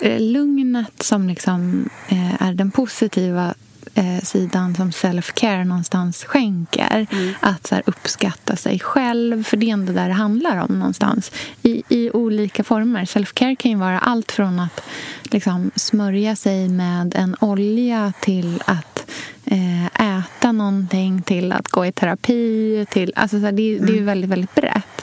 Eh, 0.00 0.20
lugnet 0.20 1.02
som 1.02 1.28
liksom 1.28 1.88
eh, 2.08 2.42
är 2.42 2.54
den 2.54 2.70
positiva 2.70 3.54
eh, 3.94 4.20
sidan 4.22 4.74
som 4.74 4.90
self-care 4.90 5.64
någonstans 5.64 6.24
skänker. 6.24 7.06
Mm. 7.10 7.34
Att 7.40 7.66
så 7.66 7.74
här, 7.74 7.84
uppskatta 7.86 8.56
sig 8.56 8.78
själv, 8.78 9.44
för 9.44 9.56
det 9.56 9.70
är 9.70 9.72
ändå 9.72 9.92
där 9.92 10.08
det 10.08 10.14
handlar 10.14 10.64
om 10.64 10.78
någonstans. 10.78 11.32
I, 11.62 11.82
i 11.88 12.10
olika 12.10 12.64
former. 12.64 13.04
Self-care 13.04 13.56
kan 13.56 13.70
ju 13.70 13.76
vara 13.76 13.98
allt 13.98 14.32
från 14.32 14.60
att 14.60 14.80
liksom, 15.22 15.70
smörja 15.76 16.36
sig 16.36 16.68
med 16.68 17.14
en 17.14 17.36
olja 17.40 18.12
till 18.20 18.62
att 18.66 19.10
eh, 19.44 19.86
äta 19.86 20.52
någonting 20.52 21.22
till 21.22 21.52
att 21.52 21.68
gå 21.68 21.86
i 21.86 21.92
terapi. 21.92 22.86
Till, 22.90 23.12
alltså, 23.16 23.38
så 23.40 23.44
här, 23.44 23.52
det, 23.52 23.78
det 23.78 23.84
är 23.84 23.88
ju 23.88 23.92
mm. 23.92 24.06
väldigt, 24.06 24.30
väldigt 24.30 24.54
brett. 24.54 24.93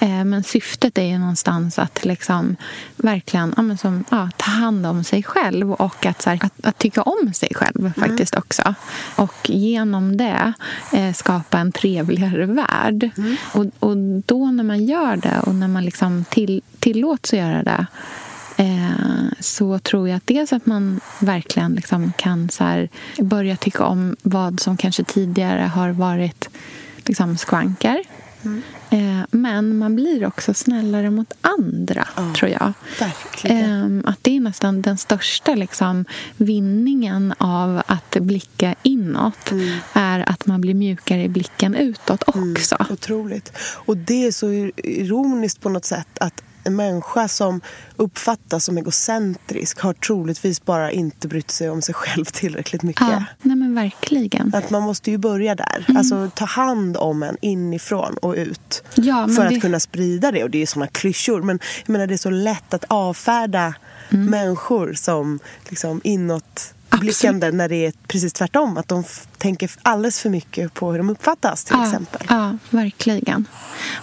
Eh, 0.00 0.24
men 0.24 0.42
syftet 0.42 0.98
är 0.98 1.02
ju 1.02 1.18
någonstans 1.18 1.78
att 1.78 2.04
liksom 2.04 2.56
verkligen 2.96 3.54
ja, 3.56 3.76
som, 3.76 4.04
ja, 4.10 4.30
ta 4.36 4.50
hand 4.50 4.86
om 4.86 5.04
sig 5.04 5.22
själv 5.22 5.72
och 5.72 6.06
att, 6.06 6.24
här, 6.24 6.38
att, 6.42 6.66
att, 6.66 6.78
tycka 6.78 7.02
om 7.02 7.34
sig 7.34 7.48
själv 7.54 7.80
mm. 7.80 7.92
faktiskt 7.92 8.34
mm. 8.34 8.42
också. 8.46 8.74
Och 9.16 9.50
genom 9.50 10.16
det 10.16 10.52
eh, 10.92 11.12
skapa 11.12 11.58
en 11.58 11.72
trevligare 11.72 12.46
värld. 12.46 13.10
Mm. 13.16 13.36
Och, 13.52 13.66
och 13.88 13.96
då 14.26 14.46
när 14.46 14.64
man 14.64 14.84
gör 14.84 15.16
det 15.16 15.40
och 15.40 15.54
när 15.54 15.68
man 15.68 15.84
liksom 15.84 16.24
till, 16.30 16.62
tillåts 16.78 17.32
att 17.32 17.38
göra 17.38 17.62
det 17.62 17.86
eh, 18.56 19.26
så 19.40 19.78
tror 19.78 20.08
jag 20.08 20.16
att 20.16 20.26
dels 20.26 20.52
att 20.52 20.66
man 20.66 21.00
verkligen 21.18 21.74
liksom 21.74 22.12
kan 22.18 22.48
så 22.48 22.86
börja 23.18 23.56
tycka 23.56 23.84
om 23.84 24.16
vad 24.22 24.60
som 24.60 24.76
kanske 24.76 25.04
tidigare 25.04 25.62
har 25.62 25.90
varit 25.90 26.48
liksom 27.04 27.36
skvankar. 27.36 27.98
Mm. 28.46 28.62
Eh, 28.90 29.26
men 29.30 29.78
man 29.78 29.94
blir 29.94 30.26
också 30.26 30.54
snällare 30.54 31.10
mot 31.10 31.32
andra, 31.40 32.08
ja, 32.16 32.34
tror 32.36 32.50
jag. 32.50 32.72
Verkligen. 33.00 34.06
Att 34.06 34.18
det 34.22 34.36
är 34.36 34.40
nästan 34.40 34.82
den 34.82 34.98
största 34.98 35.54
liksom, 35.54 36.04
vinningen 36.36 37.34
av 37.38 37.82
att 37.86 38.16
blicka 38.20 38.74
inåt 38.82 39.50
mm. 39.50 39.78
är 39.92 40.30
att 40.30 40.46
man 40.46 40.60
blir 40.60 40.74
mjukare 40.74 41.22
i 41.22 41.28
blicken 41.28 41.74
utåt 41.74 42.22
mm, 42.34 42.52
också. 42.52 42.76
Mm, 42.80 42.92
otroligt. 42.92 43.52
Och 43.58 43.96
det 43.96 44.26
är 44.26 44.30
så 44.30 44.52
ironiskt 44.76 45.60
på 45.60 45.68
något 45.68 45.84
sätt 45.84 46.18
att 46.20 46.42
en 46.66 46.76
människa 46.76 47.28
som 47.28 47.60
uppfattas 47.96 48.64
som 48.64 48.78
egocentrisk 48.78 49.80
har 49.80 49.92
troligtvis 49.92 50.64
bara 50.64 50.90
inte 50.90 51.28
brytt 51.28 51.50
sig 51.50 51.70
om 51.70 51.82
sig 51.82 51.94
själv 51.94 52.24
tillräckligt 52.24 52.82
mycket. 52.82 53.00
Ja, 53.00 53.24
nej 53.42 53.56
men 53.56 53.74
verkligen. 53.74 54.54
Att 54.54 54.70
man 54.70 54.82
måste 54.82 55.10
ju 55.10 55.18
börja 55.18 55.54
där. 55.54 55.84
Mm. 55.88 55.96
Alltså 55.96 56.30
ta 56.34 56.44
hand 56.44 56.96
om 56.96 57.22
en 57.22 57.36
inifrån 57.40 58.16
och 58.22 58.34
ut. 58.34 58.82
Ja, 58.94 59.28
för 59.28 59.46
att 59.46 59.60
kunna 59.60 59.80
sprida 59.80 60.32
det. 60.32 60.44
Och 60.44 60.50
det 60.50 60.62
är 60.62 60.66
såna 60.66 60.86
klyschor. 60.86 61.42
Men 61.42 61.58
jag 61.86 61.92
menar 61.92 62.06
det 62.06 62.14
är 62.14 62.18
så 62.18 62.30
lätt 62.30 62.74
att 62.74 62.84
avfärda 62.88 63.74
mm. 64.10 64.26
människor 64.26 64.94
som 64.94 65.38
liksom 65.68 66.00
inåt 66.04 66.74
blickande 67.00 67.50
när 67.50 67.68
det 67.68 67.86
är 67.86 67.92
precis 68.08 68.32
tvärtom. 68.32 68.76
Att 68.76 68.88
de 68.88 69.04
tänker 69.38 69.70
alldeles 69.82 70.20
för 70.20 70.30
mycket 70.30 70.74
på 70.74 70.90
hur 70.90 70.98
de 70.98 71.10
uppfattas 71.10 71.64
till 71.64 71.76
ja, 71.78 71.86
exempel. 71.86 72.26
Ja, 72.28 72.56
verkligen. 72.70 73.46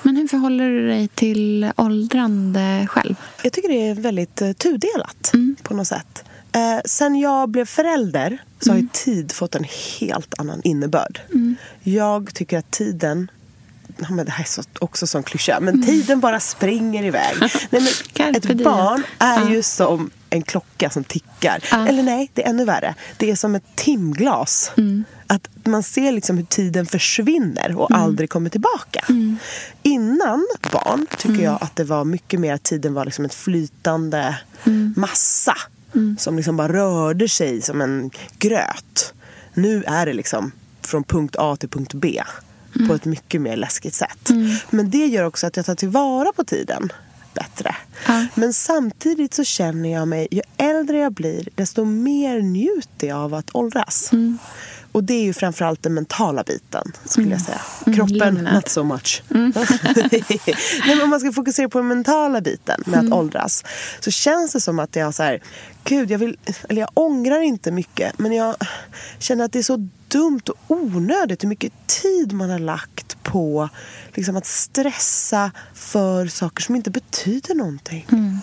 Men 0.03 0.15
hur 0.15 0.27
förhåller 0.27 0.69
du 0.69 0.87
dig 0.87 1.07
till 1.07 1.71
åldrande 1.75 2.87
själv? 2.89 3.15
Jag 3.43 3.53
tycker 3.53 3.69
det 3.69 3.89
är 3.89 3.95
väldigt 3.95 4.41
uh, 4.41 4.53
tudelat 4.53 5.31
mm. 5.33 5.55
på 5.63 5.73
något 5.73 5.87
sätt. 5.87 6.23
Eh, 6.51 6.81
sen 6.85 7.19
jag 7.19 7.49
blev 7.49 7.65
förälder 7.65 8.37
så 8.59 8.71
mm. 8.71 8.83
har 8.83 9.03
tid 9.03 9.31
fått 9.31 9.55
en 9.55 9.65
helt 9.99 10.39
annan 10.39 10.61
innebörd. 10.63 11.21
Mm. 11.33 11.55
Jag 11.83 12.33
tycker 12.33 12.57
att 12.57 12.71
tiden 12.71 13.31
Ja, 13.97 14.07
men 14.09 14.25
det 14.25 14.31
här 14.31 14.43
är 14.43 14.47
så, 14.47 14.61
också 14.79 15.07
som 15.07 15.23
klyscha, 15.23 15.59
men 15.59 15.73
mm. 15.73 15.85
tiden 15.85 16.19
bara 16.19 16.39
springer 16.39 17.03
iväg. 17.03 17.35
Nej, 17.69 17.81
men 18.11 18.35
ett 18.35 18.63
barn 18.63 19.03
är 19.19 19.39
ja. 19.39 19.49
ju 19.49 19.63
som 19.63 20.11
en 20.33 20.43
klocka 20.43 20.89
som 20.89 21.03
tickar. 21.03 21.63
Ja. 21.71 21.87
Eller 21.87 22.03
nej, 22.03 22.31
det 22.33 22.43
är 22.43 22.49
ännu 22.49 22.65
värre. 22.65 22.95
Det 23.17 23.31
är 23.31 23.35
som 23.35 23.55
ett 23.55 23.75
timglas. 23.75 24.71
Mm. 24.77 25.03
Att 25.27 25.49
man 25.63 25.83
ser 25.83 26.11
liksom 26.11 26.37
hur 26.37 26.45
tiden 26.45 26.85
försvinner 26.85 27.75
och 27.77 27.91
mm. 27.91 28.03
aldrig 28.03 28.29
kommer 28.29 28.49
tillbaka. 28.49 29.05
Mm. 29.09 29.37
Innan 29.83 30.47
barn 30.71 31.07
tycker 31.17 31.29
mm. 31.29 31.43
jag 31.43 31.57
att 31.61 31.75
det 31.75 31.83
var 31.83 32.05
mycket 32.05 32.39
mer 32.39 32.53
att 32.53 32.63
tiden 32.63 32.93
var 32.93 33.05
liksom 33.05 33.25
ett 33.25 33.33
flytande 33.33 34.37
mm. 34.63 34.93
massa. 34.97 35.57
Mm. 35.95 36.17
Som 36.19 36.35
liksom 36.35 36.57
bara 36.57 36.73
rörde 36.73 37.29
sig 37.29 37.61
som 37.61 37.81
en 37.81 38.11
gröt. 38.37 39.13
Nu 39.53 39.83
är 39.87 40.05
det 40.05 40.13
liksom 40.13 40.51
från 40.81 41.03
punkt 41.03 41.35
A 41.39 41.55
till 41.59 41.69
punkt 41.69 41.93
B. 41.93 42.23
På 42.87 42.93
ett 42.93 43.05
mycket 43.05 43.41
mer 43.41 43.57
läskigt 43.57 43.93
sätt. 43.93 44.29
Men 44.69 44.89
det 44.89 45.05
gör 45.05 45.23
också 45.23 45.47
att 45.47 45.57
jag 45.57 45.65
tar 45.65 45.75
tillvara 45.75 46.31
på 46.35 46.43
tiden 46.43 46.91
bättre. 47.33 47.75
Ja. 48.07 48.25
Men 48.35 48.53
samtidigt 48.53 49.33
så 49.33 49.43
känner 49.43 49.91
jag 49.93 50.07
mig, 50.07 50.27
ju 50.31 50.41
äldre 50.57 50.97
jag 50.97 51.13
blir 51.13 51.49
desto 51.55 51.85
mer 51.85 52.41
njuter 52.41 53.07
jag 53.07 53.17
av 53.17 53.33
att 53.33 53.55
åldras. 53.55 54.09
Mm. 54.13 54.37
Och 54.93 55.03
det 55.03 55.13
är 55.13 55.23
ju 55.23 55.33
framförallt 55.33 55.83
den 55.83 55.93
mentala 55.93 56.43
biten, 56.43 56.91
skulle 57.05 57.31
jag 57.31 57.41
säga. 57.41 57.61
Mm. 57.85 57.97
Kroppen, 57.97 58.37
mm, 58.37 58.53
not 58.53 58.69
so 58.69 58.83
much. 58.83 59.23
Mm. 59.29 59.53
Nej, 59.95 60.45
men 60.87 61.01
om 61.01 61.09
man 61.09 61.19
ska 61.19 61.31
fokusera 61.31 61.69
på 61.69 61.77
den 61.77 61.87
mentala 61.87 62.41
biten 62.41 62.83
med 62.85 62.99
att 62.99 63.05
mm. 63.05 63.13
åldras 63.13 63.63
så 63.99 64.11
känns 64.11 64.53
det 64.53 64.61
som 64.61 64.79
att 64.79 64.95
jag 64.95 65.13
så 65.13 65.23
här, 65.23 65.41
gud, 65.83 66.11
jag 66.11 66.19
vill, 66.19 66.37
eller 66.69 66.81
jag 66.81 66.89
ångrar 66.93 67.41
inte 67.41 67.71
mycket 67.71 68.19
men 68.19 68.33
jag 68.33 68.55
känner 69.19 69.45
att 69.45 69.51
det 69.51 69.59
är 69.59 69.63
så 69.63 69.89
dumt 70.07 70.41
och 70.49 70.57
onödigt 70.67 71.43
hur 71.43 71.49
mycket 71.49 71.73
tid 71.87 72.33
man 72.33 72.49
har 72.49 72.59
lagt 72.59 73.23
på 73.23 73.69
liksom, 74.13 74.35
att 74.35 74.45
stressa 74.45 75.51
för 75.73 76.27
saker 76.27 76.63
som 76.63 76.75
inte 76.75 76.91
betyder 76.91 77.55
någonting. 77.55 78.05
Mm. 78.11 78.37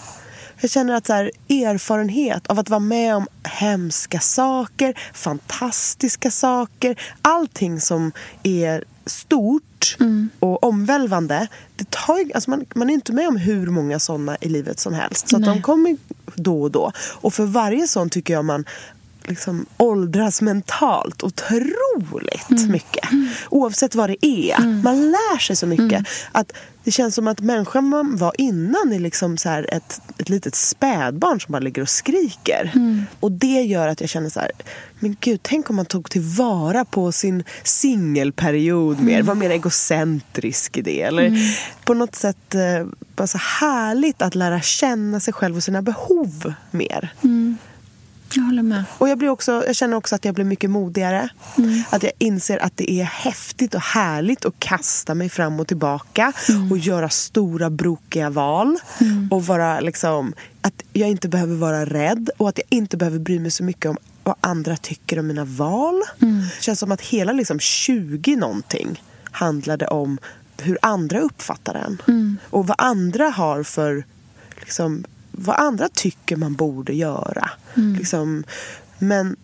Jag 0.60 0.70
känner 0.70 0.94
att 0.94 1.06
så 1.06 1.12
här, 1.12 1.30
erfarenhet 1.48 2.46
av 2.46 2.58
att 2.58 2.70
vara 2.70 2.80
med 2.80 3.16
om 3.16 3.26
hemska 3.42 4.20
saker, 4.20 4.94
fantastiska 5.14 6.30
saker, 6.30 7.00
allting 7.22 7.80
som 7.80 8.12
är 8.42 8.84
stort 9.06 9.96
mm. 10.00 10.30
och 10.40 10.64
omvälvande. 10.64 11.48
Det 11.76 11.90
tar, 11.90 12.30
alltså 12.34 12.50
man, 12.50 12.64
man 12.74 12.90
är 12.90 12.94
inte 12.94 13.12
med 13.12 13.28
om 13.28 13.36
hur 13.36 13.66
många 13.66 13.98
såna 13.98 14.36
i 14.40 14.48
livet 14.48 14.78
som 14.78 14.94
helst. 14.94 15.28
Så 15.28 15.38
de 15.38 15.62
kommer 15.62 15.96
då 16.34 16.62
och 16.62 16.70
då. 16.70 16.92
Och 17.14 17.34
för 17.34 17.44
varje 17.44 17.86
sån 17.86 18.10
tycker 18.10 18.34
jag 18.34 18.44
man 18.44 18.64
liksom 19.24 19.66
åldras 19.76 20.42
mentalt 20.42 21.22
otroligt 21.22 22.50
mm. 22.50 22.72
mycket. 22.72 23.12
Mm. 23.12 23.28
Oavsett 23.50 23.94
vad 23.94 24.10
det 24.10 24.26
är. 24.26 24.60
Mm. 24.60 24.82
Man 24.82 25.10
lär 25.10 25.38
sig 25.38 25.56
så 25.56 25.66
mycket. 25.66 25.92
Mm. 25.92 26.04
Att 26.32 26.52
det 26.84 26.90
känns 26.90 27.14
som 27.14 27.28
att 27.28 27.40
människan 27.40 27.84
man 27.84 28.16
var 28.16 28.32
innan 28.38 28.92
är 28.92 28.98
liksom 28.98 29.36
så 29.36 29.48
ett, 29.48 30.00
ett 30.18 30.28
litet 30.28 30.54
spädbarn 30.54 31.40
som 31.40 31.52
bara 31.52 31.58
ligger 31.58 31.82
och 31.82 31.88
skriker. 31.88 32.72
Mm. 32.74 33.02
Och 33.20 33.32
det 33.32 33.62
gör 33.62 33.88
att 33.88 34.00
jag 34.00 34.10
känner 34.10 34.30
så 34.30 34.40
här, 34.40 34.50
men 34.98 35.16
gud, 35.20 35.40
tänk 35.42 35.70
om 35.70 35.76
man 35.76 35.86
tog 35.86 36.10
tillvara 36.10 36.84
på 36.84 37.12
sin 37.12 37.44
singelperiod 37.62 39.00
mer, 39.00 39.14
mm. 39.14 39.26
var 39.26 39.34
mer 39.34 39.50
egocentrisk 39.50 40.76
i 40.76 40.82
det. 40.82 41.02
Eller 41.02 41.32
på 41.84 41.94
något 41.94 42.14
sätt 42.14 42.54
eh, 42.54 42.86
bara 43.16 43.26
så 43.26 43.38
härligt 43.38 44.22
att 44.22 44.34
lära 44.34 44.60
känna 44.60 45.20
sig 45.20 45.34
själv 45.34 45.56
och 45.56 45.62
sina 45.62 45.82
behov 45.82 46.52
mer. 46.70 47.12
Jag 48.34 48.42
håller 48.42 48.62
med. 48.62 48.84
Och 48.98 49.08
jag, 49.08 49.18
blir 49.18 49.28
också, 49.28 49.64
jag 49.66 49.76
känner 49.76 49.96
också 49.96 50.14
att 50.14 50.24
jag 50.24 50.34
blir 50.34 50.44
mycket 50.44 50.70
modigare. 50.70 51.28
Mm. 51.58 51.82
Att 51.90 52.02
jag 52.02 52.12
inser 52.18 52.58
att 52.58 52.76
det 52.76 52.90
är 52.90 53.04
häftigt 53.04 53.74
och 53.74 53.80
härligt 53.80 54.44
att 54.44 54.54
kasta 54.58 55.14
mig 55.14 55.28
fram 55.28 55.60
och 55.60 55.68
tillbaka 55.68 56.32
mm. 56.48 56.72
och 56.72 56.78
göra 56.78 57.08
stora 57.08 57.70
brokiga 57.70 58.30
val. 58.30 58.78
Mm. 59.00 59.28
Och 59.32 59.46
vara 59.46 59.80
liksom, 59.80 60.34
att 60.60 60.82
jag 60.92 61.08
inte 61.08 61.28
behöver 61.28 61.54
vara 61.54 61.84
rädd 61.84 62.30
och 62.36 62.48
att 62.48 62.58
jag 62.58 62.66
inte 62.78 62.96
behöver 62.96 63.18
bry 63.18 63.38
mig 63.38 63.50
så 63.50 63.64
mycket 63.64 63.90
om 63.90 63.96
vad 64.24 64.34
andra 64.40 64.76
tycker 64.76 65.18
om 65.18 65.26
mina 65.26 65.44
val. 65.44 66.02
Mm. 66.22 66.40
Det 66.40 66.62
känns 66.62 66.78
som 66.78 66.92
att 66.92 67.00
hela 67.00 67.32
liksom 67.32 67.60
20 67.60 68.36
någonting 68.36 69.02
handlade 69.30 69.86
om 69.86 70.18
hur 70.62 70.78
andra 70.82 71.20
uppfattar 71.20 71.74
en. 71.74 72.02
Mm. 72.08 72.38
Och 72.50 72.66
vad 72.66 72.80
andra 72.80 73.28
har 73.28 73.62
för 73.62 74.04
liksom, 74.60 75.04
vad 75.30 75.56
andra 75.56 75.88
tycker 75.88 76.36
man 76.36 76.54
borde 76.54 76.92
göra. 76.92 77.50
Mm. 77.76 77.94
Liksom, 77.94 78.44
men 78.98 79.36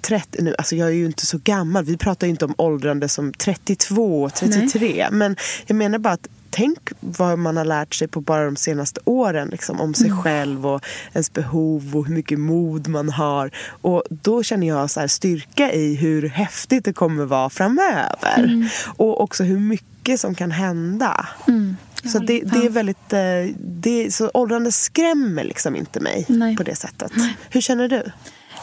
30, 0.00 0.42
nu, 0.42 0.54
alltså 0.58 0.76
jag 0.76 0.88
är 0.88 0.92
ju 0.92 1.06
inte 1.06 1.26
så 1.26 1.38
gammal. 1.44 1.84
Vi 1.84 1.96
pratar 1.96 2.26
ju 2.26 2.30
inte 2.30 2.44
om 2.44 2.54
åldrande 2.58 3.08
som 3.08 3.32
32, 3.32 4.30
33. 4.30 4.88
Nej. 4.88 5.08
Men 5.12 5.36
jag 5.66 5.76
menar 5.76 5.98
bara 5.98 6.14
att 6.14 6.28
tänk 6.50 6.78
vad 7.00 7.38
man 7.38 7.56
har 7.56 7.64
lärt 7.64 7.94
sig 7.94 8.08
på 8.08 8.20
bara 8.20 8.44
de 8.44 8.56
senaste 8.56 9.00
åren. 9.04 9.48
Liksom, 9.48 9.80
om 9.80 9.94
sig 9.94 10.06
mm. 10.06 10.22
själv 10.22 10.66
och 10.66 10.84
ens 11.12 11.32
behov 11.32 11.96
och 11.96 12.06
hur 12.06 12.14
mycket 12.14 12.38
mod 12.38 12.88
man 12.88 13.08
har. 13.08 13.50
Och 13.80 14.02
då 14.08 14.42
känner 14.42 14.66
jag 14.66 14.90
så 14.90 15.08
styrka 15.08 15.72
i 15.72 15.94
hur 15.94 16.28
häftigt 16.28 16.84
det 16.84 16.92
kommer 16.92 17.24
vara 17.24 17.50
framöver. 17.50 18.38
Mm. 18.38 18.68
Och 18.96 19.20
också 19.20 19.44
hur 19.44 19.58
mycket 19.58 20.20
som 20.20 20.34
kan 20.34 20.50
hända. 20.50 21.28
Mm. 21.48 21.76
Så 22.04 22.18
det, 22.18 22.40
det, 22.40 22.66
är 22.66 22.70
väldigt... 22.70 23.12
Eh, 23.12 23.56
det, 23.60 24.14
så 24.14 24.30
åldrande 24.34 24.72
skrämmer 24.72 25.44
liksom 25.44 25.76
inte 25.76 26.00
mig 26.00 26.24
nej. 26.28 26.56
på 26.56 26.62
det 26.62 26.76
sättet. 26.76 27.12
Nej. 27.14 27.36
Hur 27.50 27.60
känner 27.60 27.88
du? 27.88 28.02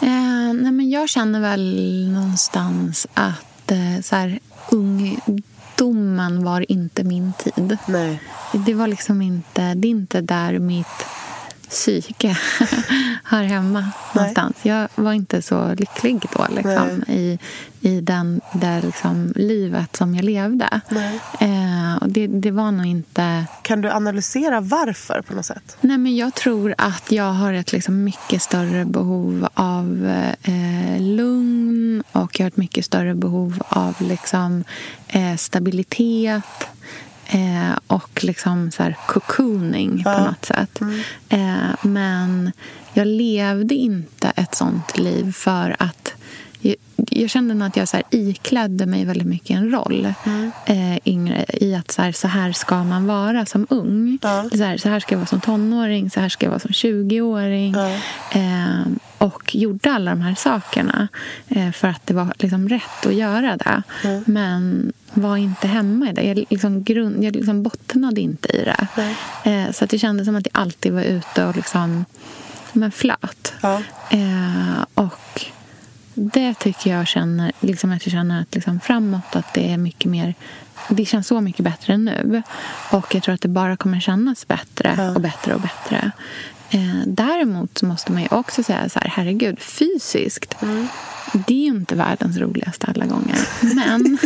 Eh, 0.02 0.54
nej 0.54 0.72
men 0.72 0.90
jag 0.90 1.10
känner 1.10 1.40
väl 1.40 2.10
någonstans 2.14 3.08
att 3.14 3.72
eh, 3.72 4.02
så 4.02 4.16
här, 4.16 4.40
ungdomen 4.72 6.44
var 6.44 6.72
inte 6.72 7.04
min 7.04 7.34
tid. 7.34 7.78
Nej. 7.88 8.22
Det 8.66 8.74
var 8.74 8.88
liksom 8.88 9.22
inte... 9.22 9.74
Det 9.74 9.88
är 9.88 9.90
inte 9.90 10.22
där 10.22 10.60
mitt 10.60 11.06
psyke 11.70 12.38
hör 13.24 13.44
hemma 13.44 13.92
någonstans. 14.14 14.56
Jag 14.62 14.88
var 14.96 15.14
inte 15.14 15.42
så 15.42 15.74
lycklig 15.74 16.22
då 16.34 16.48
liksom, 16.56 17.04
i, 17.08 17.40
i 17.82 18.02
den, 18.02 18.42
det 18.54 18.82
liksom, 18.82 19.34
livet 19.36 19.96
som 19.96 20.16
jag 20.16 20.26
levde. 20.26 20.82
Eh, 21.40 21.96
och 22.02 22.10
det, 22.10 22.28
det 22.28 22.52
var 22.52 22.72
nog 22.72 22.86
inte... 22.86 23.46
Kan 23.62 23.82
du 23.82 23.92
analysera 23.92 24.62
varför 24.62 25.22
på 25.22 25.34
något 25.34 25.46
sätt? 25.46 25.78
Nej, 25.82 25.98
men 25.98 26.16
jag 26.16 26.34
tror 26.34 26.76
att 26.78 27.12
jag 27.12 27.32
har 27.32 27.54
ett 27.54 27.72
liksom, 27.72 28.04
mycket 28.04 28.42
större 28.42 28.86
behov 28.86 29.48
av 29.54 30.08
eh, 30.44 31.02
lugn 31.02 32.04
och 32.12 32.40
jag 32.40 32.44
har 32.44 32.48
ett 32.48 32.58
mycket 32.58 32.86
större 32.86 33.16
behov 33.16 33.64
av 33.70 33.96
liksom, 34.00 34.64
eh, 35.08 35.36
stabilitet 35.36 36.68
Eh, 37.28 37.78
och 37.88 38.24
liksom 38.24 38.72
så 38.72 38.84
här 38.84 38.98
cocooning 39.08 40.02
ja. 40.06 40.16
på 40.16 40.24
något 40.24 40.46
sätt. 40.46 40.82
Mm. 40.82 41.00
Eh, 41.30 41.76
men 41.82 42.52
jag 42.94 43.08
levde 43.08 43.76
inte 43.76 44.28
ett 44.36 44.56
sånt 44.56 44.98
liv 44.98 45.34
för 45.34 45.76
att 45.80 46.14
jag, 46.66 46.76
jag 47.10 47.30
kände 47.30 47.54
nog 47.54 47.68
att 47.68 47.78
jag 47.78 47.88
så 47.88 47.98
här 47.98 48.06
iklädde 48.10 48.86
mig 48.86 49.06
väldigt 49.06 49.28
mycket 49.28 49.58
en 49.58 49.72
roll 49.72 50.14
mm. 50.26 50.52
eh, 50.66 51.00
yngre, 51.06 51.46
i 51.54 51.76
att 51.76 51.92
så 51.92 52.02
här, 52.02 52.12
så 52.12 52.28
här 52.28 52.52
ska 52.52 52.84
man 52.84 53.08
vara 53.08 53.46
som 53.46 53.68
ung. 53.70 54.20
Ja. 54.22 54.50
Så, 54.52 54.64
här, 54.64 54.78
så 54.78 54.90
här 54.90 55.00
ska 55.00 55.16
jag 55.16 55.20
vara 55.20 55.28
som 55.28 55.42
tonåring, 55.42 56.10
så 56.10 56.20
här 56.20 56.30
ska 56.30 56.46
jag 56.46 56.52
vara 56.52 56.60
som 56.60 56.72
20-åring. 56.72 57.74
Ja. 57.74 57.90
Eh, 58.40 58.86
och 59.18 59.56
gjorde 59.56 59.92
alla 59.92 60.12
de 60.12 60.22
här 60.22 60.36
sakerna 60.36 61.08
eh, 61.48 61.72
för 61.72 61.88
att 61.88 62.08
det 62.08 62.14
var 62.14 62.34
liksom 62.40 62.70
rätt 62.70 63.06
att 63.06 63.16
göra 63.16 63.58
det. 63.58 63.84
Mm. 64.04 64.24
Men 64.28 64.94
var 65.14 65.38
inte 65.38 65.68
hemma 65.68 66.10
i 66.10 66.14
det. 66.14 66.22
Jag, 66.24 66.46
liksom 66.50 66.84
grund, 66.84 67.24
jag 67.24 67.36
liksom 67.36 67.64
bottnade 67.64 68.22
inte 68.22 68.58
i 68.58 68.64
det. 68.64 68.88
Eh, 69.44 69.72
så 69.72 69.84
att 69.84 69.90
det 69.90 70.00
kändes 70.00 70.26
som 70.26 70.36
att 70.36 70.48
jag 70.54 70.62
alltid 70.62 70.94
var 70.94 71.02
ute 71.02 71.46
och 71.46 71.56
liksom, 71.56 72.06
men 72.74 72.92
flöt. 72.92 73.54
Eh, 74.10 74.86
och 74.94 75.46
det 76.16 76.54
tycker 76.54 76.92
jag 76.98 77.08
känner, 77.08 77.52
liksom 77.60 77.92
att 77.92 78.06
jag 78.06 78.12
känner 78.12 78.42
att 78.42 78.56
liksom 78.56 78.80
framåt 78.80 79.36
att 79.36 79.54
det 79.54 79.72
är 79.72 79.78
mycket 79.78 80.12
mer 80.12 80.34
det 80.90 81.06
känns 81.06 81.28
så 81.28 81.42
mycket 81.42 81.66
bättre 81.66 81.98
nu. 81.98 82.44
Och 82.92 83.16
jag 83.16 83.24
tror 83.24 83.36
att 83.36 83.42
det 83.42 83.48
bara 83.48 83.78
kommer 83.78 84.00
kännas 84.00 84.48
bättre 84.48 84.96
ja. 84.98 85.12
och 85.12 85.22
bättre 85.22 85.54
och 85.56 85.62
bättre. 85.62 86.12
Eh, 86.70 87.02
däremot 87.06 87.78
så 87.78 87.86
måste 87.86 88.12
man 88.12 88.22
ju 88.22 88.28
också 88.32 88.64
säga 88.64 88.90
så 88.90 89.00
här, 89.00 89.10
herregud, 89.10 89.60
fysiskt. 89.60 90.62
Mm. 90.62 90.88
Det 91.34 91.54
är 91.54 91.62
ju 91.62 91.68
inte 91.68 91.96
världens 91.96 92.38
roligaste 92.38 92.88
alla 92.88 93.06
gånger. 93.06 93.38
Men, 93.76 94.18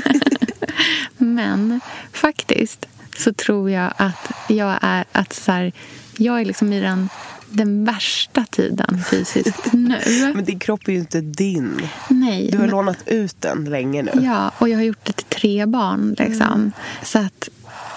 men 1.17 1.82
faktiskt 2.13 2.86
så 3.17 3.34
tror 3.34 3.71
jag 3.71 3.93
att 3.97 4.32
jag 4.47 4.80
är, 4.82 5.06
att 5.12 5.34
så 5.34 5.52
här, 5.52 5.71
jag 6.17 6.41
är 6.41 6.45
liksom 6.45 6.73
i 6.73 6.82
den 6.82 7.10
den 7.49 7.85
värsta 7.85 8.45
tiden 8.49 9.03
fysiskt 9.09 9.73
nu. 9.73 9.99
Men 10.35 10.45
din 10.45 10.59
kropp 10.59 10.88
är 10.88 10.91
ju 10.91 10.99
inte 10.99 11.21
din. 11.21 11.81
Nej. 12.09 12.49
Du 12.51 12.57
har 12.57 12.62
men... 12.62 12.71
lånat 12.71 13.07
ut 13.07 13.41
den 13.41 13.65
länge 13.65 14.03
nu. 14.03 14.12
Ja, 14.21 14.51
och 14.57 14.69
jag 14.69 14.77
har 14.77 14.83
gjort 14.83 15.05
det 15.05 15.13
till 15.13 15.25
tre 15.25 15.65
barn. 15.65 16.15
Liksom. 16.19 16.47
Mm. 16.47 16.71
Så 17.03 17.19
att 17.19 17.49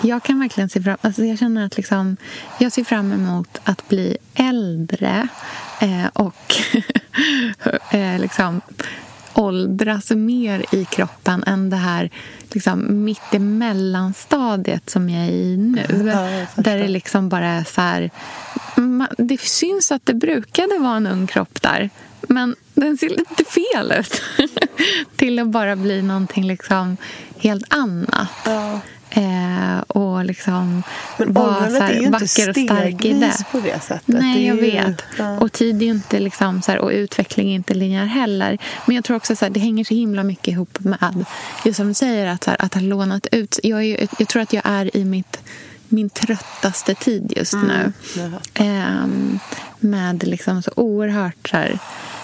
jag 0.02 0.22
kan 0.22 0.40
verkligen 0.40 0.68
se 0.68 0.82
fram 0.82 0.96
alltså 1.00 1.24
jag 1.24 1.38
känner 1.38 1.66
att 1.66 1.76
liksom, 1.76 2.16
jag 2.58 2.72
ser 2.72 2.84
fram 2.84 3.12
emot 3.12 3.58
att 3.64 3.88
bli 3.88 4.16
äldre 4.34 5.28
eh, 5.80 6.06
och 6.12 6.54
eh, 7.94 8.20
liksom 8.20 8.60
åldras 9.34 10.10
mer 10.10 10.64
i 10.74 10.84
kroppen 10.84 11.44
än 11.46 11.70
det 11.70 11.76
här 11.76 12.10
liksom, 12.50 13.04
mitt 13.04 13.32
mellanstadiet 13.40 14.90
som 14.90 15.08
jag 15.08 15.22
är 15.26 15.30
i 15.30 15.56
nu. 15.56 16.10
Ja, 16.14 16.62
där 16.62 16.78
det 16.78 16.88
liksom 16.88 17.28
bara 17.28 17.46
är 17.48 17.64
så 17.64 17.80
här... 17.80 18.10
Det 19.16 19.40
syns 19.40 19.92
att 19.92 20.06
det 20.06 20.14
brukade 20.14 20.78
vara 20.78 20.96
en 20.96 21.06
ung 21.06 21.26
kropp 21.26 21.62
där 21.62 21.90
men 22.28 22.56
den 22.74 22.98
ser 22.98 23.08
lite 23.08 23.44
fel 23.44 23.92
ut. 23.98 24.22
till 25.16 25.38
att 25.38 25.48
bara 25.48 25.76
bli 25.76 26.02
någonting 26.02 26.46
liksom 26.46 26.96
helt 27.38 27.74
annat. 27.74 28.30
Ja. 28.44 28.80
Eh, 29.10 29.78
och 29.80 30.24
liksom 30.24 30.82
Men 31.18 31.32
vara 31.32 31.70
så 31.70 31.76
här, 31.76 32.10
vacker 32.10 32.48
och 32.48 32.56
stark 32.56 33.04
i 33.04 33.12
det. 33.12 33.44
på 33.52 33.60
det 33.60 33.82
sättet. 33.82 34.02
Nej, 34.06 34.46
jag 34.46 34.56
ju, 34.56 34.62
vet. 34.62 35.02
Ja. 35.18 35.38
Och 35.38 35.52
tid 35.52 35.82
är 35.82 35.86
inte 35.86 36.20
liksom 36.20 36.62
så 36.62 36.72
här, 36.72 36.78
och 36.78 36.90
utveckling 36.90 37.50
är 37.50 37.54
inte 37.54 37.74
linjär 37.74 38.04
heller. 38.04 38.58
Men 38.86 38.96
jag 38.96 39.04
tror 39.04 39.16
också 39.16 39.32
att 39.32 39.54
det 39.54 39.60
hänger 39.60 39.84
så 39.84 39.94
himla 39.94 40.22
mycket 40.22 40.48
ihop 40.48 40.78
med, 40.80 41.24
just 41.64 41.76
som 41.76 41.88
du 41.88 41.94
säger, 41.94 42.26
att, 42.26 42.44
så 42.44 42.50
här, 42.50 42.62
att 42.62 42.74
ha 42.74 42.80
lånat 42.80 43.26
ut. 43.32 43.58
Jag, 43.62 43.84
är, 43.84 44.08
jag 44.18 44.28
tror 44.28 44.42
att 44.42 44.52
jag 44.52 44.62
är 44.64 44.96
i 44.96 45.04
mitt 45.04 45.38
min 45.92 46.10
tröttaste 46.10 46.94
tid 46.94 47.32
just 47.36 47.52
mm. 47.52 47.66
nu. 47.66 47.92
Eh, 48.54 49.06
med 49.80 50.24
liksom 50.24 50.62
så 50.62 50.70
oerhört 50.76 51.48
så 51.48 51.56
här, 51.56 51.78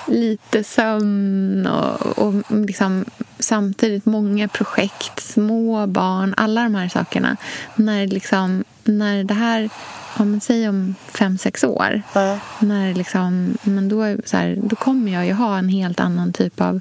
lite 0.07 0.65
sömn 0.65 1.67
och, 1.67 2.19
och 2.19 2.35
liksom 2.49 3.05
samtidigt 3.39 4.07
många 4.07 4.49
projekt, 4.49 5.21
små 5.21 5.87
barn, 5.87 6.35
alla 6.37 6.63
de 6.63 6.75
här 6.75 6.89
sakerna. 6.89 7.37
När, 7.75 8.07
liksom, 8.07 8.65
när 8.85 9.25
det 9.25 9.35
här, 9.35 9.71
om 10.17 10.31
man 10.31 10.41
säger 10.41 10.69
om 10.69 10.95
fem, 11.15 11.39
sex 11.39 11.65
år, 11.65 12.03
ja. 12.13 12.39
när 12.59 12.95
liksom, 12.95 13.59
men 13.63 13.89
då, 13.89 14.17
så 14.25 14.37
här, 14.37 14.59
då 14.63 14.77
kommer 14.77 15.13
jag 15.13 15.27
ju 15.27 15.33
ha 15.33 15.59
en 15.59 15.69
helt 15.69 16.01
annan 16.01 16.33
typ 16.33 16.61
av 16.61 16.81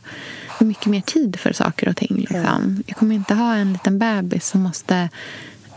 mycket 0.60 0.86
mer 0.86 1.02
tid 1.02 1.40
för 1.40 1.54
saker 1.54 1.90
och 1.90 1.96
ting. 1.96 2.16
Liksom. 2.16 2.38
Ja. 2.78 2.84
Jag 2.88 2.98
kommer 2.98 3.16
inte 3.16 3.34
ha 3.34 3.56
en 3.56 3.74
liten 3.74 4.00
bebis 4.00 4.48
som 4.48 4.62
måste 4.62 5.10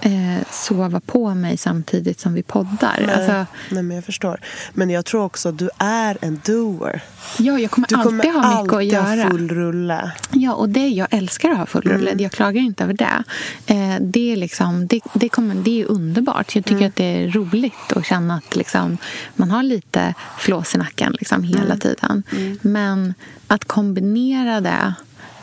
eh, 0.01 0.44
sova 0.51 1.01
på 1.01 1.34
mig 1.34 1.57
samtidigt 1.57 2.20
som 2.20 2.34
vi 2.34 2.42
poddar. 2.42 3.03
Nej, 3.07 3.14
alltså, 3.14 3.46
nej, 3.70 3.82
men 3.82 3.94
jag 3.94 4.05
förstår. 4.05 4.40
Men 4.72 4.90
jag 4.90 5.05
tror 5.05 5.24
också 5.24 5.48
att 5.48 5.59
du 5.59 5.70
är 5.78 6.18
en 6.20 6.40
doer. 6.44 7.03
Ja, 7.38 7.59
jag 7.59 7.70
kommer 7.70 7.88
du 7.88 7.94
alltid 7.94 8.11
kommer 8.11 8.24
ha 8.24 8.64
mycket 8.64 8.74
alltid 8.74 8.98
att 8.98 9.16
göra. 9.16 9.22
Ha 9.22 9.30
full 9.30 9.48
rulle. 9.48 10.12
Ja, 10.32 10.55
och 10.55 10.68
det, 10.68 10.88
jag 10.88 11.09
älskar 11.11 11.51
att 11.51 11.59
ha 11.59 11.66
full 11.66 11.82
rulle. 11.82 12.11
Mm. 12.11 12.22
Jag 12.22 12.32
klagar 12.32 12.62
inte 12.62 12.84
över 12.84 12.94
det. 12.94 13.22
Eh, 13.66 13.96
det, 14.01 14.32
är 14.32 14.36
liksom, 14.36 14.86
det, 14.86 15.01
det, 15.12 15.28
kommer, 15.28 15.55
det 15.55 15.80
är 15.80 15.86
underbart. 15.86 16.57
Jag 16.57 16.64
tycker 16.64 16.76
mm. 16.76 16.88
att 16.88 16.96
det 16.96 17.05
är 17.05 17.28
roligt 17.28 17.92
att 17.96 18.07
känna 18.07 18.34
att 18.34 18.57
liksom, 18.57 18.98
man 19.36 19.51
har 19.51 19.62
lite 19.62 20.14
flås 20.38 20.74
i 20.74 20.78
nacken 20.78 21.12
liksom, 21.18 21.42
hela 21.42 21.64
mm. 21.64 21.78
tiden. 21.78 22.22
Mm. 22.32 22.59
Men 22.62 23.14
att 23.46 23.64
kombinera 23.64 24.61
det 24.61 24.94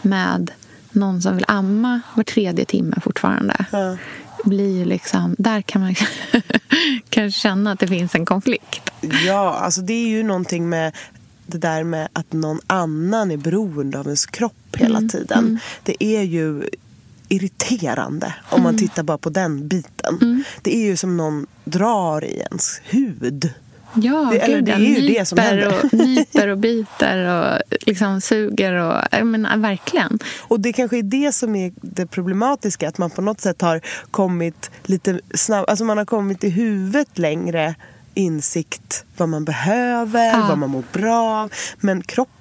med 0.02 0.52
någon 0.92 1.22
som 1.22 1.36
vill 1.36 1.46
amma 1.48 2.02
var 2.14 2.24
tredje 2.24 2.66
timme 2.66 2.96
fortfarande. 3.02 3.66
Ja 3.72 3.98
blir 4.50 4.86
liksom... 4.86 5.36
Där 5.38 5.62
kan 5.62 5.82
man 5.82 5.96
kanske 7.10 7.40
känna 7.40 7.72
att 7.72 7.80
det 7.80 7.88
finns 7.88 8.16
en 8.16 8.26
konflikt. 8.26 8.92
Ja, 9.26 9.54
alltså 9.54 9.82
det 9.82 9.94
är 9.94 10.08
ju 10.08 10.24
någonting 10.24 10.70
med 10.70 10.96
det 11.46 11.58
där 11.58 11.84
med 11.84 12.08
att 12.14 12.34
någon 12.34 12.60
annan 12.68 13.32
är 13.32 13.38
beroende 13.38 14.00
av 14.00 14.06
ens 14.06 14.26
kropp 14.26 14.76
hela 14.76 14.98
mm. 14.98 15.10
tiden. 15.10 15.40
Mm. 15.40 15.58
Det 15.84 16.04
är 16.04 16.22
ju 16.22 16.70
irriterande 17.28 18.36
om 18.50 18.64
man 18.64 18.76
mm. 18.76 18.80
tittar 18.80 19.04
bara 19.04 19.18
på 19.18 19.30
den 19.30 19.68
biten. 19.68 20.18
Mm. 20.22 20.44
Det 20.62 20.76
är 20.76 20.82
ju 20.82 20.98
som 20.98 21.18
någon 21.18 21.48
drar 21.66 22.24
i 22.24 22.38
ens 22.38 22.82
hud. 22.84 23.54
Ja, 23.94 24.30
det, 24.32 24.40
eller, 24.40 24.62
det 24.62 24.72
är 24.72 24.78
ju 24.80 25.08
det 25.08 25.26
som 25.26 25.38
händer. 25.38 25.68
Och, 25.68 25.94
nyper 26.08 26.48
och 26.48 26.58
biter 26.58 27.26
och 27.26 27.62
liksom 27.86 28.22
suger. 28.22 28.74
Och, 28.74 29.02
jag 29.12 29.28
menar, 29.28 29.58
verkligen. 29.58 30.20
Och 30.40 30.60
det 30.60 30.74
kanske 30.74 30.98
är 30.98 31.04
det 31.04 31.32
som 31.32 31.56
är 31.56 31.74
det 31.82 32.06
problematiska. 32.06 32.88
Att 32.88 32.98
man 32.98 33.10
på 33.10 33.22
något 33.22 33.42
sätt 33.42 33.62
har 33.62 33.82
kommit 34.12 34.72
lite 34.84 35.20
snabbt. 35.34 35.70
Alltså 35.70 35.86
man 35.86 35.98
har 35.98 36.06
kommit 36.06 36.44
i 36.44 36.50
huvudet 36.50 37.18
längre 37.18 37.76
insikt 38.14 39.06
vad 39.18 39.30
man 39.30 39.46
behöver, 39.46 40.26
ja. 40.26 40.46
vad 40.50 40.58
man 40.58 40.70
mår 40.70 40.84
bra 40.94 41.42
av. 41.42 41.54
Men 41.80 42.04
kroppen 42.04 42.37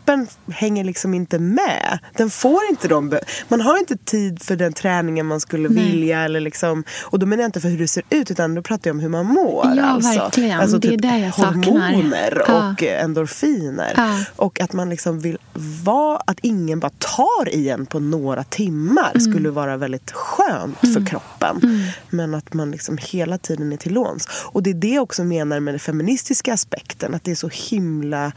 hänger 0.51 0.85
liksom 0.85 1.15
inte 1.15 1.39
med. 1.39 1.99
Den 2.17 2.31
får 2.31 2.61
inte 2.71 2.89
de... 2.89 3.19
Man 3.49 3.61
har 3.61 3.79
inte 3.79 3.97
tid 3.97 4.43
för 4.43 4.57
den 4.57 4.73
träningen 4.73 5.27
man 5.27 5.41
skulle 5.41 5.69
Nej. 5.69 5.85
vilja. 5.85 6.21
Eller 6.21 6.41
liksom, 6.41 6.85
och 7.03 7.19
då 7.19 7.27
menar 7.27 7.43
jag 7.43 7.49
inte 7.49 7.61
för 7.61 7.69
hur 7.69 7.79
det 7.79 7.89
ser 7.89 8.03
ut 8.11 8.31
utan 8.31 8.55
då 8.55 8.63
pratar 8.63 8.91
jag 8.91 8.95
om 8.95 9.01
hur 9.01 9.09
man 9.09 9.27
mår. 9.27 9.73
Ja, 9.77 9.85
alltså. 9.85 10.19
verkligen. 10.19 10.61
Alltså 10.61 10.79
det 10.79 10.89
är 10.89 10.91
typ 10.91 11.03
det 11.03 11.19
jag 11.19 11.35
saknar. 11.35 11.65
Hormoner 11.65 12.43
ja. 12.47 12.71
och 12.71 12.83
endorfiner. 12.83 13.93
Ja. 13.97 14.19
Och 14.37 14.61
att 14.61 14.73
man 14.73 14.91
liksom 14.91 15.21
vill 15.21 15.39
vara... 15.85 16.23
Att 16.25 16.39
ingen 16.43 16.81
bara 16.81 16.93
tar 16.99 17.49
i 17.49 17.69
en 17.69 17.87
på 17.87 18.01
några 18.01 18.45
timmar 18.45 19.11
mm. 19.15 19.21
skulle 19.21 19.51
vara 19.51 19.77
väldigt 19.77 20.11
skönt 20.11 20.83
mm. 20.83 20.95
för 20.95 21.07
kroppen. 21.07 21.61
Mm. 21.63 21.81
Men 22.11 22.35
att 22.35 22.55
man 22.55 22.71
liksom 22.71 22.99
hela 23.01 23.39
tiden 23.39 23.73
är 23.73 23.77
till 23.77 23.93
låns. 23.93 24.29
Och 24.45 24.63
det 24.63 24.71
är 24.71 24.75
det 24.75 24.89
jag 24.89 25.03
också 25.03 25.25
menar 25.25 25.61
med 25.61 25.75
det 25.75 25.79
feministiska 25.79 26.53
aspekten. 26.53 27.15
Att 27.15 27.25
det 27.25 27.31
är 27.31 27.35
så 27.35 27.51
himla 27.53 28.33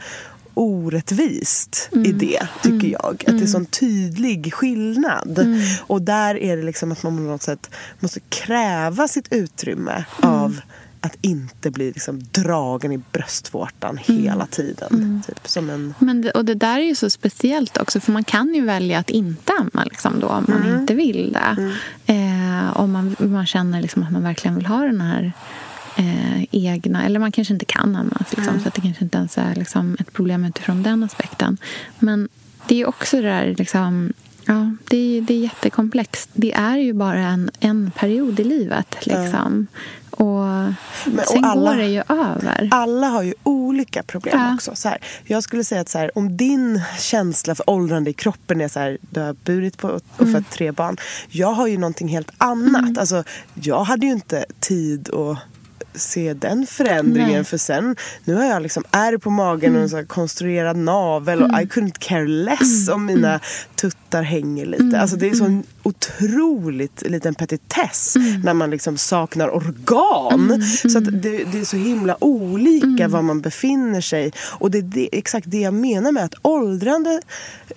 orättvist 0.54 1.88
mm. 1.92 2.06
i 2.06 2.12
det, 2.12 2.48
tycker 2.62 2.86
mm. 2.86 2.90
jag. 2.90 3.10
Att 3.12 3.18
det 3.18 3.30
är 3.30 3.34
mm. 3.34 3.46
sån 3.46 3.66
tydlig 3.66 4.54
skillnad. 4.54 5.38
Mm. 5.38 5.60
Och 5.86 6.02
där 6.02 6.34
är 6.34 6.56
det 6.56 6.62
liksom 6.62 6.92
att 6.92 7.02
man 7.02 7.16
på 7.16 7.22
något 7.22 7.42
sätt 7.42 7.70
måste 8.00 8.20
kräva 8.20 9.08
sitt 9.08 9.32
utrymme 9.32 10.04
mm. 10.22 10.34
av 10.34 10.60
att 11.00 11.16
inte 11.20 11.70
bli 11.70 11.86
liksom 11.86 12.22
dragen 12.30 12.92
i 12.92 12.98
bröstvårtan 13.12 13.98
mm. 14.08 14.22
hela 14.22 14.46
tiden. 14.46 14.88
Mm. 14.92 15.22
Typ, 15.26 15.48
som 15.48 15.70
en... 15.70 15.94
Men 15.98 16.22
det, 16.22 16.30
och 16.30 16.44
det 16.44 16.54
där 16.54 16.78
är 16.78 16.84
ju 16.84 16.94
så 16.94 17.10
speciellt 17.10 17.76
också 17.78 18.00
för 18.00 18.12
man 18.12 18.24
kan 18.24 18.54
ju 18.54 18.64
välja 18.64 18.98
att 18.98 19.10
inte 19.10 19.52
amma 19.60 19.84
liksom 19.84 20.20
då, 20.20 20.26
om 20.28 20.44
man 20.48 20.62
mm. 20.62 20.80
inte 20.80 20.94
vill 20.94 21.32
det. 21.32 21.72
Eh, 22.06 22.76
om 22.80 22.92
man, 22.92 23.16
man 23.18 23.46
känner 23.46 23.82
liksom 23.82 24.02
att 24.02 24.12
man 24.12 24.22
verkligen 24.22 24.54
vill 24.54 24.66
ha 24.66 24.84
den 24.84 25.00
här 25.00 25.32
eh, 25.96 26.44
egna... 26.50 27.04
Eller 27.04 27.20
man 27.20 27.32
kanske 27.32 27.54
inte 27.54 27.64
kan 27.64 27.96
annars. 27.96 28.30
Liksom, 28.30 28.48
mm. 28.48 28.60
Så 28.60 28.70
det 28.74 28.80
kanske 28.80 29.04
inte 29.04 29.18
ens 29.18 29.38
är 29.38 29.54
liksom, 29.54 29.96
ett 30.00 30.12
problem 30.12 30.44
utifrån 30.44 30.82
den 30.82 31.02
aspekten. 31.02 31.58
Men 31.98 32.28
det 32.68 32.80
är 32.80 32.88
också 32.88 33.16
det 33.16 33.28
där... 33.28 33.54
Liksom, 33.58 34.12
ja, 34.44 34.74
det, 34.88 34.96
är, 34.96 35.20
det 35.20 35.34
är 35.34 35.38
jättekomplext. 35.38 36.30
Det 36.32 36.52
är 36.52 36.76
ju 36.76 36.92
bara 36.92 37.18
en, 37.18 37.50
en 37.60 37.90
period 37.90 38.40
i 38.40 38.44
livet. 38.44 39.06
Liksom. 39.06 39.66
Och 40.10 40.46
Men, 41.04 41.24
sen 41.28 41.44
alla, 41.44 41.70
går 41.70 41.76
det 41.76 41.88
ju 41.88 42.02
över. 42.08 42.68
Alla 42.70 43.06
har 43.06 43.22
ju 43.22 43.34
olika 43.42 44.02
problem 44.02 44.40
ja. 44.40 44.54
också. 44.54 44.74
Så 44.74 44.88
här, 44.88 44.98
jag 45.24 45.42
skulle 45.42 45.64
säga 45.64 45.80
att 45.80 45.88
så 45.88 45.98
här, 45.98 46.18
om 46.18 46.36
din 46.36 46.82
känsla 46.98 47.54
för 47.54 47.70
åldrande 47.70 48.10
i 48.10 48.12
kroppen 48.12 48.60
är 48.60 48.68
så 48.68 48.80
här, 48.80 48.98
du 49.00 49.20
har 49.20 49.32
burit 49.44 49.78
på 49.78 49.88
och 49.88 50.02
fött 50.16 50.28
mm. 50.28 50.44
tre 50.50 50.72
barn. 50.72 50.96
Jag 51.28 51.52
har 51.52 51.66
ju 51.66 51.78
någonting 51.78 52.08
helt 52.08 52.30
annat. 52.38 52.82
Mm. 52.82 52.98
Alltså, 52.98 53.24
jag 53.54 53.84
hade 53.84 54.06
ju 54.06 54.12
inte 54.12 54.44
tid 54.60 55.14
att 55.14 55.38
se 55.94 56.34
den 56.34 56.66
förändringen. 56.66 57.32
Nej. 57.32 57.44
För 57.44 57.58
sen, 57.58 57.96
nu 58.24 58.34
har 58.34 58.44
jag 58.44 58.62
liksom 58.62 58.84
ärr 58.90 59.16
på 59.16 59.30
magen 59.30 59.76
mm. 59.76 59.84
och 59.84 59.98
en 59.98 60.06
konstruerad 60.06 60.76
navel 60.76 61.38
mm. 61.38 61.50
och 61.50 61.62
I 61.62 61.64
couldn't 61.64 61.98
care 61.98 62.26
less 62.26 62.88
mm. 62.88 62.94
om 62.94 63.06
mina 63.06 63.28
mm. 63.28 63.40
tuttar 63.74 64.22
hänger 64.22 64.66
lite. 64.66 64.82
Mm. 64.82 65.00
Alltså 65.00 65.16
det 65.16 65.30
är 65.30 65.34
så 65.34 65.44
en 65.44 65.50
mm. 65.50 65.64
Otroligt 65.90 67.02
liten 67.02 67.34
petitess 67.34 68.16
när 68.44 68.54
man 68.54 68.70
liksom 68.70 68.98
saknar 68.98 69.54
organ. 69.54 70.62
Så 70.62 70.98
att 70.98 71.04
det, 71.04 71.44
det, 71.44 71.58
är 71.58 71.64
så 71.64 71.76
himla 71.76 72.24
olika 72.24 73.08
var 73.08 73.22
man 73.22 73.40
befinner 73.40 74.00
sig. 74.00 74.32
Och 74.58 74.70
det 74.70 74.78
är 74.78 74.82
det, 74.82 75.08
exakt 75.12 75.46
det 75.50 75.60
jag 75.60 75.74
menar 75.74 76.12
med 76.12 76.24
att 76.24 76.34
åldrande 76.42 77.20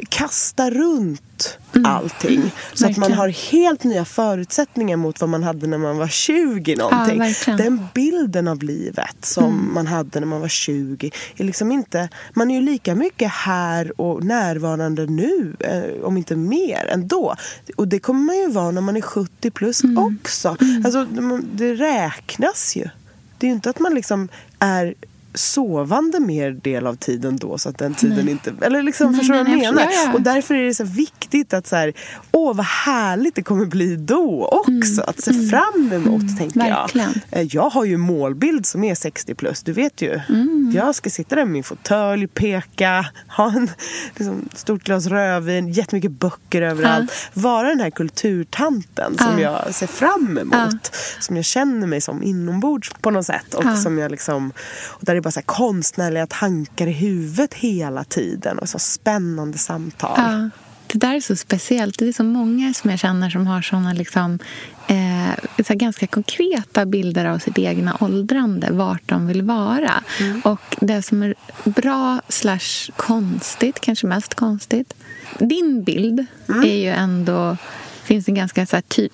kastar 0.10 0.72
runt 0.72 1.60
mm. 1.76 1.86
allting. 1.86 2.36
Mm. 2.36 2.50
Så 2.74 2.88
att 2.88 2.98
man 2.98 3.12
har 3.12 3.28
helt 3.52 3.84
nya 3.84 4.06
förutsättningar 4.06 4.98
mot 4.98 5.22
vad 5.22 5.30
man 5.30 5.44
hade 5.44 5.68
när 5.68 5.78
man 5.78 5.98
var 5.98 6.08
20 6.08 6.76
någonting. 6.76 7.22
Ja, 7.48 7.58
Den 7.58 7.88
bilden 7.94 8.48
av 8.48 8.64
livet 8.64 9.26
som 9.26 9.44
mm. 9.44 9.74
man 9.74 9.88
hade 9.88 10.20
när 10.20 10.28
man 10.28 10.42
var 10.42 10.48
20 10.48 11.12
är 11.38 11.44
liksom 11.44 11.72
inte... 11.72 12.10
Man 12.34 12.52
är 12.52 12.56
ju 12.56 12.62
lika 12.62 12.96
mycket 12.96 13.32
här 13.32 14.02
och 14.02 14.24
närvarande 14.24 15.06
nu, 15.06 15.56
eh, 15.60 16.06
om 16.06 16.18
inte 16.18 16.36
mer, 16.36 16.86
ändå. 16.86 17.36
Och 17.76 17.88
det 17.88 18.00
kommer 18.04 18.24
man 18.24 18.38
ju 18.38 18.50
vara 18.50 18.72
när 18.72 18.82
man 18.82 18.98
är 18.98 19.02
70 19.02 19.52
plus 19.52 19.84
mm. 19.84 19.98
också. 19.98 20.58
Mm. 20.62 20.86
Alltså, 20.86 21.06
det 21.54 21.74
räknas 21.74 22.76
ju. 22.76 22.90
Det 23.38 23.48
är 23.48 23.50
ju 23.50 23.56
inte 23.56 23.70
att 23.70 23.80
man 23.80 23.94
liksom 23.94 24.30
är 24.60 24.94
sovande 25.34 26.20
mer 26.20 26.52
del 26.52 26.88
av 26.88 26.96
tiden 26.96 27.38
då 27.38 27.58
så 27.58 27.70
att 27.70 27.78
den 27.78 27.94
tiden 27.94 28.26
nej. 28.26 28.32
inte... 28.32 28.54
Eller 28.62 28.84
liksom, 28.84 29.12
nej, 29.12 29.20
förstår 29.20 29.36
du 29.36 29.44
vad 29.44 29.50
jag 29.50 29.76
menar? 29.76 30.14
Och 30.14 30.22
därför 30.22 30.56
är 30.56 30.66
det 30.66 30.74
så 30.74 30.84
viktigt 30.84 31.54
att 31.54 31.68
så 31.68 31.76
här, 31.76 31.94
åh 32.32 32.56
vad 32.56 32.66
härligt 32.66 33.36
det 33.36 33.44
kommer 33.44 33.66
bli 33.66 33.96
då 33.96 34.46
också. 34.46 35.02
Mm. 35.02 35.06
Att 35.08 35.22
se 35.22 35.32
mm. 35.32 35.50
fram 35.50 35.92
emot, 35.94 36.22
mm. 36.22 36.38
tänker 36.38 36.60
Verkligen. 36.60 37.14
jag. 37.30 37.40
Eh, 37.40 37.48
jag 37.52 37.70
har 37.70 37.86
ju 37.86 37.98
målbild 37.98 38.66
som 38.66 38.84
är 38.84 38.96
60 38.96 39.36
plus, 39.36 39.64
du 39.64 39.74
vet 39.74 40.02
ju. 40.02 40.20
Mm. 40.30 40.63
Jag 40.74 40.96
ska 40.96 41.10
sitta 41.10 41.36
där 41.36 41.46
med 41.46 41.52
min 41.52 41.64
fåtölj, 41.64 42.28
peka, 42.28 43.06
ha 43.38 43.52
en 43.52 43.70
liksom, 44.16 44.50
stort 44.54 44.84
glas 44.84 45.06
rödvin, 45.06 45.70
jättemycket 45.70 46.12
böcker 46.12 46.62
överallt. 46.62 47.12
Ja. 47.34 47.42
Vara 47.42 47.70
den 47.70 47.80
här 47.80 47.90
kulturtanten 47.90 49.18
som 49.18 49.40
jag 49.40 49.76
ser 49.76 49.88
fram 49.88 50.38
emot. 50.38 50.96
Som 51.20 51.36
jag 51.36 51.46
känner 51.46 51.88
mig 51.88 52.02
som 52.02 52.24
inombords 52.24 52.92
på 53.02 53.12
något 53.12 53.26
sätt. 53.26 53.54
Och 53.54 53.78
som 53.78 53.98
jag 53.98 54.12
liksom... 54.12 54.52
Och 54.86 55.06
där 55.06 55.22
bara 55.22 55.32
så 55.32 55.42
konstnärliga 55.42 56.28
tankar 56.28 56.88
i 56.88 56.92
huvudet 56.92 57.54
hela 57.54 58.04
tiden 58.04 58.60
och 58.60 58.70
så 58.70 58.80
spännande 58.80 59.58
samtal. 59.58 60.50
Det 60.94 61.00
där 61.00 61.16
är 61.16 61.20
så 61.20 61.36
speciellt. 61.36 62.00
Det 62.00 62.08
är 62.08 62.14
så 62.14 62.24
många 62.24 62.74
som 62.74 62.90
jag 62.90 63.00
känner 63.00 63.30
som 63.30 63.48
har 63.48 63.62
såna 63.62 63.94
liksom, 63.94 64.40
eh, 64.88 65.64
så 65.66 65.74
ganska 65.74 66.08
konkreta 66.08 66.86
bilder 66.86 67.26
av 67.26 67.40
sitt 67.40 67.60
egna 67.60 67.98
åldrande, 68.00 68.68
vart 68.72 69.10
de 69.10 69.28
vill 69.28 69.42
vara. 69.42 70.04
Mm. 70.20 70.42
Och 70.42 70.76
det 70.80 71.02
som 71.02 71.24
är 71.24 71.36
bra 71.64 72.22
slash 72.30 72.92
konstigt, 72.96 73.80
kanske 73.80 74.08
mest 74.08 74.36
konstigt. 74.36 74.94
Din 75.40 75.84
bild 75.84 76.26
mm. 76.50 76.64
är 76.64 76.76
ju 76.76 76.90
ändå 76.90 77.58
finns 78.04 78.28
en 78.28 78.36
ganska 78.36 78.66
så 78.66 78.82
ty 78.88 79.10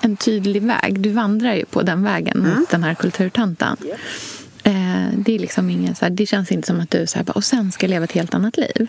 en 0.00 0.16
tydlig 0.16 0.62
väg. 0.62 1.00
Du 1.00 1.10
vandrar 1.10 1.54
ju 1.54 1.64
på 1.64 1.82
den 1.82 2.02
vägen 2.02 2.38
mm. 2.38 2.58
mot 2.58 2.70
den 2.70 2.84
här 2.84 2.94
kulturtanten. 2.94 3.76
Yeah. 3.84 3.98
Eh, 4.64 5.08
det, 5.16 5.34
är 5.34 5.38
liksom 5.38 5.70
ingen, 5.70 5.94
så 5.94 6.04
här, 6.04 6.10
det 6.10 6.26
känns 6.26 6.52
inte 6.52 6.66
som 6.66 6.80
att 6.80 6.90
du 6.90 7.06
så 7.06 7.18
här, 7.18 7.36
och 7.36 7.44
sen 7.44 7.72
ska 7.72 7.86
leva 7.86 8.04
ett 8.04 8.12
helt 8.12 8.34
annat 8.34 8.56
liv. 8.56 8.88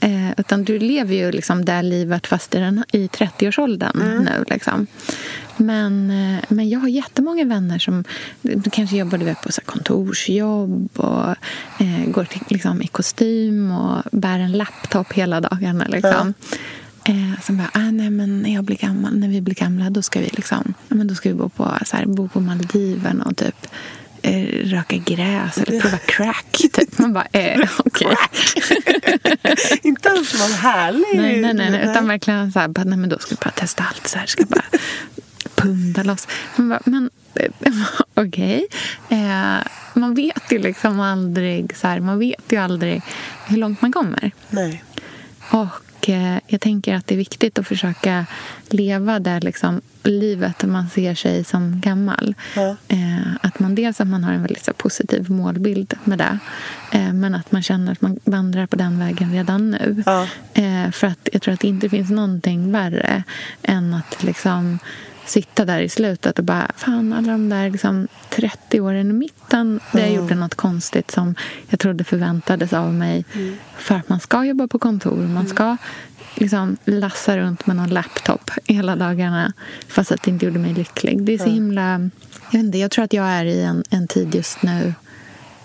Eh, 0.00 0.30
utan 0.36 0.64
du 0.64 0.78
lever 0.78 1.14
ju 1.14 1.32
liksom 1.32 1.64
det 1.64 1.82
livet 1.82 2.26
fast 2.26 2.54
i, 2.54 2.58
den, 2.58 2.84
i 2.92 3.06
30-årsåldern 3.06 4.00
mm. 4.00 4.24
nu. 4.24 4.44
Liksom. 4.50 4.86
Men, 5.56 6.10
eh, 6.10 6.44
men 6.48 6.68
jag 6.68 6.80
har 6.80 6.88
jättemånga 6.88 7.44
vänner 7.44 7.78
som 7.78 8.04
kanske 8.72 8.96
jobbar 8.96 9.18
du 9.18 9.24
vet, 9.24 9.42
på 9.42 9.52
så 9.52 9.60
kontorsjobb 9.60 10.88
och 10.96 11.30
eh, 11.80 12.06
går 12.06 12.24
till, 12.24 12.42
liksom, 12.48 12.82
i 12.82 12.86
kostym 12.86 13.72
och 13.72 14.02
bär 14.12 14.38
en 14.38 14.52
laptop 14.52 15.12
hela 15.12 15.40
dagarna. 15.40 15.86
Liksom. 15.88 16.10
Mm. 16.12 16.34
Eh, 17.32 17.40
som 17.40 17.56
bara, 17.56 17.70
ah, 17.72 17.90
nej 17.90 18.10
men 18.10 18.42
när 18.42 18.54
jag 18.54 18.64
blir 18.64 18.76
gammal, 18.76 19.18
när 19.18 19.28
vi 19.28 19.40
blir 19.40 19.54
gamla 19.54 19.90
då 19.90 20.02
ska 20.02 20.20
vi 20.20 20.28
liksom, 20.32 20.74
men 20.88 21.06
då 21.08 21.14
ska 21.14 21.28
vi 21.28 21.34
bo 21.34 21.48
på, 21.48 21.78
så 21.86 21.96
här, 21.96 22.06
bo 22.06 22.28
på 22.28 22.40
Maldiverna 22.40 23.24
och 23.24 23.36
typ 23.36 23.66
eh, 24.24 24.66
röka 24.66 24.96
gräs 24.96 25.58
eller 25.58 25.80
prova 25.80 25.98
crack. 25.98 26.52
Typ. 26.72 26.98
Man 26.98 27.12
bara, 27.12 27.26
eh, 27.32 27.60
okej. 27.78 28.06
Okay. 28.06 28.16
Inte 29.82 30.08
ens 30.08 30.38
någon 30.38 30.52
härlig... 30.52 31.20
Nej, 31.20 31.40
nej, 31.40 31.54
nej, 31.54 31.70
nej. 31.70 31.90
utan 31.90 32.08
verkligen 32.08 32.52
så 32.52 32.58
här, 32.58 32.68
bara, 32.68 32.84
nej 32.84 32.98
men 32.98 33.08
då 33.08 33.18
ska 33.18 33.30
vi 33.30 33.38
bara 33.44 33.50
testa 33.50 33.84
allt 33.88 34.06
så 34.06 34.18
här. 34.18 34.26
Ska 34.26 34.44
bara 34.44 34.64
punda 35.54 36.02
loss. 36.02 36.28
Man 36.56 36.68
bara, 36.68 36.80
men 36.84 37.10
okej. 38.14 38.66
Okay. 39.08 39.18
Eh, 39.18 39.58
man 39.94 40.14
vet 40.14 40.52
ju 40.52 40.58
liksom 40.58 41.00
aldrig, 41.00 41.76
så 41.76 41.88
här, 41.88 42.00
man 42.00 42.18
vet 42.18 42.52
ju 42.52 42.56
aldrig 42.56 43.02
hur 43.46 43.56
långt 43.56 43.82
man 43.82 43.92
kommer. 43.92 44.30
Nej. 44.50 44.84
Och 45.50 45.83
eh, 46.08 46.38
jag 46.46 46.60
tänker 46.60 46.94
att 46.94 47.06
det 47.06 47.14
är 47.14 47.18
viktigt 47.18 47.58
att 47.58 47.66
försöka 47.66 48.26
leva 48.68 49.18
det 49.18 49.40
liksom, 49.40 49.80
livet 50.02 50.64
man 50.64 50.88
ser 50.88 51.14
sig 51.14 51.44
som 51.44 51.80
gammal. 51.80 52.34
Ja. 52.56 52.76
Eh, 52.88 53.34
att 53.40 53.58
man 53.58 53.74
dels 53.74 54.00
att 54.00 54.08
man 54.08 54.24
har 54.24 54.32
en 54.32 54.42
väldigt 54.42 54.64
så, 54.64 54.72
positiv 54.72 55.30
målbild 55.30 55.94
med 56.04 56.18
det 56.18 56.38
eh, 56.92 57.12
men 57.12 57.34
att 57.34 57.52
man 57.52 57.62
känner 57.62 57.92
att 57.92 58.00
man 58.00 58.18
vandrar 58.24 58.66
på 58.66 58.76
den 58.76 58.98
vägen 58.98 59.32
redan 59.32 59.70
nu. 59.70 60.02
Ja. 60.06 60.26
För 60.92 61.06
att 61.06 61.28
jag 61.32 61.42
tror 61.42 61.54
att 61.54 61.60
det 61.60 61.68
inte 61.68 61.88
finns 61.88 62.10
någonting 62.10 62.72
värre 62.72 63.24
än 63.62 63.94
att 63.94 64.22
liksom 64.22 64.78
sitta 65.26 65.64
där 65.64 65.80
i 65.80 65.88
slutet 65.88 66.38
och 66.38 66.44
bara 66.44 66.70
fan 66.76 67.12
alla 67.12 67.32
de 67.32 67.48
där 67.48 67.70
liksom 67.70 68.08
30 68.30 68.80
åren 68.80 69.10
i 69.10 69.12
mitten 69.12 69.80
där 69.92 70.00
jag 70.00 70.12
gjorde 70.12 70.34
något 70.34 70.54
konstigt 70.54 71.10
som 71.10 71.34
jag 71.68 71.80
trodde 71.80 72.04
förväntades 72.04 72.72
av 72.72 72.94
mig 72.94 73.24
mm. 73.34 73.56
för 73.78 73.94
att 73.94 74.08
man 74.08 74.20
ska 74.20 74.44
jobba 74.44 74.68
på 74.68 74.78
kontor, 74.78 75.16
man 75.16 75.30
mm. 75.30 75.46
ska 75.46 75.76
liksom 76.34 76.76
lassa 76.84 77.38
runt 77.38 77.66
med 77.66 77.76
någon 77.76 77.88
laptop 77.88 78.50
hela 78.64 78.96
dagarna 78.96 79.52
fast 79.88 80.12
att 80.12 80.22
det 80.22 80.30
inte 80.30 80.44
gjorde 80.44 80.58
mig 80.58 80.74
lycklig. 80.74 81.22
Det 81.22 81.34
är 81.34 81.38
så 81.38 81.50
himla... 81.50 82.10
Jag, 82.50 82.60
inte, 82.60 82.78
jag 82.78 82.90
tror 82.90 83.04
att 83.04 83.12
jag 83.12 83.26
är 83.26 83.44
i 83.44 83.62
en, 83.62 83.84
en 83.90 84.08
tid 84.08 84.34
just 84.34 84.62
nu 84.62 84.94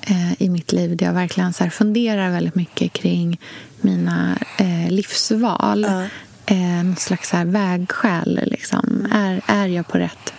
eh, 0.02 0.42
i 0.42 0.50
mitt 0.50 0.72
liv 0.72 0.98
där 0.98 1.06
jag 1.06 1.14
verkligen 1.14 1.54
så 1.54 1.70
funderar 1.70 2.32
väldigt 2.32 2.56
mycket 2.56 2.94
kring 2.94 3.40
mina 3.82 4.38
eh, 4.58 4.92
livsval. 4.92 5.86
Uh 5.86 6.06
eh, 6.50 6.96
slags 6.98 7.32
här 7.32 7.46
vägskäl. 7.46 8.40
Liksom. 8.46 9.08
Är, 9.12 9.42
är 9.46 9.68
jag 9.68 9.88
på 9.88 9.98
rätt 9.98 10.34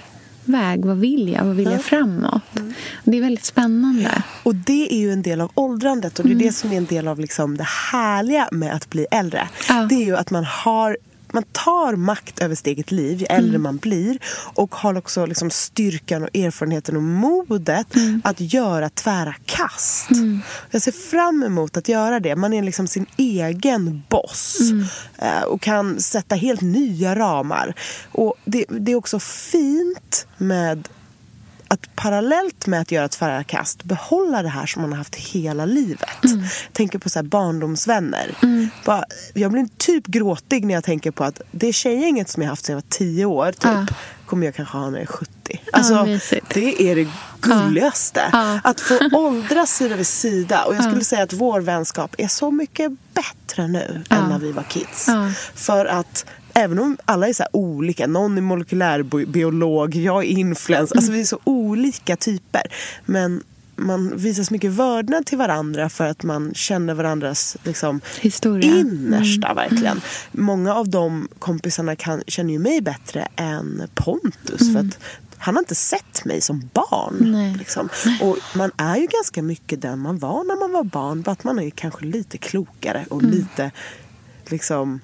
väg? 0.44 0.84
Vad 0.84 0.96
vill 0.96 1.28
jag? 1.28 1.44
Vad 1.44 1.56
vill 1.56 1.70
jag 1.70 1.84
framåt? 1.84 2.42
Mm. 2.56 2.74
Det 3.04 3.16
är 3.16 3.20
väldigt 3.20 3.44
spännande. 3.44 4.22
Och 4.42 4.54
det 4.54 4.94
är 4.94 4.98
ju 4.98 5.12
en 5.12 5.22
del 5.22 5.40
av 5.40 5.50
åldrandet 5.54 6.18
och 6.18 6.24
det 6.24 6.30
är 6.30 6.34
mm. 6.34 6.46
det 6.46 6.52
som 6.52 6.72
är 6.72 6.76
en 6.76 6.86
del 6.86 7.08
av 7.08 7.20
liksom 7.20 7.56
det 7.56 7.66
härliga 7.92 8.48
med 8.52 8.74
att 8.74 8.90
bli 8.90 9.06
äldre. 9.10 9.48
Ja. 9.68 9.74
Det 9.74 9.94
är 9.94 10.04
ju 10.04 10.16
att 10.16 10.30
man 10.30 10.44
har 10.44 10.96
man 11.32 11.42
tar 11.42 11.96
makt 11.96 12.40
över 12.40 12.54
sitt 12.54 12.66
eget 12.66 12.90
liv 12.90 13.20
ju 13.20 13.26
äldre 13.26 13.48
mm. 13.48 13.62
man 13.62 13.76
blir 13.76 14.18
och 14.54 14.74
har 14.74 14.98
också 14.98 15.26
liksom 15.26 15.50
styrkan 15.50 16.22
och 16.22 16.36
erfarenheten 16.36 16.96
och 16.96 17.02
modet 17.02 17.96
mm. 17.96 18.22
att 18.24 18.40
göra 18.40 18.88
tvära 18.88 19.34
kast. 19.44 20.10
Mm. 20.10 20.40
Jag 20.70 20.82
ser 20.82 20.92
fram 20.92 21.42
emot 21.42 21.76
att 21.76 21.88
göra 21.88 22.20
det. 22.20 22.36
Man 22.36 22.52
är 22.52 22.62
liksom 22.62 22.86
sin 22.86 23.06
egen 23.16 24.02
boss 24.08 24.58
mm. 24.60 24.84
eh, 25.18 25.42
och 25.42 25.60
kan 25.60 26.00
sätta 26.00 26.34
helt 26.34 26.60
nya 26.60 27.14
ramar. 27.14 27.74
Och 28.12 28.34
det, 28.44 28.64
det 28.68 28.92
är 28.92 28.96
också 28.96 29.18
fint 29.18 30.26
med 30.36 30.88
att 31.72 31.96
parallellt 31.96 32.66
med 32.66 32.80
att 32.80 32.92
göra 32.92 33.08
tvära 33.08 33.44
kast 33.44 33.84
behålla 33.84 34.42
det 34.42 34.48
här 34.48 34.66
som 34.66 34.82
man 34.82 34.92
har 34.92 34.98
haft 34.98 35.14
hela 35.14 35.64
livet. 35.64 36.24
Mm. 36.24 36.44
tänker 36.72 36.98
på 36.98 37.10
så 37.10 37.18
här 37.18 37.24
barndomsvänner. 37.24 38.34
Mm. 38.42 38.68
Bara, 38.84 39.04
jag 39.34 39.52
blir 39.52 39.68
typ 39.76 40.06
gråtig 40.06 40.64
när 40.64 40.74
jag 40.74 40.84
tänker 40.84 41.10
på 41.10 41.24
att 41.24 41.40
det 41.50 41.72
tjejgänget 41.72 42.28
som 42.28 42.42
jag 42.42 42.48
har 42.48 42.52
haft 42.52 42.64
sedan 42.64 42.72
jag 42.72 42.82
var 42.82 42.88
tio 42.88 43.24
år 43.24 43.52
typ, 43.52 43.64
ja. 43.64 43.86
kommer 44.26 44.46
jag 44.46 44.54
kanske 44.54 44.76
ha 44.76 44.90
när 44.90 44.98
jag 44.98 45.02
är 45.02 45.12
70. 45.12 45.60
Alltså, 45.72 45.94
ja, 45.94 46.04
det 46.54 46.82
är 46.82 46.96
det 46.96 47.08
gulligaste. 47.40 48.22
Ja. 48.32 48.60
Att 48.64 48.80
få 48.80 48.98
åldras 49.12 49.70
sida 49.76 49.96
vid 49.96 50.06
sida. 50.06 50.64
Och 50.64 50.74
jag 50.74 50.84
skulle 50.84 51.04
säga 51.04 51.22
att 51.22 51.32
vår 51.32 51.60
vänskap 51.60 52.14
är 52.18 52.28
så 52.28 52.50
mycket 52.50 52.92
bättre 53.14 53.68
nu 53.68 54.04
än 54.10 54.28
när 54.28 54.38
vi 54.38 54.52
var 54.52 54.62
kids. 54.62 55.08
För 55.54 55.86
att 55.86 56.26
även 56.54 56.78
om 56.78 56.96
alla 57.04 57.28
är 57.28 57.32
så 57.32 57.44
olika, 57.52 58.06
någon 58.06 58.38
är 58.38 58.42
molekylärbiolog, 58.42 59.94
jag 59.94 60.24
är 60.24 60.28
influencer, 60.28 60.96
alltså 60.96 61.12
vi 61.12 61.20
är 61.20 61.24
så 61.24 61.38
olika 61.44 62.16
typer. 62.16 62.62
Men 63.06 63.42
man 63.80 64.16
visar 64.16 64.42
så 64.42 64.54
mycket 64.54 64.70
vördnad 64.70 65.26
till 65.26 65.38
varandra 65.38 65.88
för 65.88 66.06
att 66.06 66.22
man 66.22 66.54
känner 66.54 66.94
varandras 66.94 67.56
liksom, 67.64 68.00
Historia. 68.20 68.76
innersta. 68.76 69.48
Mm. 69.48 69.56
verkligen. 69.56 70.00
Många 70.32 70.74
av 70.74 70.88
de 70.88 71.28
kompisarna 71.38 71.96
kan, 71.96 72.22
känner 72.26 72.52
ju 72.52 72.58
mig 72.58 72.80
bättre 72.80 73.28
än 73.36 73.82
Pontus. 73.94 74.60
Mm. 74.60 74.72
För 74.72 74.80
att 74.80 74.98
han 75.38 75.54
har 75.54 75.62
inte 75.62 75.74
sett 75.74 76.24
mig 76.24 76.40
som 76.40 76.70
barn. 76.72 77.56
Liksom. 77.58 77.88
Och 78.20 78.36
man 78.54 78.70
är 78.76 78.96
ju 78.96 79.06
ganska 79.06 79.42
mycket 79.42 79.82
den 79.82 79.98
man 79.98 80.18
var 80.18 80.44
när 80.44 80.56
man 80.56 80.72
var 80.72 80.84
barn. 80.84 81.22
Bara 81.22 81.32
att 81.32 81.44
man 81.44 81.58
är 81.58 81.70
kanske 81.70 82.04
lite 82.04 82.38
klokare 82.38 83.06
och 83.10 83.22
mm. 83.22 83.34
lite 83.34 83.70
liksom 84.46 85.00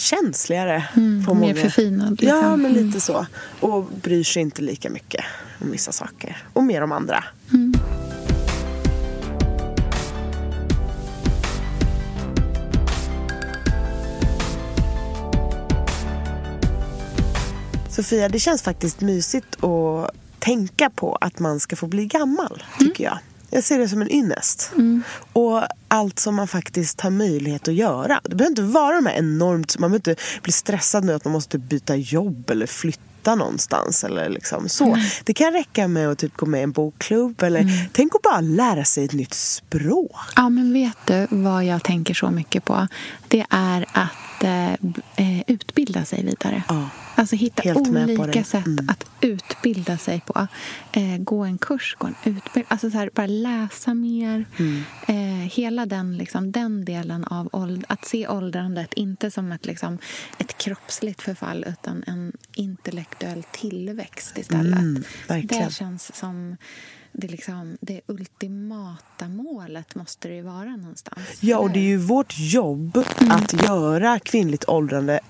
känsligare. 0.00 0.84
Mm, 0.96 1.24
på 1.26 1.34
mer 1.34 1.54
förfinad. 1.54 2.10
Liksom. 2.10 2.28
Ja, 2.28 2.56
men 2.56 2.72
lite 2.72 2.84
mm. 2.84 3.00
så. 3.00 3.26
Och 3.60 3.84
bryr 3.84 4.24
sig 4.24 4.42
inte 4.42 4.62
lika 4.62 4.90
mycket 4.90 5.24
om 5.60 5.70
vissa 5.70 5.92
saker. 5.92 6.36
Och 6.52 6.64
mer 6.64 6.82
om 6.82 6.92
andra. 6.92 7.24
Mm. 7.52 7.74
Sofia, 17.90 18.28
det 18.28 18.38
känns 18.38 18.62
faktiskt 18.62 19.00
mysigt 19.00 19.64
att 19.64 20.10
tänka 20.38 20.90
på 20.90 21.18
att 21.20 21.38
man 21.38 21.60
ska 21.60 21.76
få 21.76 21.86
bli 21.86 22.06
gammal, 22.06 22.62
tycker 22.78 23.04
mm. 23.04 23.12
jag. 23.12 23.29
Jag 23.50 23.64
ser 23.64 23.78
det 23.78 23.88
som 23.88 24.02
en 24.02 24.12
ynnest. 24.12 24.70
Mm. 24.74 25.02
Och 25.32 25.62
allt 25.88 26.18
som 26.18 26.34
man 26.34 26.48
faktiskt 26.48 27.00
har 27.00 27.10
möjlighet 27.10 27.68
att 27.68 27.74
göra. 27.74 28.20
Det 28.24 28.34
behöver 28.34 28.50
inte 28.50 28.62
vara 28.62 28.94
de 28.94 29.06
här 29.06 29.18
enormt... 29.18 29.78
Man 29.78 29.90
behöver 29.90 30.10
inte 30.10 30.22
bli 30.42 30.52
stressad 30.52 31.04
nu 31.04 31.12
att 31.12 31.24
man 31.24 31.32
måste 31.32 31.58
byta 31.58 31.96
jobb 31.96 32.50
eller 32.50 32.66
flytta 32.66 33.34
någonstans. 33.34 34.04
Eller 34.04 34.28
liksom 34.28 34.68
så. 34.68 34.86
Mm. 34.86 35.00
Det 35.24 35.34
kan 35.34 35.52
räcka 35.52 35.88
med 35.88 36.08
att 36.08 36.18
typ 36.18 36.36
gå 36.36 36.46
med 36.46 36.60
i 36.60 36.62
en 36.62 36.72
bokklubb. 36.72 37.42
Eller 37.42 37.60
mm. 37.60 37.74
Tänk 37.92 38.14
att 38.14 38.22
bara 38.22 38.40
lära 38.40 38.84
sig 38.84 39.04
ett 39.04 39.12
nytt 39.12 39.34
språk. 39.34 40.16
Ja, 40.36 40.48
men 40.48 40.72
vet 40.72 41.06
du 41.06 41.26
vad 41.30 41.64
jag 41.64 41.84
tänker 41.84 42.14
så 42.14 42.30
mycket 42.30 42.64
på? 42.64 42.88
Det 43.28 43.46
är 43.50 43.86
att 43.92 44.44
eh, 44.44 44.72
eh 44.72 45.42
utbilda 45.46 46.04
sig 46.04 46.24
vidare. 46.24 46.62
Ja. 46.68 46.88
Alltså 47.20 47.36
hitta 47.36 47.62
Helt 47.62 47.88
olika 47.88 48.44
sätt 48.44 48.66
mm. 48.66 48.88
att 48.88 49.10
utbilda 49.20 49.98
sig 49.98 50.20
på. 50.26 50.46
Eh, 50.92 51.18
gå 51.18 51.44
en 51.44 51.58
kurs, 51.58 51.96
gå 51.98 52.06
en 52.06 52.14
utbildning. 52.24 52.64
Alltså 52.68 52.90
så 52.90 52.98
här, 52.98 53.10
bara 53.14 53.26
läsa 53.26 53.94
mer. 53.94 54.44
Mm. 54.58 54.82
Eh, 55.08 55.48
hela 55.48 55.86
den, 55.86 56.16
liksom, 56.16 56.52
den 56.52 56.84
delen 56.84 57.24
av 57.24 57.48
åld 57.52 57.84
att 57.88 58.04
se 58.04 58.28
åldrandet 58.28 58.94
inte 58.94 59.30
som 59.30 59.52
ett, 59.52 59.66
liksom, 59.66 59.98
ett 60.38 60.58
kroppsligt 60.58 61.22
förfall 61.22 61.64
utan 61.68 62.04
en 62.06 62.32
intellektuell 62.54 63.42
tillväxt 63.52 64.38
istället. 64.38 64.78
Mm, 64.78 65.02
det 65.28 65.72
känns 65.72 66.16
som 66.16 66.56
det, 67.12 67.28
liksom, 67.28 67.76
det 67.80 68.00
ultimata 68.06 69.28
målet 69.28 69.94
måste 69.94 70.28
det 70.28 70.34
ju 70.34 70.42
vara 70.42 70.76
någonstans. 70.76 71.38
Ja, 71.40 71.58
och 71.58 71.70
det 71.70 71.78
är 71.78 71.88
ju 71.88 71.96
vårt 71.96 72.34
jobb 72.38 72.96
mm. 72.96 73.30
att 73.30 73.52
göra 73.52 74.18
kvinnligt 74.18 74.64
åldrande 74.68 75.20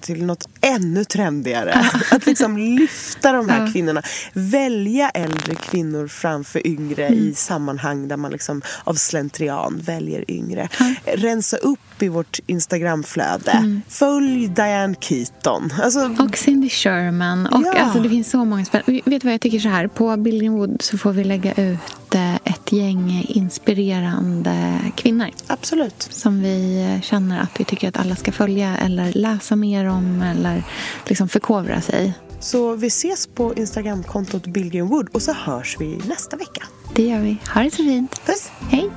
till 0.00 0.24
något 0.24 0.48
ännu 0.60 1.04
trendigare. 1.04 1.74
Att 2.10 2.26
liksom 2.26 2.58
lyfta 2.58 3.32
de 3.32 3.48
här 3.48 3.72
kvinnorna. 3.72 4.02
Välja 4.32 5.10
äldre 5.10 5.54
kvinnor 5.54 6.08
framför 6.08 6.66
yngre 6.66 7.06
mm. 7.06 7.18
i 7.18 7.34
sammanhang 7.34 8.08
där 8.08 8.16
man 8.16 8.30
liksom 8.30 8.62
av 8.84 8.94
slentrian 8.94 9.80
väljer 9.84 10.30
yngre. 10.30 10.68
Rensa 11.04 11.56
upp 11.56 12.02
i 12.02 12.08
vårt 12.08 12.38
Instagramflöde. 12.46 13.50
Mm. 13.50 13.82
Följ 13.88 14.48
Diane 14.48 14.94
Keaton. 15.00 15.72
Alltså, 15.82 16.16
och 16.18 16.36
Cindy 16.36 16.68
Sherman. 16.68 17.46
Och 17.46 17.62
ja. 17.66 17.72
alltså, 17.72 18.00
det 18.00 18.08
finns 18.08 18.30
så 18.30 18.44
många 18.44 18.64
spännande. 18.64 18.92
Vet 19.04 19.22
du 19.22 19.28
vad 19.28 19.32
jag 19.32 19.40
tycker 19.40 19.58
så 19.58 19.68
här? 19.68 19.86
På 19.86 20.16
Building 20.16 20.52
Wood 20.52 20.82
så 20.82 20.98
får 20.98 21.12
vi 21.12 21.24
lägga 21.24 21.54
ut 21.54 21.78
eh, 22.14 22.34
ett 22.34 22.72
gäng 22.72 23.24
inspirerande 23.28 24.78
kvinnor. 24.96 25.28
Absolut. 25.46 26.02
Som 26.10 26.42
vi 26.42 27.00
känner 27.02 27.40
att 27.40 27.60
vi 27.60 27.64
tycker 27.64 27.88
att 27.88 27.96
alla 27.96 28.16
ska 28.16 28.32
följa 28.32 28.76
eller 28.76 29.12
läsa 29.12 29.56
mer 29.56 29.84
om 29.84 30.22
eller 30.22 30.62
liksom 31.06 31.28
förkovra 31.28 31.80
sig. 31.80 32.14
Så 32.40 32.74
vi 32.74 32.86
ses 32.86 33.26
på 33.26 33.54
Instagramkontot 33.54 34.46
Billgren 34.46 34.86
Wood 34.86 35.08
och 35.12 35.22
så 35.22 35.32
hörs 35.32 35.76
vi 35.80 36.00
nästa 36.06 36.36
vecka. 36.36 36.62
Det 36.94 37.02
gör 37.02 37.20
vi. 37.20 37.36
Ha 37.54 37.62
det 37.62 37.70
så 37.70 37.76
fint. 37.76 38.26
Puss. 38.26 38.50
Hej. 38.70 38.90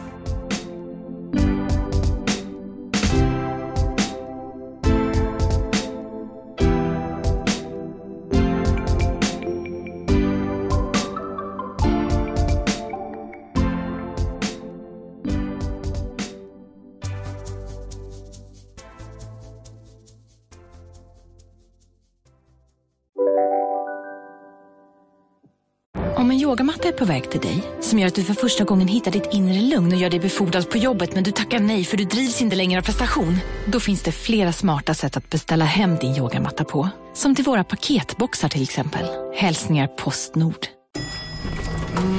Yogamatta 26.52 26.88
är 26.88 26.92
på 26.92 27.06
väg 27.06 27.32
till 27.32 27.40
dig, 27.40 27.64
som 27.82 28.00
gör 28.00 28.08
att 28.08 28.16
du 28.16 28.24
för 28.24 28.34
första 28.34 28.64
gången 28.64 28.88
hittar 28.88 29.12
ditt 29.12 29.30
inre 29.32 29.62
lugn 29.62 29.92
och 29.92 29.98
gör 29.98 30.10
dig 30.10 30.20
befordrad 30.20 30.70
på 30.70 30.78
jobbet 30.78 31.16
men 31.16 31.24
du 31.24 31.32
tackar 31.32 31.60
nej 31.60 31.84
för 31.84 31.98
du 31.98 32.04
drivs 32.04 32.42
inte 32.42 32.56
längre 32.56 32.80
av 32.80 32.84
prestation. 32.84 33.40
Då 33.66 33.80
finns 33.80 34.02
det 34.02 34.12
flera 34.12 34.54
smarta 34.54 34.94
sätt 34.94 35.18
att 35.18 35.30
beställa 35.30 35.66
hem 35.66 35.96
din 35.96 36.16
yogamatta 36.16 36.64
på. 36.64 36.90
Som 37.14 37.36
till 37.36 37.46
våra 37.46 37.64
paketboxar 37.64 38.50
till 38.50 38.64
exempel. 38.64 39.06
Hälsningar 39.36 39.88
Postnord. 39.88 40.68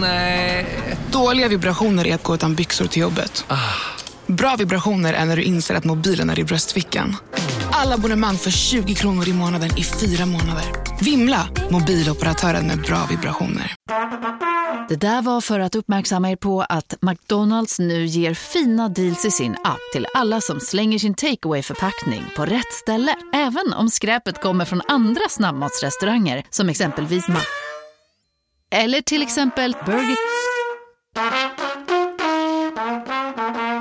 Nej. 0.00 0.66
Dåliga 1.10 1.48
vibrationer 1.48 2.06
är 2.06 2.14
att 2.14 2.22
gå 2.22 2.34
utan 2.34 2.54
byxor 2.54 2.86
till 2.86 3.02
jobbet. 3.02 3.44
Ah. 3.48 3.56
Bra 4.26 4.56
vibrationer 4.56 5.12
är 5.12 5.24
när 5.24 5.36
du 5.36 5.42
inser 5.42 5.74
att 5.74 5.84
mobilen 5.84 6.30
är 6.30 6.38
i 6.38 6.44
bröstfickan. 6.44 7.16
Alla 7.74 7.94
abonnemang 7.94 8.36
för 8.36 8.50
20 8.50 8.94
kronor 8.94 9.28
i 9.28 9.32
månaden 9.32 9.70
i 9.78 9.84
fyra 9.84 10.26
månader. 10.26 10.64
Vimla! 11.00 11.48
Mobiloperatören 11.70 12.66
med 12.66 12.78
bra 12.82 13.06
vibrationer. 13.10 13.74
Det 14.88 14.96
där 14.96 15.22
var 15.22 15.40
för 15.40 15.60
att 15.60 15.74
uppmärksamma 15.74 16.30
er 16.30 16.36
på 16.36 16.62
att 16.62 16.94
McDonalds 17.00 17.78
nu 17.78 18.06
ger 18.06 18.34
fina 18.34 18.88
deals 18.88 19.24
i 19.24 19.30
sin 19.30 19.52
app 19.64 19.80
till 19.92 20.06
alla 20.14 20.40
som 20.40 20.60
slänger 20.60 20.98
sin 20.98 21.14
takeaway 21.14 21.62
förpackning 21.62 22.24
på 22.36 22.44
rätt 22.44 22.72
ställe. 22.72 23.14
Även 23.32 23.72
om 23.72 23.90
skräpet 23.90 24.42
kommer 24.42 24.64
från 24.64 24.82
andra 24.88 25.28
snabbmatsrestauranger 25.28 26.44
som 26.50 26.68
exempelvis 26.68 27.28
Ma... 27.28 27.40
Eller 28.74 29.00
till 29.00 29.22
exempel 29.22 29.76
Burger 29.86 30.16